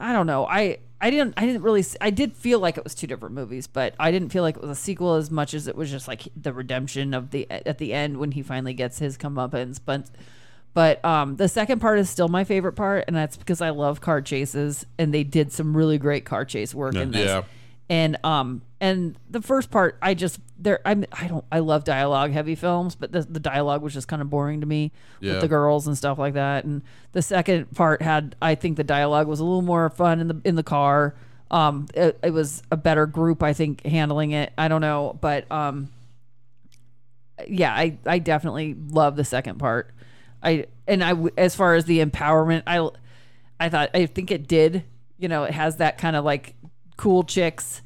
[0.00, 0.46] I don't know.
[0.46, 3.66] I I didn't I didn't really I did feel like it was two different movies,
[3.66, 6.08] but I didn't feel like it was a sequel as much as it was just
[6.08, 9.78] like the redemption of the at the end when he finally gets his comeuppance.
[9.84, 10.04] But
[10.72, 14.00] but um the second part is still my favorite part, and that's because I love
[14.00, 17.26] car chases, and they did some really great car chase work in this.
[17.26, 17.42] Yeah.
[17.88, 22.32] And um and the first part I just there I'm I don't I love dialogue
[22.32, 24.90] heavy films, but the the dialogue was just kind of boring to me
[25.20, 25.32] Yeah.
[25.34, 26.64] with the girls and stuff like that.
[26.64, 26.82] And
[27.12, 30.40] the second part had I think the dialogue was a little more fun in the
[30.44, 31.14] in the car.
[31.50, 34.52] Um it, it was a better group I think handling it.
[34.58, 35.90] I don't know, but um
[37.46, 39.92] yeah, I I definitely love the second part.
[40.42, 42.88] I and i as far as the empowerment, I
[43.60, 44.82] I thought I think it did.
[45.18, 46.54] You know, it has that kind of like
[46.96, 47.82] cool chicks,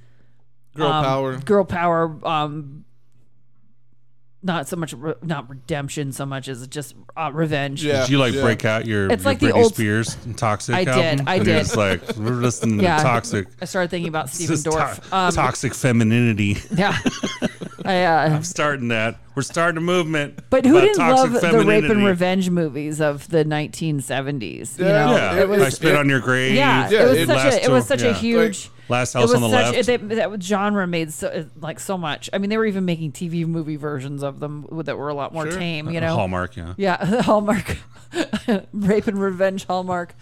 [0.75, 1.37] Girl um, power.
[1.39, 2.19] girl power.
[2.27, 2.85] Um,
[4.43, 7.85] not so much re- not redemption so much as just uh, revenge.
[7.85, 8.01] Yeah.
[8.03, 8.41] Did you like yeah.
[8.41, 11.29] break out your, It's your like the Britney old- Spears Toxic I did, album?
[11.29, 11.57] I And did.
[11.59, 12.97] It's like we're listening Yeah.
[12.97, 13.49] to Toxic.
[13.61, 15.03] I started thinking about Stephen Dorff.
[15.11, 16.57] to- um, toxic femininity.
[16.75, 16.97] yeah,
[17.85, 18.03] I.
[18.05, 19.19] Uh, Starting that.
[19.35, 20.41] We're starting a movement.
[20.49, 24.79] but who didn't toxic love the rape and revenge movies of the 1970s?
[24.79, 26.55] You Yeah, know, Yeah, It it was I spit it- on your grave.
[26.55, 28.15] Yeah, Yeah, it was it such a it was Till- such a yeah.
[28.15, 28.71] huge.
[28.91, 30.09] Last It House was on the such Left.
[30.09, 32.29] That, that genre made so like so much.
[32.33, 35.33] I mean, they were even making TV movie versions of them that were a lot
[35.33, 35.59] more Sure.
[35.59, 35.91] tame.
[35.91, 36.75] You know, Hallmark, yeah.
[36.77, 37.77] yeah, Hallmark,
[38.73, 40.15] rape and revenge Hallmark.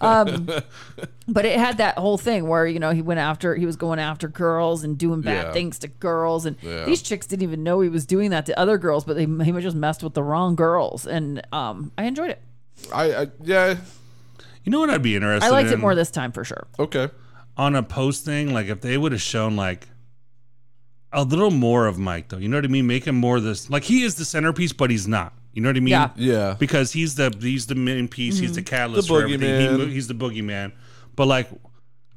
[0.00, 0.46] Um,
[1.28, 3.98] but it had that whole thing where you know he went after he was going
[3.98, 5.52] after girls and doing bad Yeah.
[5.52, 6.84] things to girls, and Yeah.
[6.84, 9.26] these chicks didn't even know he was doing that to other girls, but they he
[9.52, 12.42] might just messed with the wrong girls, and um, I enjoyed it.
[12.92, 13.76] I, I yeah.
[14.64, 16.66] You know what I'd be interested I liked it more this time for sure.
[16.78, 17.08] Okay.
[17.56, 19.88] On a post thing, like if they would have shown like
[21.12, 22.86] a little more of Mike, though, you know what I mean?
[22.86, 25.32] Make him more this like he is the centerpiece, but he's not.
[25.52, 25.92] You know what I mean?
[25.92, 26.10] Yeah.
[26.16, 26.56] Yeah.
[26.58, 28.38] Because he's the he's the main piece.
[28.38, 28.76] He's the mm-hmm.
[28.76, 29.80] catalyst The for everything.
[29.80, 30.72] He, he's the boogeyman.
[31.14, 31.48] But like,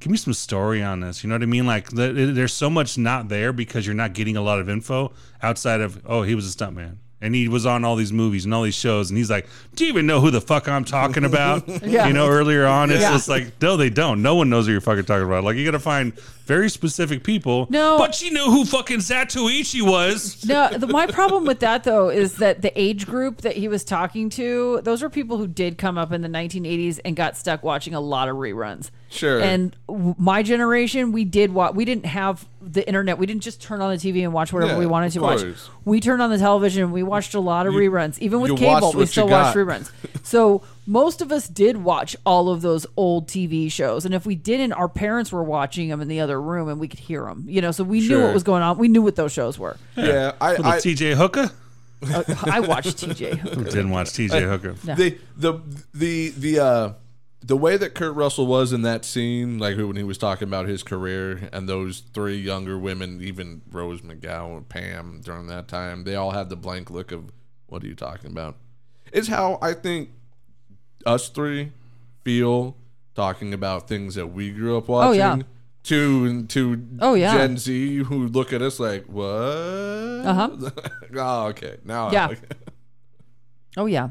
[0.01, 1.23] give me some story on this.
[1.23, 1.65] You know what I mean?
[1.65, 5.13] Like, the, there's so much not there because you're not getting a lot of info
[5.41, 6.97] outside of oh he was a stuntman.
[7.21, 9.83] And he was on all these movies and all these shows, and he's like, "Do
[9.83, 12.07] you even know who the fuck I'm talking about?" Yeah.
[12.07, 13.11] You know, earlier on, it's Yeah.
[13.11, 14.21] just like, no, they don't.
[14.21, 15.43] No one knows who you're fucking talking about.
[15.43, 16.13] Like, you got to find
[16.45, 17.67] very specific people.
[17.69, 17.97] No.
[17.97, 20.45] but she knew who fucking Zatoichi was.
[20.45, 23.83] No, the, my problem with that though is that the age group that he was
[23.83, 27.63] talking to, those were people who did come up in the 1980s and got stuck
[27.63, 28.89] watching a lot of reruns.
[29.09, 29.39] Sure.
[29.41, 33.17] And w- my generation, we did what we didn't have the internet.
[33.17, 35.23] We didn't just turn on the TV and watch whatever Yeah, we wanted to of
[35.23, 35.41] watch.
[35.41, 35.69] course.
[35.85, 38.19] We turned on the television and we watched a lot of reruns.
[38.19, 39.65] Even with you cable, we what still you watched got.
[39.67, 39.91] reruns.
[40.23, 44.35] So most of us did watch all of those old TV shows, and if we
[44.35, 47.45] didn't, our parents were watching them in the other room, and we could hear them.
[47.47, 48.25] You know, so we knew Sure.
[48.25, 48.77] what was going on.
[48.77, 49.77] We knew what those shows were.
[49.95, 50.33] Yeah.
[50.39, 51.49] I, Little I TJ Hooker.
[52.01, 53.43] Uh, I watched TJ.
[53.65, 54.73] Didn't watch TJ Hooker.
[54.83, 55.61] the the
[55.93, 56.93] the the uh
[57.41, 60.67] the way that Kurt Russell was in that scene, like when he was talking about
[60.67, 66.03] his career and those three younger women, even Rose McGowan, and Pam, during that time,
[66.03, 67.31] they all had the blank look of
[67.67, 68.57] "What are you talking about?"
[69.13, 70.09] Is how I think
[71.05, 71.71] us three
[72.25, 72.75] feel
[73.15, 75.19] talking about things that we grew up Oh, watching.
[75.19, 75.37] yeah.
[75.83, 77.37] To to Oh, yeah.
[77.37, 79.25] Gen Z who look at us like what?
[79.29, 80.49] Uh-huh.
[81.15, 81.77] oh, okay.
[81.85, 82.33] Now, Yeah.
[83.77, 84.09] Oh yeah,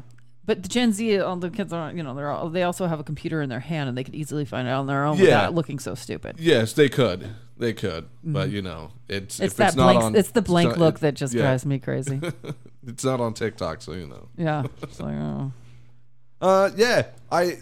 [0.49, 2.99] but the Gen Z, all the kids are, you know, they're all, they also have
[2.99, 5.23] a computer in their hand and they could easily find it on their own Yeah.
[5.25, 6.37] without looking so stupid.
[6.39, 9.43] yes, they could, they could, but you know, it's Mm-hmm.
[9.45, 10.03] It's if that it's not blank.
[10.03, 11.41] on, it's the blank not- look it- that just yeah.
[11.43, 12.19] drives me crazy.
[12.87, 14.29] It's not on TikTok, so you know.
[14.37, 15.51] yeah, it's like, oh.
[16.41, 17.57] Uh, yeah, I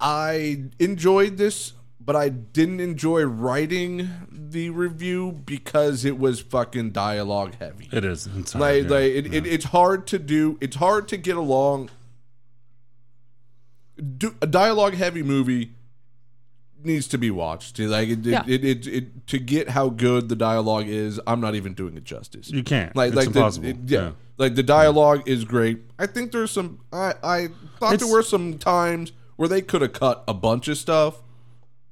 [0.00, 1.72] I enjoyed this,
[2.04, 7.88] but I didn't enjoy writing the review because it was fucking dialogue heavy.
[7.92, 8.28] It is.
[8.36, 8.90] It's hard, Like, yeah.
[8.90, 10.58] like it, it, it's hard to do.
[10.60, 11.90] It's hard to get along.
[14.18, 15.72] Do, a dialogue heavy movie
[16.82, 17.78] needs to be watched.
[17.78, 18.42] Like it, Yeah.
[18.46, 21.20] it, it, it, it, to get how good the dialogue is.
[21.26, 22.50] I'm not even doing it justice.
[22.50, 22.94] you can't.
[22.96, 23.64] Like, it's like impossible.
[23.66, 24.10] The, it- yeah.
[24.36, 25.78] like the dialogue is great.
[25.98, 26.80] I think there's some.
[26.92, 27.48] I I
[27.78, 31.22] thought It's- there were some times where they could have cut a bunch of stuff,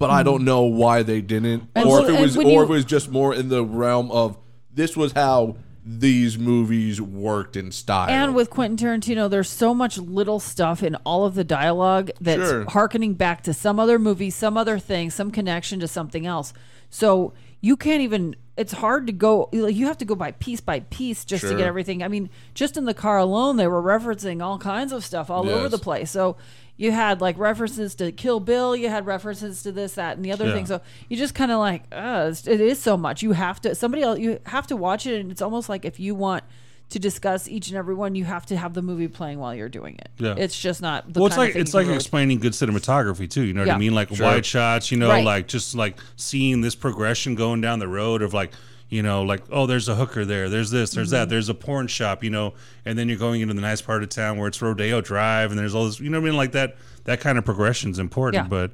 [0.03, 0.47] but I don't mm.
[0.47, 2.63] know why they didn't, And or so- if it and was, or when if you-
[2.63, 4.37] it was just more in the realm of
[4.75, 8.09] this was how these movies worked in style.
[8.09, 12.49] And with Quentin Tarantino, there's so much little stuff in all of the dialogue that's
[12.51, 12.65] Sure.
[12.71, 16.53] harkening back to some other movie, some other thing, some connection to something else.
[16.91, 18.37] So you can't even.
[18.57, 19.49] It's hard to go.
[19.53, 21.57] Like you have to go by piece by piece just to Sure.
[21.59, 22.03] get everything.
[22.03, 25.49] I mean, just in the car alone, they were referencing all kinds of stuff all
[25.49, 25.71] over Yes.
[25.71, 26.11] the place.
[26.11, 26.37] So
[26.77, 30.33] you had like references to Kill Bill, you had references to this, that, and the
[30.33, 30.55] other Yeah.
[30.55, 30.67] thing.
[30.67, 33.23] So you just kind of like, uh, it's- so much.
[33.23, 34.19] You have to somebody else.
[34.19, 36.45] You have to watch it, and it's almost like if you want
[36.89, 39.69] to discuss each and every one, you have to have the movie playing while you're
[39.69, 40.09] doing it.
[40.19, 40.35] Yeah.
[40.37, 41.11] It's just not.
[41.13, 43.43] The well, it's kind like thing it's like really- explaining good cinematography too.
[43.45, 43.77] You know what Yeah.
[43.77, 43.95] I mean?
[43.95, 44.27] Like Sure.
[44.27, 44.91] wide shots.
[44.91, 45.25] You know, Right.
[45.25, 48.53] like just like seeing this progression going down the road of like
[48.93, 51.15] you know like oh there's a hooker there there's this there's Mm-hmm.
[51.23, 52.53] that there's a porn shop you know
[52.85, 55.59] and then you're going into the nice part of town where it's rodeo drive and
[55.59, 57.99] there's all this you know what i mean like that that kind of progression is
[57.99, 58.49] important Yeah.
[58.49, 58.71] but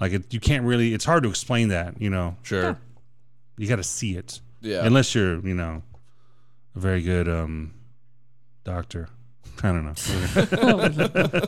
[0.00, 2.78] like it, you can't really it's hard to explain that you know sure,
[3.58, 4.86] you got to see it Yeah.
[4.86, 5.82] unless you're you know
[6.74, 7.74] a very good um
[8.64, 9.08] doctor
[9.62, 9.92] i don't know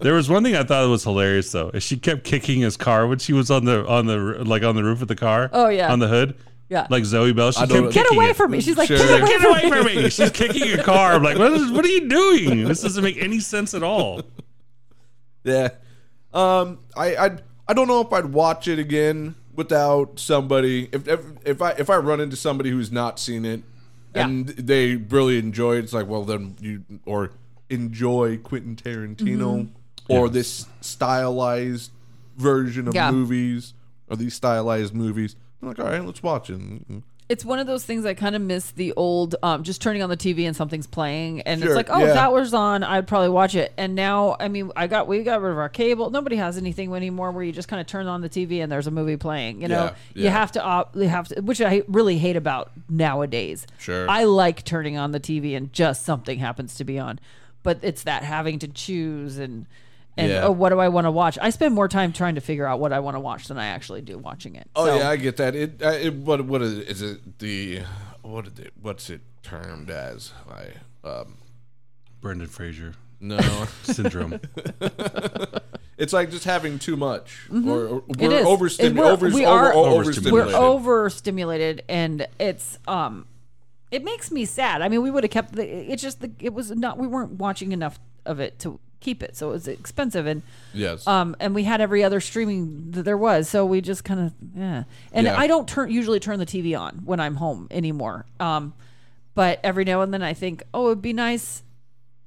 [0.00, 3.06] there was one thing i thought was hilarious though is she kept kicking his car
[3.06, 5.68] when she was on the on the like on the roof of the car Oh,
[5.68, 5.92] yeah.
[5.92, 6.34] on the hood
[6.70, 6.86] Yeah.
[6.88, 8.36] like zoe bell she I kept don't- kicking Get away it.
[8.36, 8.60] from me!
[8.60, 8.96] She's like, Sure.
[8.96, 10.08] get away Get from away from me!
[10.10, 11.12] She's kicking a car.
[11.14, 12.64] I'm like, what, is, what are you doing?
[12.64, 14.22] This doesn't make any sense at all.
[15.44, 15.68] yeah.
[16.32, 17.30] Um, I I
[17.68, 20.88] I don't know if I'd watch it again without somebody.
[20.92, 23.62] If if, if I if I run into somebody who's not seen it
[24.14, 24.26] Yeah.
[24.28, 27.32] and they really enjoy it, it's like, well, then you or
[27.68, 29.68] enjoy Quentin Tarantino
[30.08, 31.90] or this stylized
[32.36, 33.10] version of Yeah.
[33.10, 33.74] movies
[34.08, 35.34] or these stylized movies.
[35.62, 36.60] I'm like, all right, let's watch it.
[37.28, 40.10] It's one of those things I kind of miss the old, um, just turning on
[40.10, 42.08] the TV and something's playing, and Sure, it's like, oh, yeah.
[42.08, 43.72] if that was on, I'd probably watch it.
[43.76, 46.10] And now, I mean, I got we got rid of our cable.
[46.10, 48.88] Nobody has anything anymore where you just kind of turn on the TV and there's
[48.88, 49.62] a movie playing.
[49.62, 50.30] You know, Yeah, you yeah.
[50.30, 53.64] have to op, you have to, which I really hate about nowadays.
[53.78, 54.10] Sure.
[54.10, 57.20] I like turning on the TV and just something happens to be on,
[57.62, 59.66] but it's that having to choose and.
[60.16, 60.44] And Yeah.
[60.46, 61.38] oh, what do I want to watch?
[61.40, 63.66] I spend more time trying to figure out what I want to watch than I
[63.66, 64.68] actually do watching it.
[64.76, 65.54] Oh So- yeah, I get that.
[65.54, 67.82] It, it what what is, is it the
[68.22, 70.32] what is it what's it termed as?
[70.50, 71.36] I um
[72.20, 73.38] Brendan Fraser no.
[73.84, 74.40] syndrome.
[75.98, 78.24] It's like just having too much, or, or Mm-hmm.
[78.24, 78.46] It we're is.
[78.46, 80.32] overstim- And we're- over, we over, are- over, Overstimulated.
[80.32, 80.64] we're overstimulated.
[80.64, 83.26] overstimulated and it's um
[83.90, 86.54] it makes me sad i mean we would have kept the it's just the it
[86.54, 90.26] was not we weren't watching enough of it to keep it so it was expensive
[90.26, 90.42] and
[90.74, 94.20] yes, um and we had every other streaming that there was so we just kind
[94.20, 95.38] of yeah and Yeah.
[95.38, 98.74] i don't turn usually turn the tv on when i'm home anymore um
[99.34, 101.62] but every now and then i think oh it'd be nice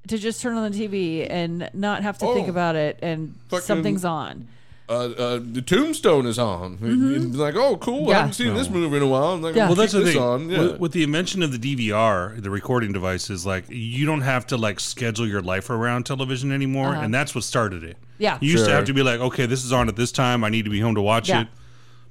[0.07, 2.51] to just turn on the tv and not have to think Oh.
[2.51, 4.47] about it and something's on
[4.89, 6.77] uh, uh, the Tombstone is on.
[6.81, 7.95] It's like, oh, cool.
[7.95, 8.11] I Mm-hmm.
[8.13, 9.33] Haven't seen this movie in a while.
[9.33, 9.61] I'm like, Yeah.
[9.63, 10.21] well, Well, that's the this thing.
[10.21, 10.49] on.
[10.49, 10.59] Yeah.
[10.59, 14.57] With, with the invention of the DVR, the recording devices, like you don't have to
[14.57, 17.91] like schedule your life around television anymore, and that's what started it.
[17.91, 17.99] Uh-huh.
[18.19, 18.37] Yeah.
[18.41, 20.43] you used to have to be like, okay, this is on at this time.
[20.43, 21.41] I need to be home to watch Yeah.
[21.43, 21.47] it.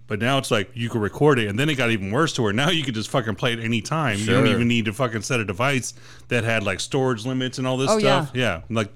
[0.09, 2.43] But now it's like you can record it, and then it got even worse to
[2.43, 4.19] where now you could just fucking play it any time.
[4.19, 5.95] You don't even need to fucking set a device
[6.29, 8.31] that had like storage limits and all this Oh, stuff.
[8.35, 8.63] Yeah.
[8.69, 8.91] like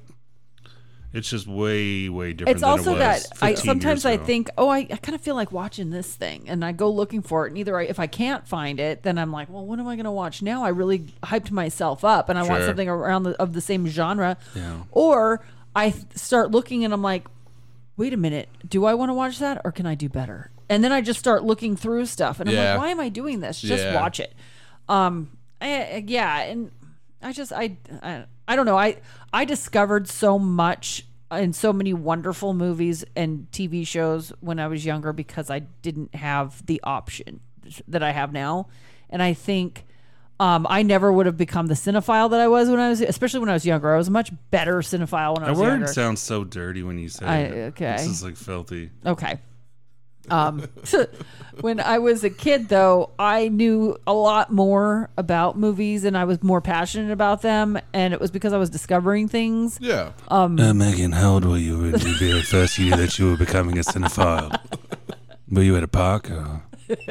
[1.13, 2.57] it's just way way different.
[2.57, 5.35] it's than also it that I sometimes I think, oh, I, I kind of feel
[5.35, 8.07] like watching this thing, and I go looking for it, and either I, if I
[8.07, 10.65] can't find it, then I'm like, well, what am I going to watch now?
[10.65, 14.37] I really hyped myself up, and I want something around the, of the same genre,
[14.55, 14.81] Yeah.
[14.91, 17.27] or I start looking, and I'm like,
[17.97, 20.51] wait a minute, do I want to watch that, or can I do better?
[20.69, 22.73] And then I just start looking through stuff, and I'm Yeah.
[22.73, 23.61] like, why am I doing this?
[23.61, 23.95] Just Yeah.
[23.95, 24.35] watch it.
[24.89, 25.31] Um,
[25.61, 26.71] I, yeah, and
[27.23, 28.79] I just I, I I don't know.
[28.79, 28.97] I
[29.33, 34.85] I discovered so much in so many wonderful movies and TV shows when I was
[34.87, 37.41] younger because I didn't have the option
[37.89, 38.69] that I have now.
[39.11, 39.85] And I think
[40.39, 43.41] um, I never would have become the cinephile that I was when I was, especially
[43.41, 43.93] when I was younger.
[43.93, 45.61] I was a much better cinephile when I was younger.
[45.61, 45.87] That word younger.
[45.93, 47.55] sounds so dirty when you say I- it.
[47.69, 47.97] okay.
[47.97, 48.91] This is like filthy.
[49.05, 49.39] Okay.
[50.31, 50.67] Um,
[51.61, 56.25] when I was a kid, though, I knew a lot more about movies and I
[56.25, 57.79] was more passionate about them.
[57.93, 59.79] And it was because I was discovering things.
[59.81, 60.13] Yeah.
[60.29, 63.83] Uh, Megan, how old were you when you first knew that you were becoming a
[63.83, 64.59] cinephile?
[65.51, 66.63] were you at a park or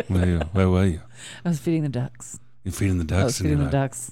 [0.07, 1.01] where, you, where were you?
[1.43, 2.39] I was feeding the ducks.
[2.63, 4.11] You're feeding the I ducks was and feeding you're the like, ducks.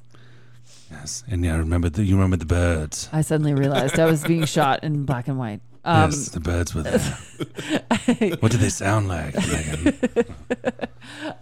[0.92, 1.24] yes.
[1.30, 3.10] And yeah, I remember the, you remember the birds.
[3.12, 5.62] I suddenly realized I was being shot in black and white.
[5.86, 7.00] Um, yes, the birds were there.
[8.40, 9.84] what did they sound like, Megan?
[9.84, 10.24] Do you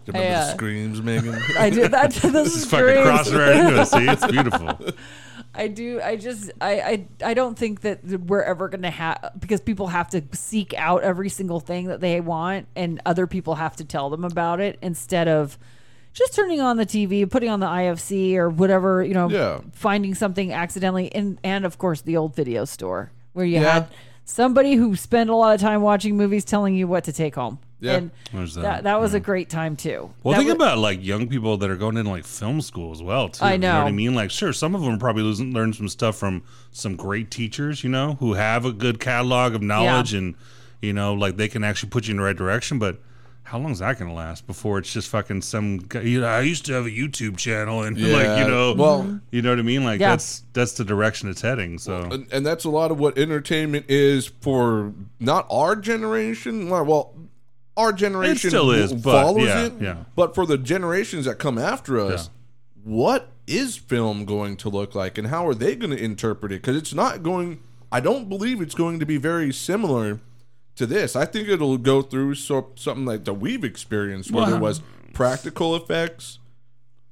[0.08, 1.40] remember I, the uh, screams, Megan?
[1.58, 2.12] I did that.
[2.22, 3.04] This Just is fucking great.
[3.04, 3.86] crossing right into it.
[3.88, 4.80] See, it's beautiful.
[5.54, 6.02] I do.
[6.02, 6.52] I just.
[6.60, 6.82] I.
[6.82, 7.08] I.
[7.24, 11.04] I don't think that we're ever going to have because people have to seek out
[11.04, 14.80] every single thing that they want, and other people have to tell them about it
[14.82, 15.58] instead of
[16.14, 19.04] just turning on the TV, putting on the IFC or whatever.
[19.04, 19.60] You know, Yeah.
[19.74, 23.74] finding something accidentally, and and of course the old video store where you Yeah.
[23.74, 23.88] had
[24.26, 27.60] somebody who spent a lot of time watching movies telling you what to take home.
[27.80, 27.94] Yeah.
[27.94, 29.26] And There's that, that, that was a hmm.
[29.26, 30.14] great time too.
[30.24, 32.92] Well, That think wa- about like young people that are going into like film school
[32.92, 33.44] as well too.
[33.44, 34.14] I You know what I mean?
[34.14, 37.90] Like, sure, some of them probably losing, learn some stuff from some great teachers, you
[37.90, 40.36] know, who have a good catalog of knowledge and
[40.82, 42.80] you know, like they can actually put you in the right direction.
[42.80, 43.00] But
[43.52, 46.02] how long is that going to last before it's just fucking some guy?
[46.02, 49.42] You know, I used to have a YouTube channel and like you know, well- you
[49.42, 49.84] know what I mean?
[49.84, 50.12] Like Yeah.
[50.12, 51.78] that's that's the direction it's heading.
[51.78, 56.70] So and, and that's a lot of what entertainment is for not our generation.
[56.70, 57.14] Well, well,
[57.76, 59.74] our generation still is, w- but yeah, it.
[59.82, 59.98] yeah.
[60.16, 62.30] But for the generations that come after us,
[62.84, 66.62] what is film going to look like, and how are they going to interpret it?
[66.62, 67.60] Because it's not going.
[67.92, 70.22] I don't believe it's going to be very similar
[70.76, 71.16] to this.
[71.16, 74.82] I think it'll go through so, something like that we've experienced, where there was
[75.14, 76.40] practical effects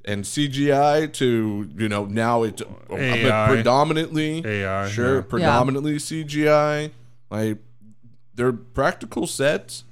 [0.06, 5.22] and CGI to you know now it's predominantly AI, sure yeah.
[5.22, 6.92] predominantly CGI
[7.30, 7.58] like
[8.34, 9.84] their practical sets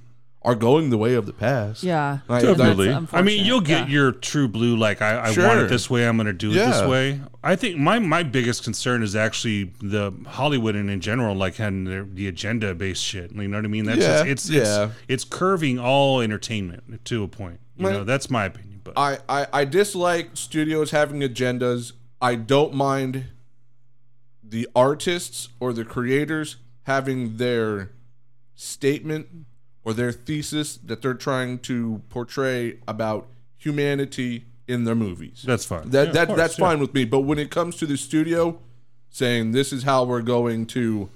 [0.47, 2.19] are going the way of the past Yeah.
[2.27, 3.07] Like, And that's Definitely.
[3.11, 3.93] I mean, you'll get Yeah.
[3.93, 4.77] your true blue.
[4.77, 6.07] Like I, I want it this way.
[6.07, 6.71] I'm going to do it Yeah.
[6.71, 7.19] this way.
[7.43, 11.83] I think my my biggest concern is actually the Hollywood and in general, like having
[11.83, 13.31] their, the agenda based shit.
[13.33, 13.85] You know what I mean?
[13.85, 14.83] That's Yeah, just, it's yeah.
[14.85, 17.59] it's it's curving all entertainment to a point.
[17.75, 17.93] You Right.
[17.93, 18.81] know, that's my opinion.
[18.83, 21.91] But I, I I dislike studios having agendas
[22.21, 23.25] I don't mind
[24.41, 27.91] the artists or the creators having their
[28.55, 29.27] statement
[29.87, 35.45] or their thesis that they're trying to portray about humanity in their movies.
[35.47, 35.89] that's fine.
[35.91, 36.65] That Yeah, that of course, that's yeah.
[36.65, 37.05] fine with me.
[37.05, 38.59] But when it comes to the studio
[39.09, 41.09] saying this is how we're going to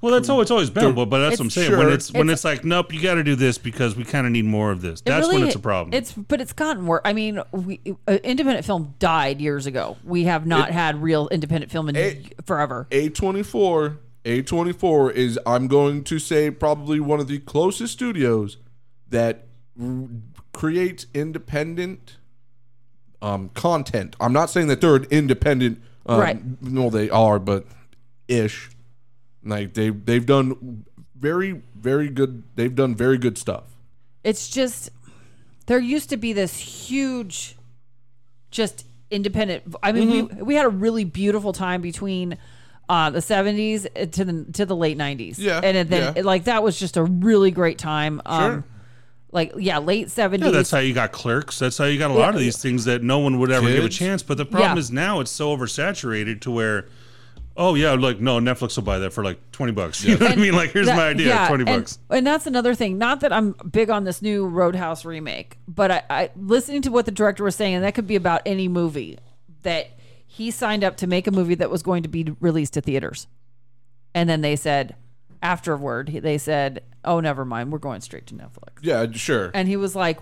[0.00, 0.94] Well, that's how it's always been.
[0.94, 1.70] But, but that's what I'm It's- saying.
[1.72, 1.92] When Sure.
[1.94, 4.32] it's when It's- it's, like, nope, you got to do this because we kind of
[4.32, 5.00] need more of this.
[5.00, 5.92] It That's when really- it's a problem.
[5.92, 7.02] It's but it's gotten worse.
[7.04, 9.96] I mean, we, uh, independent film died years ago.
[10.04, 12.86] We have not had real independent film in It- forever.
[12.92, 18.56] A24 A24 is I'm going to say probably one of the closest studios
[19.08, 19.46] that
[19.80, 20.06] r-
[20.52, 22.16] creates independent
[23.20, 24.14] um, content.
[24.20, 26.62] I'm not saying that they're an independent um, Right.
[26.62, 27.64] no they are but
[28.26, 28.70] ish
[29.44, 30.84] like they they've done
[31.16, 33.64] very very good they've done very good stuff.
[34.24, 34.90] It's just
[35.66, 37.56] there used to be this huge,
[38.50, 39.62] just independent.
[39.82, 40.36] I mean, Mm-hmm.
[40.38, 42.38] we we had a really beautiful time between.
[42.92, 46.22] Uh, the 70s to the to the late 90s Yeah, and then yeah.
[46.22, 48.64] like that was just a really great time um Sure.
[49.30, 51.58] like yeah late 70s Yeah, that's how you got clerks.
[51.58, 53.84] That's how you got a lot of these things that no one would ever give
[53.84, 54.22] a chance.
[54.22, 54.78] But the problem Yeah.
[54.80, 56.86] is now it's so oversaturated to where,
[57.56, 60.04] oh yeah, like no, Netflix will buy that for like twenty bucks.
[60.04, 60.54] You know what I mean?
[60.54, 61.98] Like here's That- my idea, yeah, twenty and- bucks.
[62.10, 62.98] And that's another thing.
[62.98, 67.06] Not that I'm big on this new Roadhouse remake, but I, I listening to what
[67.06, 69.18] the director was saying, and that could be about any movie
[69.62, 69.86] that
[70.34, 73.26] he signed up to make a movie that was going to be released to theaters,
[74.14, 74.96] and then they said
[75.42, 79.50] afterward they said, "Oh, never mind, we're going straight to Netflix." Yeah, sure.
[79.54, 80.18] And he was like,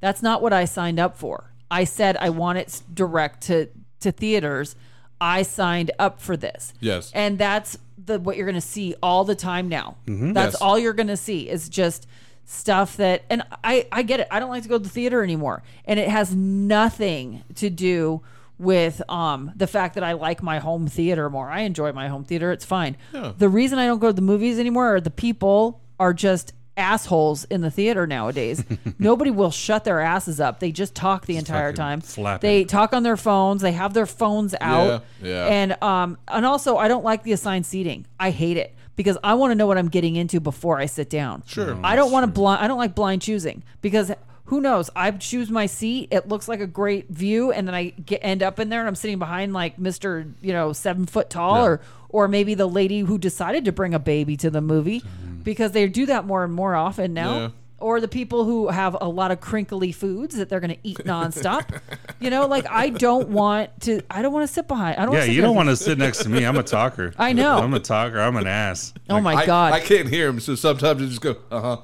[0.00, 1.52] "That's not what I signed up for.
[1.70, 3.68] I said I want it direct to
[4.00, 4.76] to theaters.
[5.20, 7.10] I signed up for this." Yes.
[7.14, 9.96] And that's the what you're going to see all the time now.
[10.06, 10.36] That's Mm-hmm.
[10.36, 10.54] Yes.
[10.56, 12.06] all you're going to see is just
[12.44, 14.28] stuff that and I I get it.
[14.30, 15.62] I don't like to go to the theater anymore.
[15.84, 18.22] And it has nothing to do
[18.58, 21.48] with um the fact that I like my home theater more.
[21.48, 22.50] I enjoy my home theater.
[22.52, 22.96] It's fine.
[23.12, 23.32] Yeah.
[23.36, 27.44] The reason I don't go to the movies anymore are the people are just assholes
[27.46, 28.64] in the theater nowadays.
[29.00, 30.60] Nobody will shut their asses up.
[30.60, 32.00] They just talk the entire time.
[32.00, 32.48] flapping.
[32.48, 33.62] They talk on their phones.
[33.62, 35.04] They have their phones out.
[35.22, 35.46] Yeah, yeah.
[35.46, 38.06] And um and also I don't like the assigned seating.
[38.20, 38.74] I hate it.
[38.96, 41.42] because I want to know what I'm getting into before I sit down.
[41.46, 41.78] Sure.
[41.84, 42.64] I don't want to blind.
[42.64, 44.10] I don't like blind choosing because
[44.48, 44.88] who knows?
[44.96, 46.08] I choose my seat.
[46.10, 48.88] It looks like a great view, and then I get, end up in there, and
[48.88, 53.00] I'm sitting behind like Mister, you know, seven foot tall, or or maybe the lady
[53.00, 55.02] who decided to bring a baby to the movie,
[55.44, 57.38] because they do that more and more often now.
[57.38, 57.48] Yeah.
[57.80, 60.98] Or the people who have a lot of crinkly foods that they're going to eat
[60.98, 61.80] nonstop.
[62.18, 64.00] you know, like I don't want to.
[64.10, 64.98] I don't want to sit behind.
[64.98, 65.14] I don't.
[65.14, 66.42] Yeah, sit you don't want to sit next to me.
[66.42, 67.12] I'm a talker.
[67.18, 67.58] I know.
[67.58, 68.18] I'm a talker.
[68.18, 68.94] I'm an ass.
[69.08, 69.74] Oh my I, god.
[69.74, 71.76] I can't hear him, so sometimes I just go, uh huh.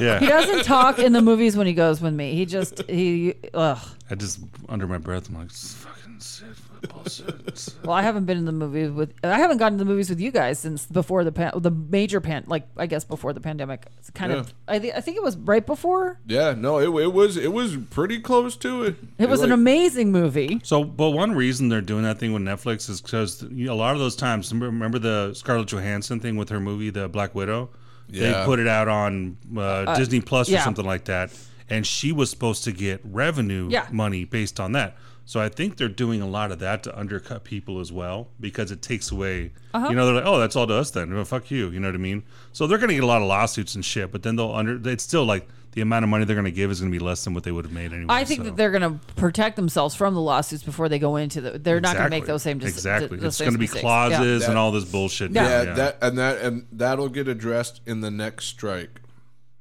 [0.00, 0.18] Yeah.
[0.20, 2.34] he doesn't talk in the movies when he goes with me.
[2.34, 3.78] He just he ugh.
[4.10, 5.28] I just under my breath.
[5.28, 7.74] I'm like, "This fucking shit, bullshit.
[7.84, 9.12] Well, I haven't been in the movies with.
[9.24, 12.20] I haven't gotten to the movies with you guys since before the pan, the major
[12.20, 13.86] pan, like I guess before the pandemic.
[13.98, 14.54] It's kind of.
[14.68, 16.18] I, thi- I think it was right before.
[16.26, 18.94] Yeah, no, it, it was it was pretty close to it.
[19.18, 20.60] It was an like- amazing movie.
[20.62, 23.98] So, but one reason they're doing that thing with Netflix is because a lot of
[23.98, 27.70] those times, remember the Scarlett Johansson thing with her movie, The Black Widow?
[28.08, 28.40] Yeah.
[28.40, 30.64] They put it out on uh, Disney Plus or yeah.
[30.64, 31.32] something like that,
[31.68, 33.86] and she was supposed to get revenue Yeah.
[33.90, 34.96] money based on that.
[35.28, 38.70] So I think they're doing a lot of that to undercut people as well because
[38.70, 39.50] it takes away.
[39.74, 39.88] Uh-huh.
[39.88, 41.12] You know, they're like, oh, that's all to us then.
[41.12, 41.68] Well, fuck you.
[41.70, 42.22] You know what I mean?
[42.52, 44.78] So they're going to get a lot of lawsuits and shit, but then they'll under.
[44.88, 47.04] It's still like the amount of money they're going to give is going to be
[47.04, 48.06] less than what they would have made anyway.
[48.08, 48.44] I think so.
[48.44, 51.58] that they're going to protect themselves from the lawsuits before they go into the.
[51.58, 52.58] They're not going to make those same.
[52.58, 53.18] Dis- exactly.
[53.18, 53.82] those It's going to be mistakes.
[53.82, 54.48] clauses Yeah.
[54.48, 55.32] and all this bullshit.
[55.32, 55.42] Yeah.
[55.64, 59.02] yeah, that and that and that'll get addressed in the next strike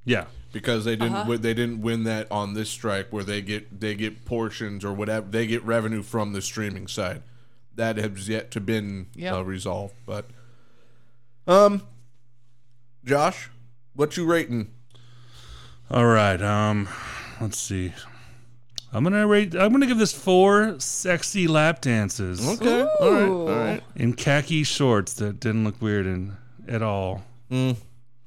[0.06, 0.26] yeah.
[0.54, 1.24] because they didn't Uh-huh.
[1.24, 4.94] wi- they didn't win that on this strike where they get they get portions or
[4.94, 7.24] whatever they get revenue from the streaming side
[7.76, 9.34] that has yet to been Yep.
[9.34, 9.96] uh, resolved.
[10.06, 10.28] But
[11.46, 11.82] um,
[13.04, 13.50] Josh,
[13.94, 14.72] what you rating?
[15.92, 16.42] All right.
[16.42, 16.88] Um,
[17.40, 17.94] let's see.
[18.94, 19.54] I'm gonna rate.
[19.56, 23.84] I'm gonna give this four sexy lap dances Okay, all right, all right.
[23.98, 26.38] in khaki shorts that didn't look weird in,
[26.70, 27.22] at all.
[27.52, 27.76] I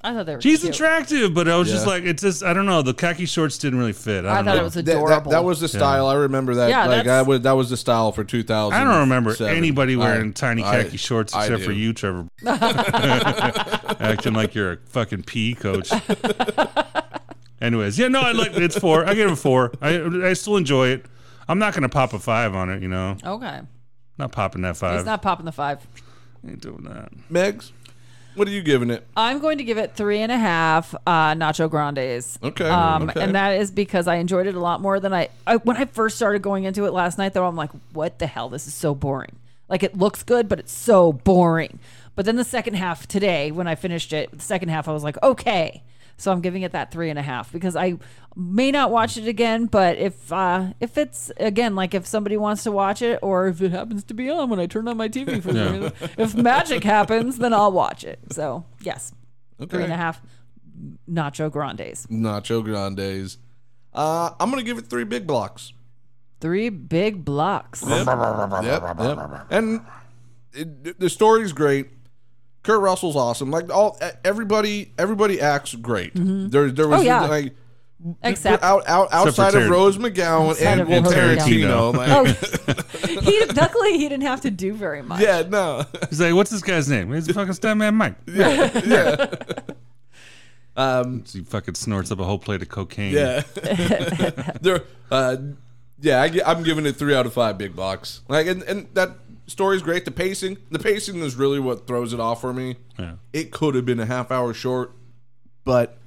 [0.02, 0.43] thought they were.
[0.43, 0.74] She's cute.
[0.74, 1.93] attractive, but I was just Yeah.
[1.93, 2.82] like, it's just I don't know.
[2.82, 4.26] The khaki shorts didn't really fit.
[4.26, 4.60] I I don't thought know.
[4.60, 5.30] it was That, that, adorable.
[5.30, 6.06] that was the style.
[6.06, 6.68] I remember that.
[6.68, 8.78] Yeah, like I that's- was, that was the style for 2000.
[8.78, 11.78] I don't remember anybody wearing tiny I- khaki shorts I except for do.
[11.78, 12.26] you, Trevor.
[12.47, 15.90] Acting like you're a fucking PE coach.
[17.60, 19.05] Anyways, yeah, no, I like it's four.
[19.06, 19.72] I give it a four.
[19.80, 21.06] I I still enjoy it.
[21.48, 23.16] I'm not gonna pop a five on it, you know.
[23.24, 23.60] Okay,
[24.18, 24.97] Not popping that five.
[24.97, 25.86] it's not popping the five.
[26.47, 27.10] Ain't doing that.
[27.32, 27.72] Megs,
[28.36, 29.05] what are you giving it?
[29.16, 32.39] I'm going to give it three and a half uh, Nacho Grandes.
[32.43, 33.20] Okay, Um, okay.
[33.22, 35.56] And that is because I enjoyed it a lot more than I, I.
[35.56, 38.48] When I first started going into it last night, though, I'm like, what the hell?
[38.48, 39.35] This is so boring.
[39.68, 41.80] Like, it looks good, but it's so boring.
[42.14, 45.02] But then the second half today, when I finished it, the second half, I was
[45.02, 45.82] like, okay.
[46.19, 47.95] So I'm giving it that three and a half because I
[48.36, 52.65] may not watch it again, but if uh, if it's again like if somebody wants
[52.65, 55.09] to watch it, or if it happens to be on when I turn on my
[55.09, 58.19] TV for some reason, if magic happens, then I'll watch it.
[58.32, 59.12] So yes,
[59.69, 60.20] three and a half
[61.09, 62.07] Nacho Grandes.
[62.07, 63.39] Nacho Grandes.
[63.95, 65.73] Uh, I'm gonna give it three big blocks.
[66.40, 67.82] Three big blocks.
[67.86, 68.07] Yep,
[68.99, 69.47] yep.
[69.51, 69.81] And
[70.53, 71.90] it, the story's great.
[72.69, 73.51] Kurt Russell's awesome.
[73.51, 76.12] Like all everybody, everybody acts great.
[76.15, 77.23] There, there was Oh, yeah.
[77.24, 77.55] like
[78.23, 81.95] Except out, out outside for of Rose McGowan Outside and, of and Tarantino.
[81.95, 85.23] Like, oh, he luckily he didn't have to do very much.
[85.23, 87.11] yeah, no, He's like, what's this guy's name?
[87.15, 88.16] It's fucking Stuntman Mike.
[88.27, 89.35] yeah, yeah.
[90.77, 93.15] um, He fucking snorts up a whole plate of cocaine.
[93.15, 93.40] yeah.
[94.61, 95.36] there, uh,
[96.01, 96.20] yeah.
[96.20, 98.20] I, I'm giving it three out of five big blocks.
[98.28, 99.12] Like, and, and that
[99.48, 100.04] story's great.
[100.04, 102.76] The pacing, the pacing is really what throws it off for me.
[102.98, 103.14] Yeah.
[103.32, 104.92] it could have been a half hour short,
[105.64, 105.98] but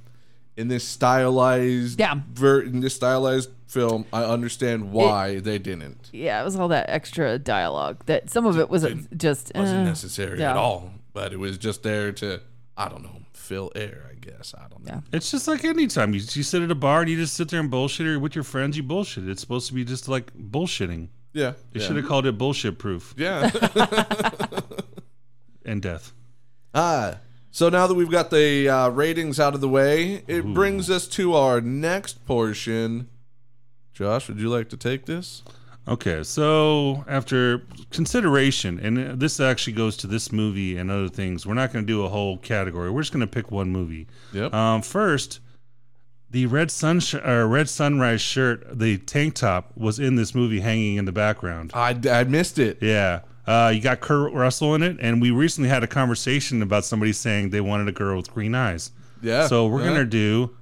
[0.56, 2.20] in this stylized Yeah.
[2.32, 6.10] ver- in this stylized film, I understand why they didn't.
[6.12, 8.82] Yeah, it was all that extra dialogue that some of it was
[9.16, 10.50] just wasn't uh, necessary yeah.
[10.50, 12.40] at all, but it was just there to
[12.76, 14.08] I don't know fill air.
[14.10, 14.94] I guess I don't know.
[14.94, 15.00] Yeah.
[15.12, 17.60] It's just like anytime you, you sit at a bar and you just sit there
[17.60, 19.28] and bullshit, or with your friends, you bullshit.
[19.28, 21.08] It's supposed to be just like bullshitting.
[21.32, 21.86] Yeah, They yeah.
[21.86, 23.50] should have called it bullshit proof yeah.
[25.64, 26.12] and death.
[26.74, 27.18] ah,
[27.50, 31.06] so now that we've got the uh, ratings out of the way, it brings us
[31.08, 33.08] to our next portion.
[33.92, 35.42] Josh, would you like to take this?
[35.86, 41.54] Okay, so after consideration, and this actually goes to this movie and other things, we're
[41.54, 42.90] not going to do a whole category.
[42.90, 44.06] We're just going to pick one movie.
[44.32, 44.54] Yep.
[44.54, 45.40] Um, first,
[46.32, 50.60] the red sun sh- uh, red sunrise shirt, the tank top, was in this movie,
[50.60, 51.70] hanging in the background.
[51.74, 52.78] I, I missed it.
[52.80, 56.84] Yeah, uh, you got Kurt Russell in it, and we recently had a conversation about
[56.84, 58.90] somebody saying they wanted a girl with green eyes.
[59.20, 59.46] Yeah.
[59.46, 59.88] So we're yeah.
[59.88, 60.56] gonna do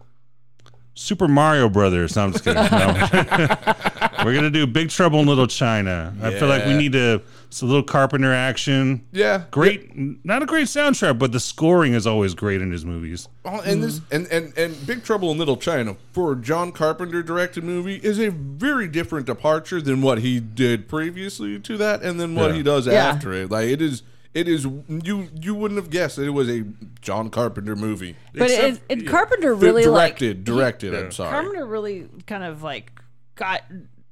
[0.94, 2.16] Super Mario Brothers.
[2.16, 2.62] No, I'm just kidding.
[2.62, 3.96] No.
[4.24, 6.14] We're gonna do Big Trouble in Little China.
[6.22, 6.78] I feel like we Yeah.
[6.78, 7.22] need to.
[7.48, 9.02] It's a little Carpenter action.
[9.10, 9.90] Yeah, Great,
[10.24, 13.28] not a great soundtrack, but the scoring is always great in his movies.
[13.44, 17.22] Oh, and this and, and and Big Trouble in Little China for a John Carpenter
[17.22, 22.20] directed movie is a very different departure than what he did previously to that, and
[22.20, 22.56] then what Yeah.
[22.56, 22.92] he does Yeah.
[23.08, 23.50] after it.
[23.50, 24.02] Like it is,
[24.32, 26.62] it is you you wouldn't have guessed that it was a
[27.00, 28.14] John Carpenter movie.
[28.34, 30.92] But Except- it, it, Carpenter really directed, like directed.
[30.92, 30.98] Yeah.
[31.00, 31.30] I'm sorry.
[31.32, 32.92] Carpenter really kind of like
[33.34, 33.62] got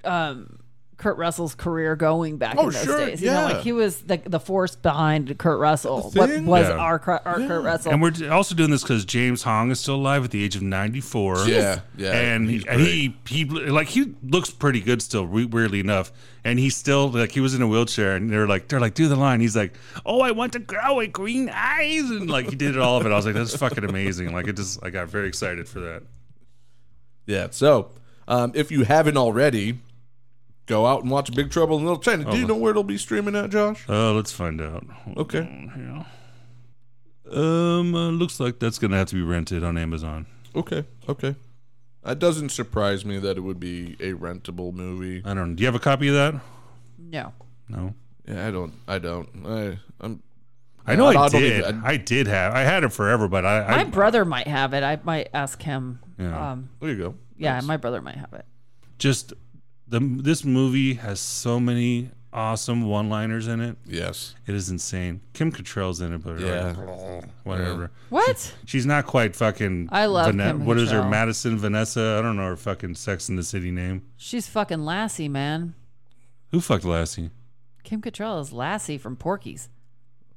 [0.04, 0.58] um,
[0.96, 3.22] Kurt Russell's career going back Oh, in those sure, days.
[3.22, 6.10] You know, like he was the the force behind Kurt Russell.
[6.10, 6.74] What was Yeah.
[6.74, 7.92] our Kurt- our Kurt Russell?
[7.92, 10.62] And we're also doing this because James Hong is still alive at the age of
[10.62, 11.46] 94.
[11.46, 16.10] Yeah, yeah, and he's he, he he like he looks pretty good still, weirdly enough.
[16.44, 19.06] And he's still like he was in a wheelchair, and they're like they're like do
[19.06, 19.38] the line.
[19.40, 22.80] He's like, oh, I want to grow with green eyes, and like he did it
[22.80, 23.12] all of it.
[23.12, 24.32] I was like, that's fucking amazing.
[24.32, 26.02] Like it just I got very excited for that.
[27.26, 27.48] Yeah.
[27.50, 27.90] So,
[28.26, 29.78] um, if you haven't already,
[30.68, 32.30] go out and watch Big Trouble in Little China.
[32.30, 33.84] Do you know where it'll be streaming at, Josh?
[33.88, 34.86] Oh, let's find out.
[35.16, 35.40] Okay.
[35.76, 36.04] Yeah.
[37.30, 40.26] Um, uh, looks like that's gonna have to be rented on Amazon.
[40.54, 40.84] Okay.
[41.08, 41.34] Okay.
[42.04, 45.22] That doesn't surprise me that it would be a rentable movie.
[45.24, 45.54] I don't.
[45.56, 46.34] Do you have a copy of that?
[46.98, 47.32] no.
[47.68, 47.94] No.
[48.26, 48.72] Yeah, I don't.
[48.86, 49.28] I don't.
[49.46, 50.22] I, I'm.
[50.86, 51.58] I know I, I don't did.
[51.66, 52.54] even- I did have.
[52.54, 53.60] I had it forever, but I.
[53.60, 54.82] My I brother might have it.
[54.82, 55.98] I might ask him.
[56.18, 56.52] Yeah.
[56.52, 57.14] Um, There you go.
[57.36, 58.46] yeah, my brother might have it.
[58.98, 59.34] just
[59.88, 63.76] the this movie has so many awesome one-liners in it.
[63.86, 64.34] Yes.
[64.46, 65.22] It is insane.
[65.32, 66.74] Kim Cattrall's in it, but Yeah.
[66.76, 67.90] like, whatever.
[68.10, 68.54] What?
[68.66, 69.88] She's not quite fucking.
[69.90, 71.02] I love Vane- Kim What is her?
[71.08, 72.16] Madison Vanessa.
[72.18, 74.02] I don't know her fucking Sex in the City name.
[74.16, 75.74] She's fucking Lassie, man.
[76.50, 77.30] Who fucked Lassie?
[77.82, 79.68] Kim Cattrall is Lassie from Porky's.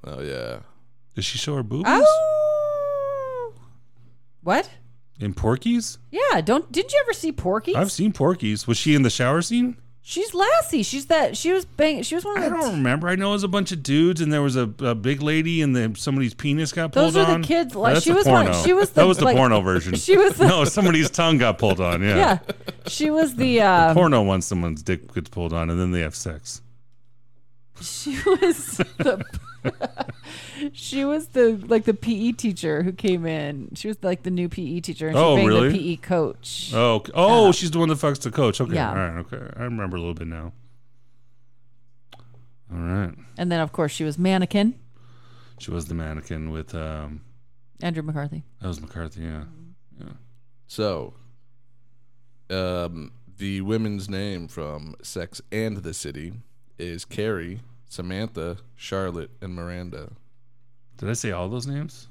[0.05, 0.59] Oh yeah.
[1.15, 3.53] Did she show her boobies Oh.
[4.43, 4.69] What?
[5.19, 5.97] In Porky's?
[6.11, 7.75] Yeah, don't didn't you ever see Porky's?
[7.75, 8.67] I've seen Porky's.
[8.67, 9.77] Was she in the shower scene?
[10.03, 10.81] She's Lassie.
[10.81, 11.37] She's that.
[11.37, 12.01] She was bang.
[12.01, 12.57] She was one I of the.
[12.57, 13.07] I don't remember.
[13.07, 15.61] I know it was a bunch of dudes, and there was a, a big lady,
[15.61, 17.13] and then somebody's penis got pulled on.
[17.13, 19.25] Those are the kids, like, that's she the was one- she was that was the
[19.25, 19.93] like- porno version.
[19.93, 22.01] she was the- no, somebody's tongue got pulled on.
[22.01, 22.39] Yeah, yeah,
[22.87, 23.61] she was the.
[23.61, 26.63] Uh, porno once someone's dick gets pulled on, and then they have sex.
[27.79, 29.23] she was the.
[30.83, 33.69] she was the like the PE teacher who came in.
[33.75, 35.69] She was like the new PE teacher, and she Oh, banged really?
[35.69, 36.71] the PE coach.
[36.73, 38.59] Oh, ok- oh, she's the one that fucks the coach.
[38.59, 38.89] Okay, Yeah.
[38.89, 40.53] all right, okay, I remember a little bit now.
[42.73, 44.73] All right, And then of course she was mannequin.
[45.59, 47.21] she was the mannequin with um,
[47.81, 48.43] Andrew McCarthy.
[48.61, 49.21] that was McCarthy.
[49.21, 49.43] Yeah,
[50.67, 51.13] So,
[52.49, 56.33] um, the women's name from Sex and the City
[56.79, 57.59] is Carrie,
[57.89, 60.13] Samantha, Charlotte, and Miranda.
[61.01, 62.07] Did I say all those names?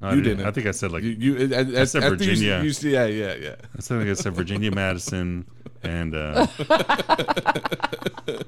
[0.00, 0.46] No, I You didn't.
[0.46, 2.62] I think I said like You, you, at, at, said at the- you- Virginia.
[2.62, 3.54] you see- yeah, yeah, yeah.
[3.76, 5.46] I think I said Virginia Madison
[5.82, 6.46] and uh,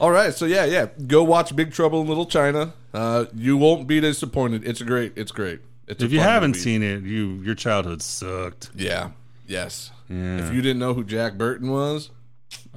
[0.00, 0.86] All right, so yeah, yeah.
[1.08, 2.72] Go watch Big Trouble in Little China.
[2.94, 4.64] Uh, you won't be disappointed.
[4.66, 5.12] It's great.
[5.16, 5.60] It's great.
[5.88, 6.60] It's a if you haven't movie.
[6.60, 8.70] seen it, you your childhood sucked.
[8.76, 9.10] yeah,
[9.46, 9.90] yes.
[10.08, 10.46] Yeah.
[10.46, 12.10] If you didn't know who Jack Burton was,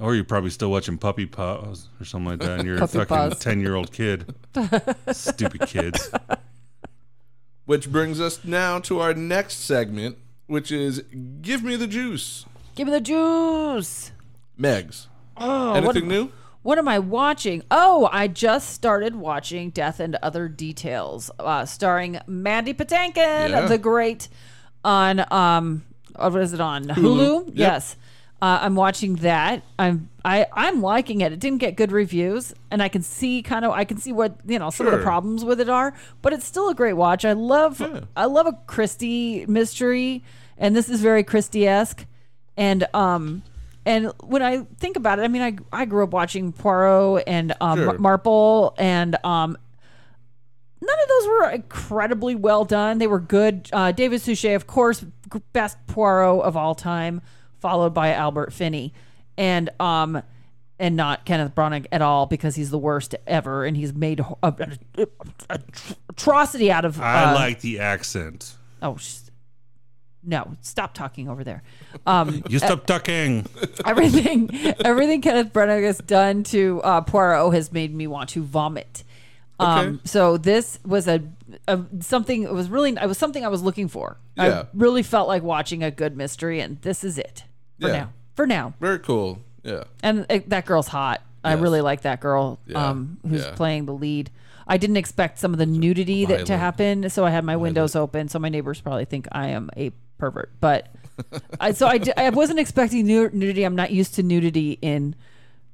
[0.02, 3.06] Or you're probably still watching Puppy Paws or something like that, and you're a fucking
[3.06, 3.38] Paws.
[3.38, 4.34] ten year old kid.
[5.12, 6.10] Stupid kids.
[7.66, 11.04] which brings us now to our next segment, which is
[11.40, 14.12] "Give Me the Juice." Give me the juice.
[14.58, 15.06] Megs,
[15.36, 16.32] Oh, anything what, new?
[16.62, 17.62] what am I watching?
[17.70, 23.66] Oh, I just started watching Death and Other Details, uh, starring Mandy Patinkin, Yeah.
[23.66, 24.28] the great,
[24.84, 25.84] on um,
[26.16, 27.46] what is it on Hulu?
[27.48, 27.54] Yep.
[27.56, 27.96] Yes,
[28.42, 29.62] uh, I'm watching that.
[29.78, 31.32] I'm I I'm liking it.
[31.32, 34.36] It didn't get good reviews, and I can see kind of I can see what
[34.44, 37.24] you know some of the problems with it are, but it's still a great watch.
[37.24, 38.00] I love Yeah.
[38.16, 40.22] I love a Christie mystery,
[40.58, 42.04] and this is very Christie esque,
[42.56, 43.42] and um.
[43.84, 47.52] And when I think about it, I mean, I I grew up watching Poirot and
[47.60, 47.86] um, Sure.
[47.86, 49.56] Mar- Marple, and um,
[50.80, 52.98] none of those were incredibly well done.
[52.98, 53.68] They were good.
[53.72, 55.04] Uh, David Suchet, of course,
[55.52, 57.22] best Poirot of all time,
[57.62, 58.92] followed by Albert Finney,
[59.38, 60.22] and um,
[60.78, 64.26] and not Kenneth Branagh at all because he's the worst ever, and he's made a,
[64.42, 64.54] a,
[64.98, 65.06] a-
[65.48, 65.60] a-
[66.10, 67.00] atrocity out of.
[67.00, 68.56] I uh, like the accent.
[68.82, 69.18] Oh, sh-
[70.24, 70.56] no!
[70.60, 71.62] Stop talking over there.
[72.06, 73.46] Um, You stop talking.
[73.86, 74.50] everything
[74.84, 79.04] everything Kenneth Branagh has done to uh, Poirot has made me want to vomit.
[79.60, 79.98] Um, Okay.
[80.04, 81.22] so this was a,
[81.68, 82.42] a something.
[82.44, 82.90] It was really.
[82.92, 84.18] It was something I was looking for.
[84.36, 84.60] Yeah.
[84.62, 87.44] I really felt like watching a good mystery, and this is it
[87.82, 87.94] for Yeah.
[87.94, 88.08] now.
[88.34, 89.40] For now, Very cool.
[89.62, 89.84] Yeah.
[90.02, 91.20] and uh, that girl's hot.
[91.44, 91.60] I Yes.
[91.60, 92.88] really like that girl Yeah.
[92.88, 93.50] um, who's Yeah.
[93.52, 94.30] playing the lead.
[94.66, 96.60] I didn't expect some of the nudity that to Violent.
[96.62, 98.28] happen, so I had my windows open.
[98.28, 100.88] So my neighbors probably think I am a pervert, but
[101.60, 103.64] I so I, di- I wasn't expecting nu- nudity.
[103.64, 105.14] I'm not used to nudity in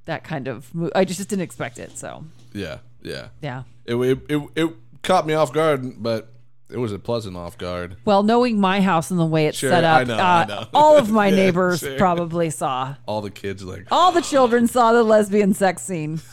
[0.07, 0.75] that kind of.
[0.75, 1.97] Mo- I just didn't expect it.
[1.99, 2.25] So
[2.55, 3.29] Yeah, yeah.
[3.43, 3.63] yeah.
[3.85, 4.71] It, it, it, it
[5.03, 6.33] caught me off guard, but
[6.71, 7.97] it was a pleasant off guard.
[8.05, 10.45] Well, knowing my house and the way it's Sure, set I up, know, uh, I
[10.47, 10.67] know.
[10.75, 11.99] all of my Yeah, neighbors sure.
[11.99, 12.97] probably saw.
[13.07, 16.21] All the kids like, All the children saw the lesbian sex scene.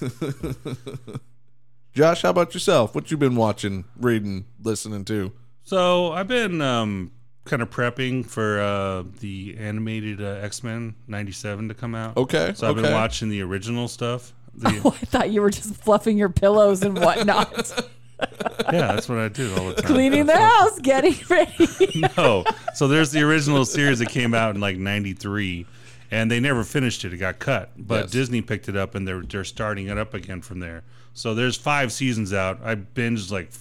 [1.94, 2.94] Josh, how about yourself?
[2.94, 5.32] What you been watching, reading, listening to?
[5.64, 7.12] So I've been um,
[7.45, 12.18] kind of prepping for uh, the animated uh, X Men '97 to come out.
[12.18, 12.82] Okay, So I've okay.
[12.88, 14.34] been watching the original stuff.
[14.57, 19.17] The, Oh, I thought you were just fluffing your pillows and whatnot, yeah, that's what
[19.17, 19.93] I do all the time.
[19.93, 22.03] cleaning the house, getting ready.
[22.17, 22.43] no.
[22.73, 25.65] So there's the original series that came out in like '93,
[26.11, 27.13] and they never finished it.
[27.13, 28.11] It got cut, but Yes.
[28.11, 30.83] Disney picked it up, and they're they're starting it up again from there.
[31.13, 32.59] So there's five seasons out.
[32.63, 33.51] I binged like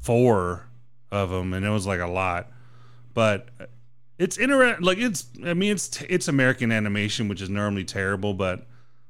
[0.00, 0.66] four
[1.10, 2.50] of them, and it was like a lot.
[3.14, 3.48] But
[4.18, 4.84] it's interesting.
[4.84, 8.66] Like it's, I mean, it's it's American animation, which is normally terrible, but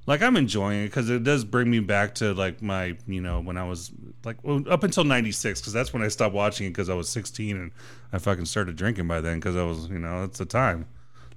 [0.09, 3.41] like I'm enjoying it because it does bring me back to like my, you know,
[3.41, 3.91] when I was
[4.25, 7.11] like well, up until '96, because that's when I stopped watching it because I was
[7.11, 7.71] 16 and
[8.11, 10.87] I fucking started drinking by then because I was, you know, that's the time.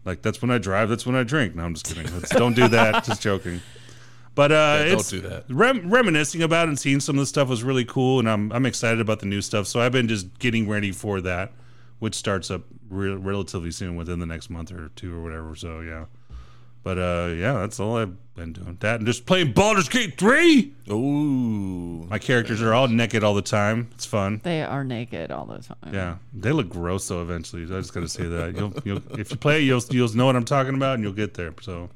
[0.05, 0.87] Like that's when I drive.
[0.87, 1.53] That's when I drink.
[1.53, 2.11] No, I'm just kidding.
[2.13, 3.03] Let's, don't do that.
[3.03, 3.59] just joking.
[4.35, 5.43] But uh, Yeah, don't it's do that.
[5.49, 8.65] Rem- reminiscing about and seeing some of the stuff was really cool, and I'm I'm
[8.65, 9.67] excited about the new stuff.
[9.67, 11.51] So I've been just getting ready for that,
[11.99, 15.57] which starts up re- relatively soon, within the next month or two or whatever.
[15.57, 16.05] So yeah,
[16.83, 18.77] but uh, yeah, that's all I've been doing.
[18.79, 20.73] That and just playing Baldur's Gate three.
[20.89, 23.89] Ooh, My characters are all naked all the time.
[23.93, 24.41] It's fun.
[24.43, 25.93] They are naked all the time.
[25.93, 27.21] Yeah, they look gross though.
[27.21, 28.55] Eventually, I just got to say that.
[28.55, 31.33] You'll, you'll, if you play, you'll you'll know what I'm talking about, and you'll get
[31.35, 31.53] there.
[31.61, 31.89] So,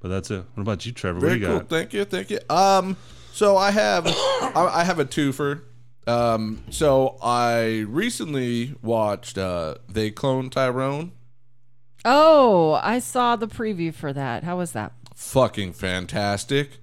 [0.00, 0.44] but that's it.
[0.54, 1.20] What about you, Trevor?
[1.20, 1.58] very what do you cool.
[1.60, 1.68] got?
[1.68, 2.38] Thank you, thank you.
[2.48, 2.96] Um,
[3.32, 5.62] so I have, I, I have a twofer.
[6.06, 11.12] Um, so I recently watched uh, They Clone Tyrone.
[12.10, 14.42] Oh, I saw the preview for that.
[14.42, 14.92] How was that?
[15.14, 16.78] Fucking fantastic.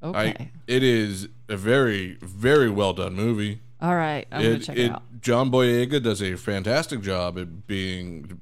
[0.00, 0.18] Okay.
[0.18, 3.62] I, it is a very, very well done movie.
[3.80, 4.26] all right.
[4.30, 5.02] I'm gonna it, check it, it out.
[5.20, 8.40] John Boyega does a fantastic job at being.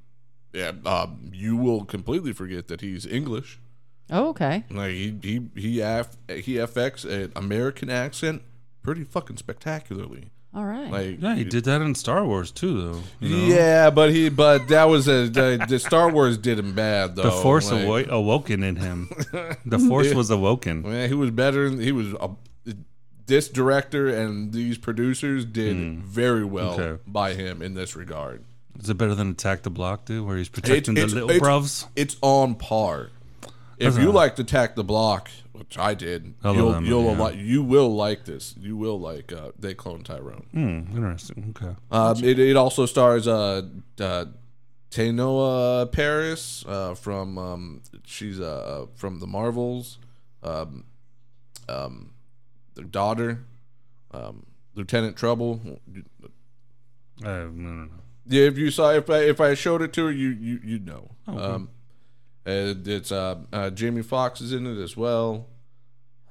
[0.52, 3.58] Yeah, um, you will completely forget that he's English.
[4.10, 4.64] Oh, okay.
[4.70, 8.42] Like he he he af, he affects an American accent
[8.82, 10.30] pretty fucking spectacularly.
[10.54, 10.90] All right.
[10.90, 13.00] Like Yeah, he did that in Star Wars too, though.
[13.20, 13.54] You know?
[13.54, 17.22] yeah, but he but that was a the, the Star Wars did him bad though.
[17.22, 19.10] The Force Like, awo- awoken in him.
[19.64, 20.82] The Force was awoken.
[20.82, 21.70] Man, he was better.
[21.70, 22.30] He was a,
[23.26, 26.00] this director and these producers did hmm.
[26.00, 26.78] very well.
[26.78, 27.02] Okay.
[27.06, 28.44] by him in this regard.
[28.78, 31.42] Is it better than Attack the Block, dude, where he's protecting it's- the little it's-
[31.42, 31.86] bruvs?
[31.96, 33.10] It's on par.
[33.78, 35.28] If you like to attack the block,
[35.62, 37.22] which I did, I you'll, that you'll yeah.
[37.22, 38.56] li- you will like this.
[38.58, 40.46] You will like uh, They Clone Tyrone.
[40.50, 41.54] Hmm, interesting.
[41.56, 41.76] Okay.
[41.88, 43.62] Um, it, it also stars uh,
[44.00, 44.24] uh,
[44.90, 49.98] Teyonah Parris uh, from um, she's uh, from the Marvels,
[50.42, 50.84] um,
[51.68, 52.12] um,
[52.74, 53.44] the daughter,
[54.10, 54.44] um,
[54.74, 55.60] Lieutenant Trouble.
[55.94, 57.90] Uh, no, no, no.
[58.26, 60.78] Yeah, if you saw if I if I showed it to her, you you you
[60.80, 61.12] know.
[61.28, 61.70] Um,
[62.44, 65.46] and it's uh, uh Jamie Foxx is in it as well,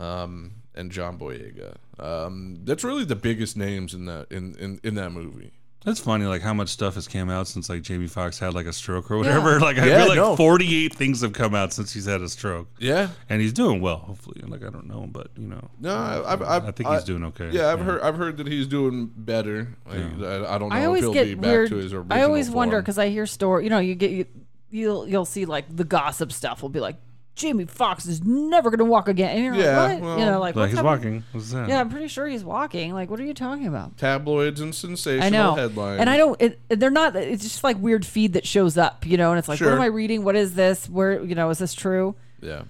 [0.02, 1.76] um, and John Boyega.
[1.99, 5.52] Um, that's really the biggest names in that in in, in that movie.
[5.84, 8.68] That's funny, like how much stuff has came out since like Jamie Foxx had like
[8.68, 9.60] a stroke or whatever.
[9.68, 10.36] Like I Yeah, feel like no.
[10.36, 13.98] 48 things have come out since he's had a stroke, Yeah, and he's doing well.
[13.98, 17.03] Hopefully, like I don't know, but you know, no, I, I've, I've, I think he's
[17.03, 17.49] doing okay.
[17.52, 19.76] Yeah, I've heard I've heard that he's doing better.
[19.88, 21.69] Like, I, I don't know I if always he'll get be back weird.
[21.69, 22.15] to his original.
[22.15, 23.64] I always wonder because I hear story.
[23.64, 24.26] You know, you get you,
[24.69, 26.98] you'll you'll see like the gossip stuff will be like
[27.36, 29.36] Jamie Foxx is never gonna walk again.
[29.36, 30.02] And you're Yeah, like, what?
[30.02, 31.14] well- you know, like, Like what's he's happening?
[31.16, 31.24] walking.
[31.32, 31.70] What's that?
[31.70, 32.94] Yeah, I'm pretty sure he's walking.
[32.94, 33.98] Like, what are you talking about?
[33.98, 36.02] tabloids and sensational I know, headlines.
[36.02, 36.40] and I don't.
[36.41, 37.16] It, they're not.
[37.16, 39.32] It's just like weird feed that shows up, you know.
[39.32, 39.70] And it's like, Sure.
[39.70, 40.24] what am I reading?
[40.24, 40.90] What is this?
[40.90, 42.16] Where you know is this true?
[42.41, 42.64] Yeah,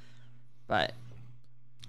[0.68, 0.94] But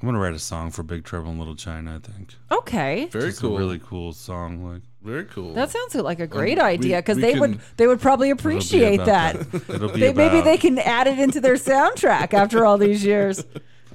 [0.01, 1.97] I'm gonna write a song for Big Trouble in Little China.
[2.03, 3.55] I think okay, very it's cool.
[3.55, 4.65] a really cool song.
[4.66, 5.55] Like very cool.
[5.55, 8.31] that sounds like a great we- idea because we they would can- they would probably
[8.31, 9.37] it'll be appreciate about that.
[9.69, 13.05] It'll be They, about maybe they can add it into their soundtrack after all these
[13.05, 13.45] years.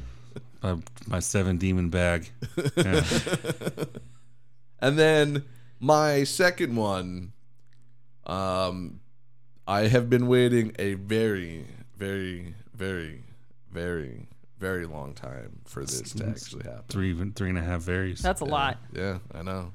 [0.63, 0.77] uh,
[1.07, 2.29] my seven demon bag.
[2.75, 3.03] Yeah.
[4.79, 5.43] And then
[5.79, 7.33] my second one,
[8.25, 8.99] um,
[9.67, 11.65] I have been waiting a very,
[11.97, 13.23] very, very,
[13.71, 14.27] very,
[14.59, 16.83] very long time for this to actually happen.
[16.89, 18.21] three, even three and a half varies.
[18.21, 18.77] That's a lot.
[18.93, 19.71] Yeah, I know.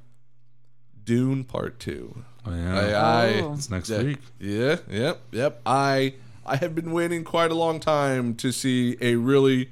[1.05, 2.25] Dune Part Two.
[2.45, 2.79] Oh, yeah.
[2.79, 3.53] I, I Oh.
[3.55, 4.19] it's next yeah, week.
[4.41, 5.61] Yeah, yep, yep.
[5.65, 6.15] I
[6.45, 9.71] I have been waiting quite a long time to see a really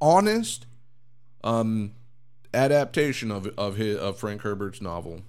[0.00, 0.66] honest,
[1.44, 1.92] um,
[2.52, 5.22] adaptation of of his of Frank Herbert's novel.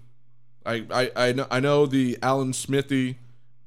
[0.65, 3.17] I I I know, I know the Alan Smithee,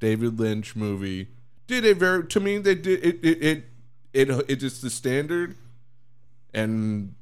[0.00, 1.28] David Lynch movie
[1.66, 3.64] did a very to me they did it it it
[4.12, 5.56] it, it is the standard,
[6.52, 7.14] and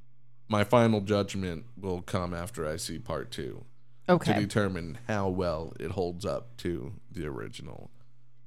[0.52, 3.64] my final judgment will come after I see part two
[4.06, 7.90] to determine how well it holds up to the original.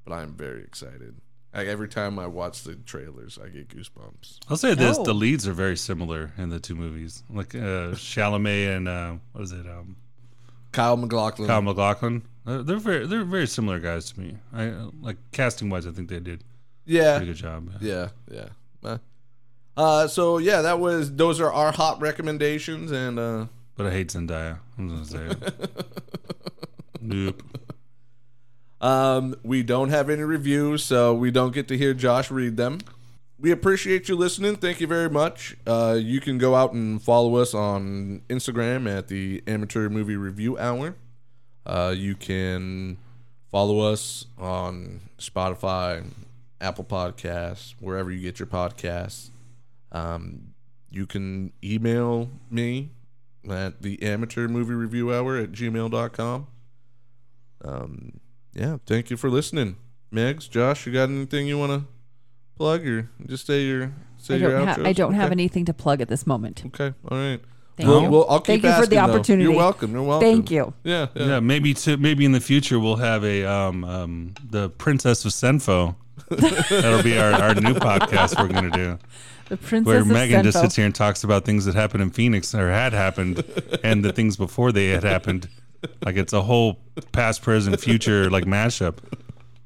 [0.06, 1.16] But I'm very excited.
[1.52, 4.40] Like every time I watch the trailers, I get goosebumps.
[4.50, 5.04] I'll say this: Oh.
[5.04, 7.24] the leads are very similar in the two movies.
[7.30, 9.66] Like uh, Chalamet and uh, what is it?
[9.66, 9.96] Um,
[10.74, 11.48] Kyle MacLachlan.
[11.48, 12.22] Kyle MacLachlan.
[12.46, 14.38] Uh, they're very they're very similar guys to me.
[14.54, 15.88] I uh, like casting wise.
[15.88, 16.46] I think they did a
[16.86, 17.72] yeah, pretty good job.
[17.82, 18.50] yeah, yeah.
[18.84, 18.98] Uh,
[19.78, 23.46] Uh, so yeah, that was those are our hot recommendations, and uh,
[23.76, 24.60] But I hate Zendaya.
[24.78, 25.86] I'm gonna say it.
[27.02, 27.42] nope.
[28.82, 32.80] Um, we don't have any reviews, so we don't get to hear Josh read them.
[33.40, 34.56] We appreciate you listening.
[34.56, 35.58] Thank you very much.
[35.68, 40.58] Uh, you can go out and follow us on Instagram at the Amateur Movie Review
[40.58, 40.96] Hour.
[41.66, 42.98] Uh, you can
[43.52, 46.06] follow us on Spotify,
[46.62, 49.30] Apple Podcasts, wherever you get your podcasts.
[49.92, 50.54] Um,
[50.90, 52.92] you can email me
[53.50, 56.48] at the Amateur Movie Review Hour at gmail.com.
[57.64, 58.20] Um,
[58.54, 59.78] yeah, thank you for listening.
[60.14, 61.88] Megs, Josh, you got anything you want to
[62.58, 65.74] plug or just say your say I your don't, ha- I don't have anything to
[65.74, 66.64] plug at this moment.
[66.68, 67.42] Okay, all right.
[67.76, 68.10] Thank Well, you.
[68.10, 69.14] well, I'll keep Thank you for the asking, though.
[69.14, 69.44] opportunity.
[69.50, 69.92] You're welcome.
[69.92, 70.26] You're welcome.
[70.30, 70.74] Thank you.
[70.86, 71.26] Yeah, yeah.
[71.26, 75.32] Yeah, maybe to maybe in the future we'll have a um um the Princess of
[75.32, 75.96] Senfo.
[76.30, 79.00] That'll be our, our new podcast we're gonna do.
[79.48, 82.56] The Princess Where Megan just sits here and talks about things that happened in Phoenix
[82.56, 83.44] or had happened
[83.84, 85.48] and the things before they had happened.
[86.04, 86.80] Like it's a whole
[87.12, 88.98] past, present, future like mashup.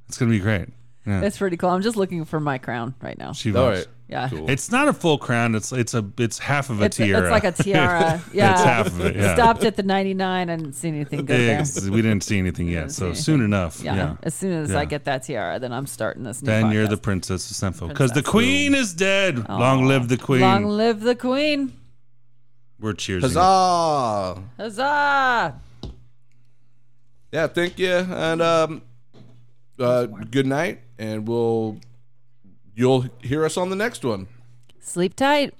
[0.09, 0.67] It's gonna be great.
[1.05, 1.21] Yeah.
[1.21, 1.69] That's pretty cool.
[1.69, 3.31] I'm just looking for my crown right now.
[3.31, 3.79] She All was.
[3.79, 3.87] right.
[4.09, 4.27] Yeah.
[4.29, 4.49] Cool.
[4.49, 5.53] It's not a full crown.
[5.53, 7.21] It's it's a it's half of a It's, tiara.
[7.21, 8.19] it's like a tiara.
[8.33, 8.53] Yeah.
[8.53, 9.15] It's half of it.
[9.15, 9.35] Yeah.
[9.35, 10.49] Stopped at the 99.
[10.49, 11.57] I didn't see anything good Yeah, there.
[11.59, 13.81] 'cause we didn't see anything yet, so see soon enough.
[13.83, 13.95] Yeah.
[13.95, 14.15] Yeah.
[14.23, 14.79] As soon as Yeah.
[14.79, 17.87] I get that tiara, then I'm starting this new Then you're the princess of Senfo.
[17.87, 18.31] Because the Princess.
[18.31, 19.47] queen is dead.
[19.47, 20.41] Long live the queen.
[20.41, 21.73] Long live the queen.
[22.79, 23.21] We're cheersing.
[23.21, 24.41] Huzzah!
[24.57, 25.59] Huzzah!
[27.31, 28.81] Yeah, thank you, and um,
[29.79, 31.77] uh, good night, and we'll
[32.79, 34.27] you'll hear us on the next one.
[34.79, 35.47] Sleep tight.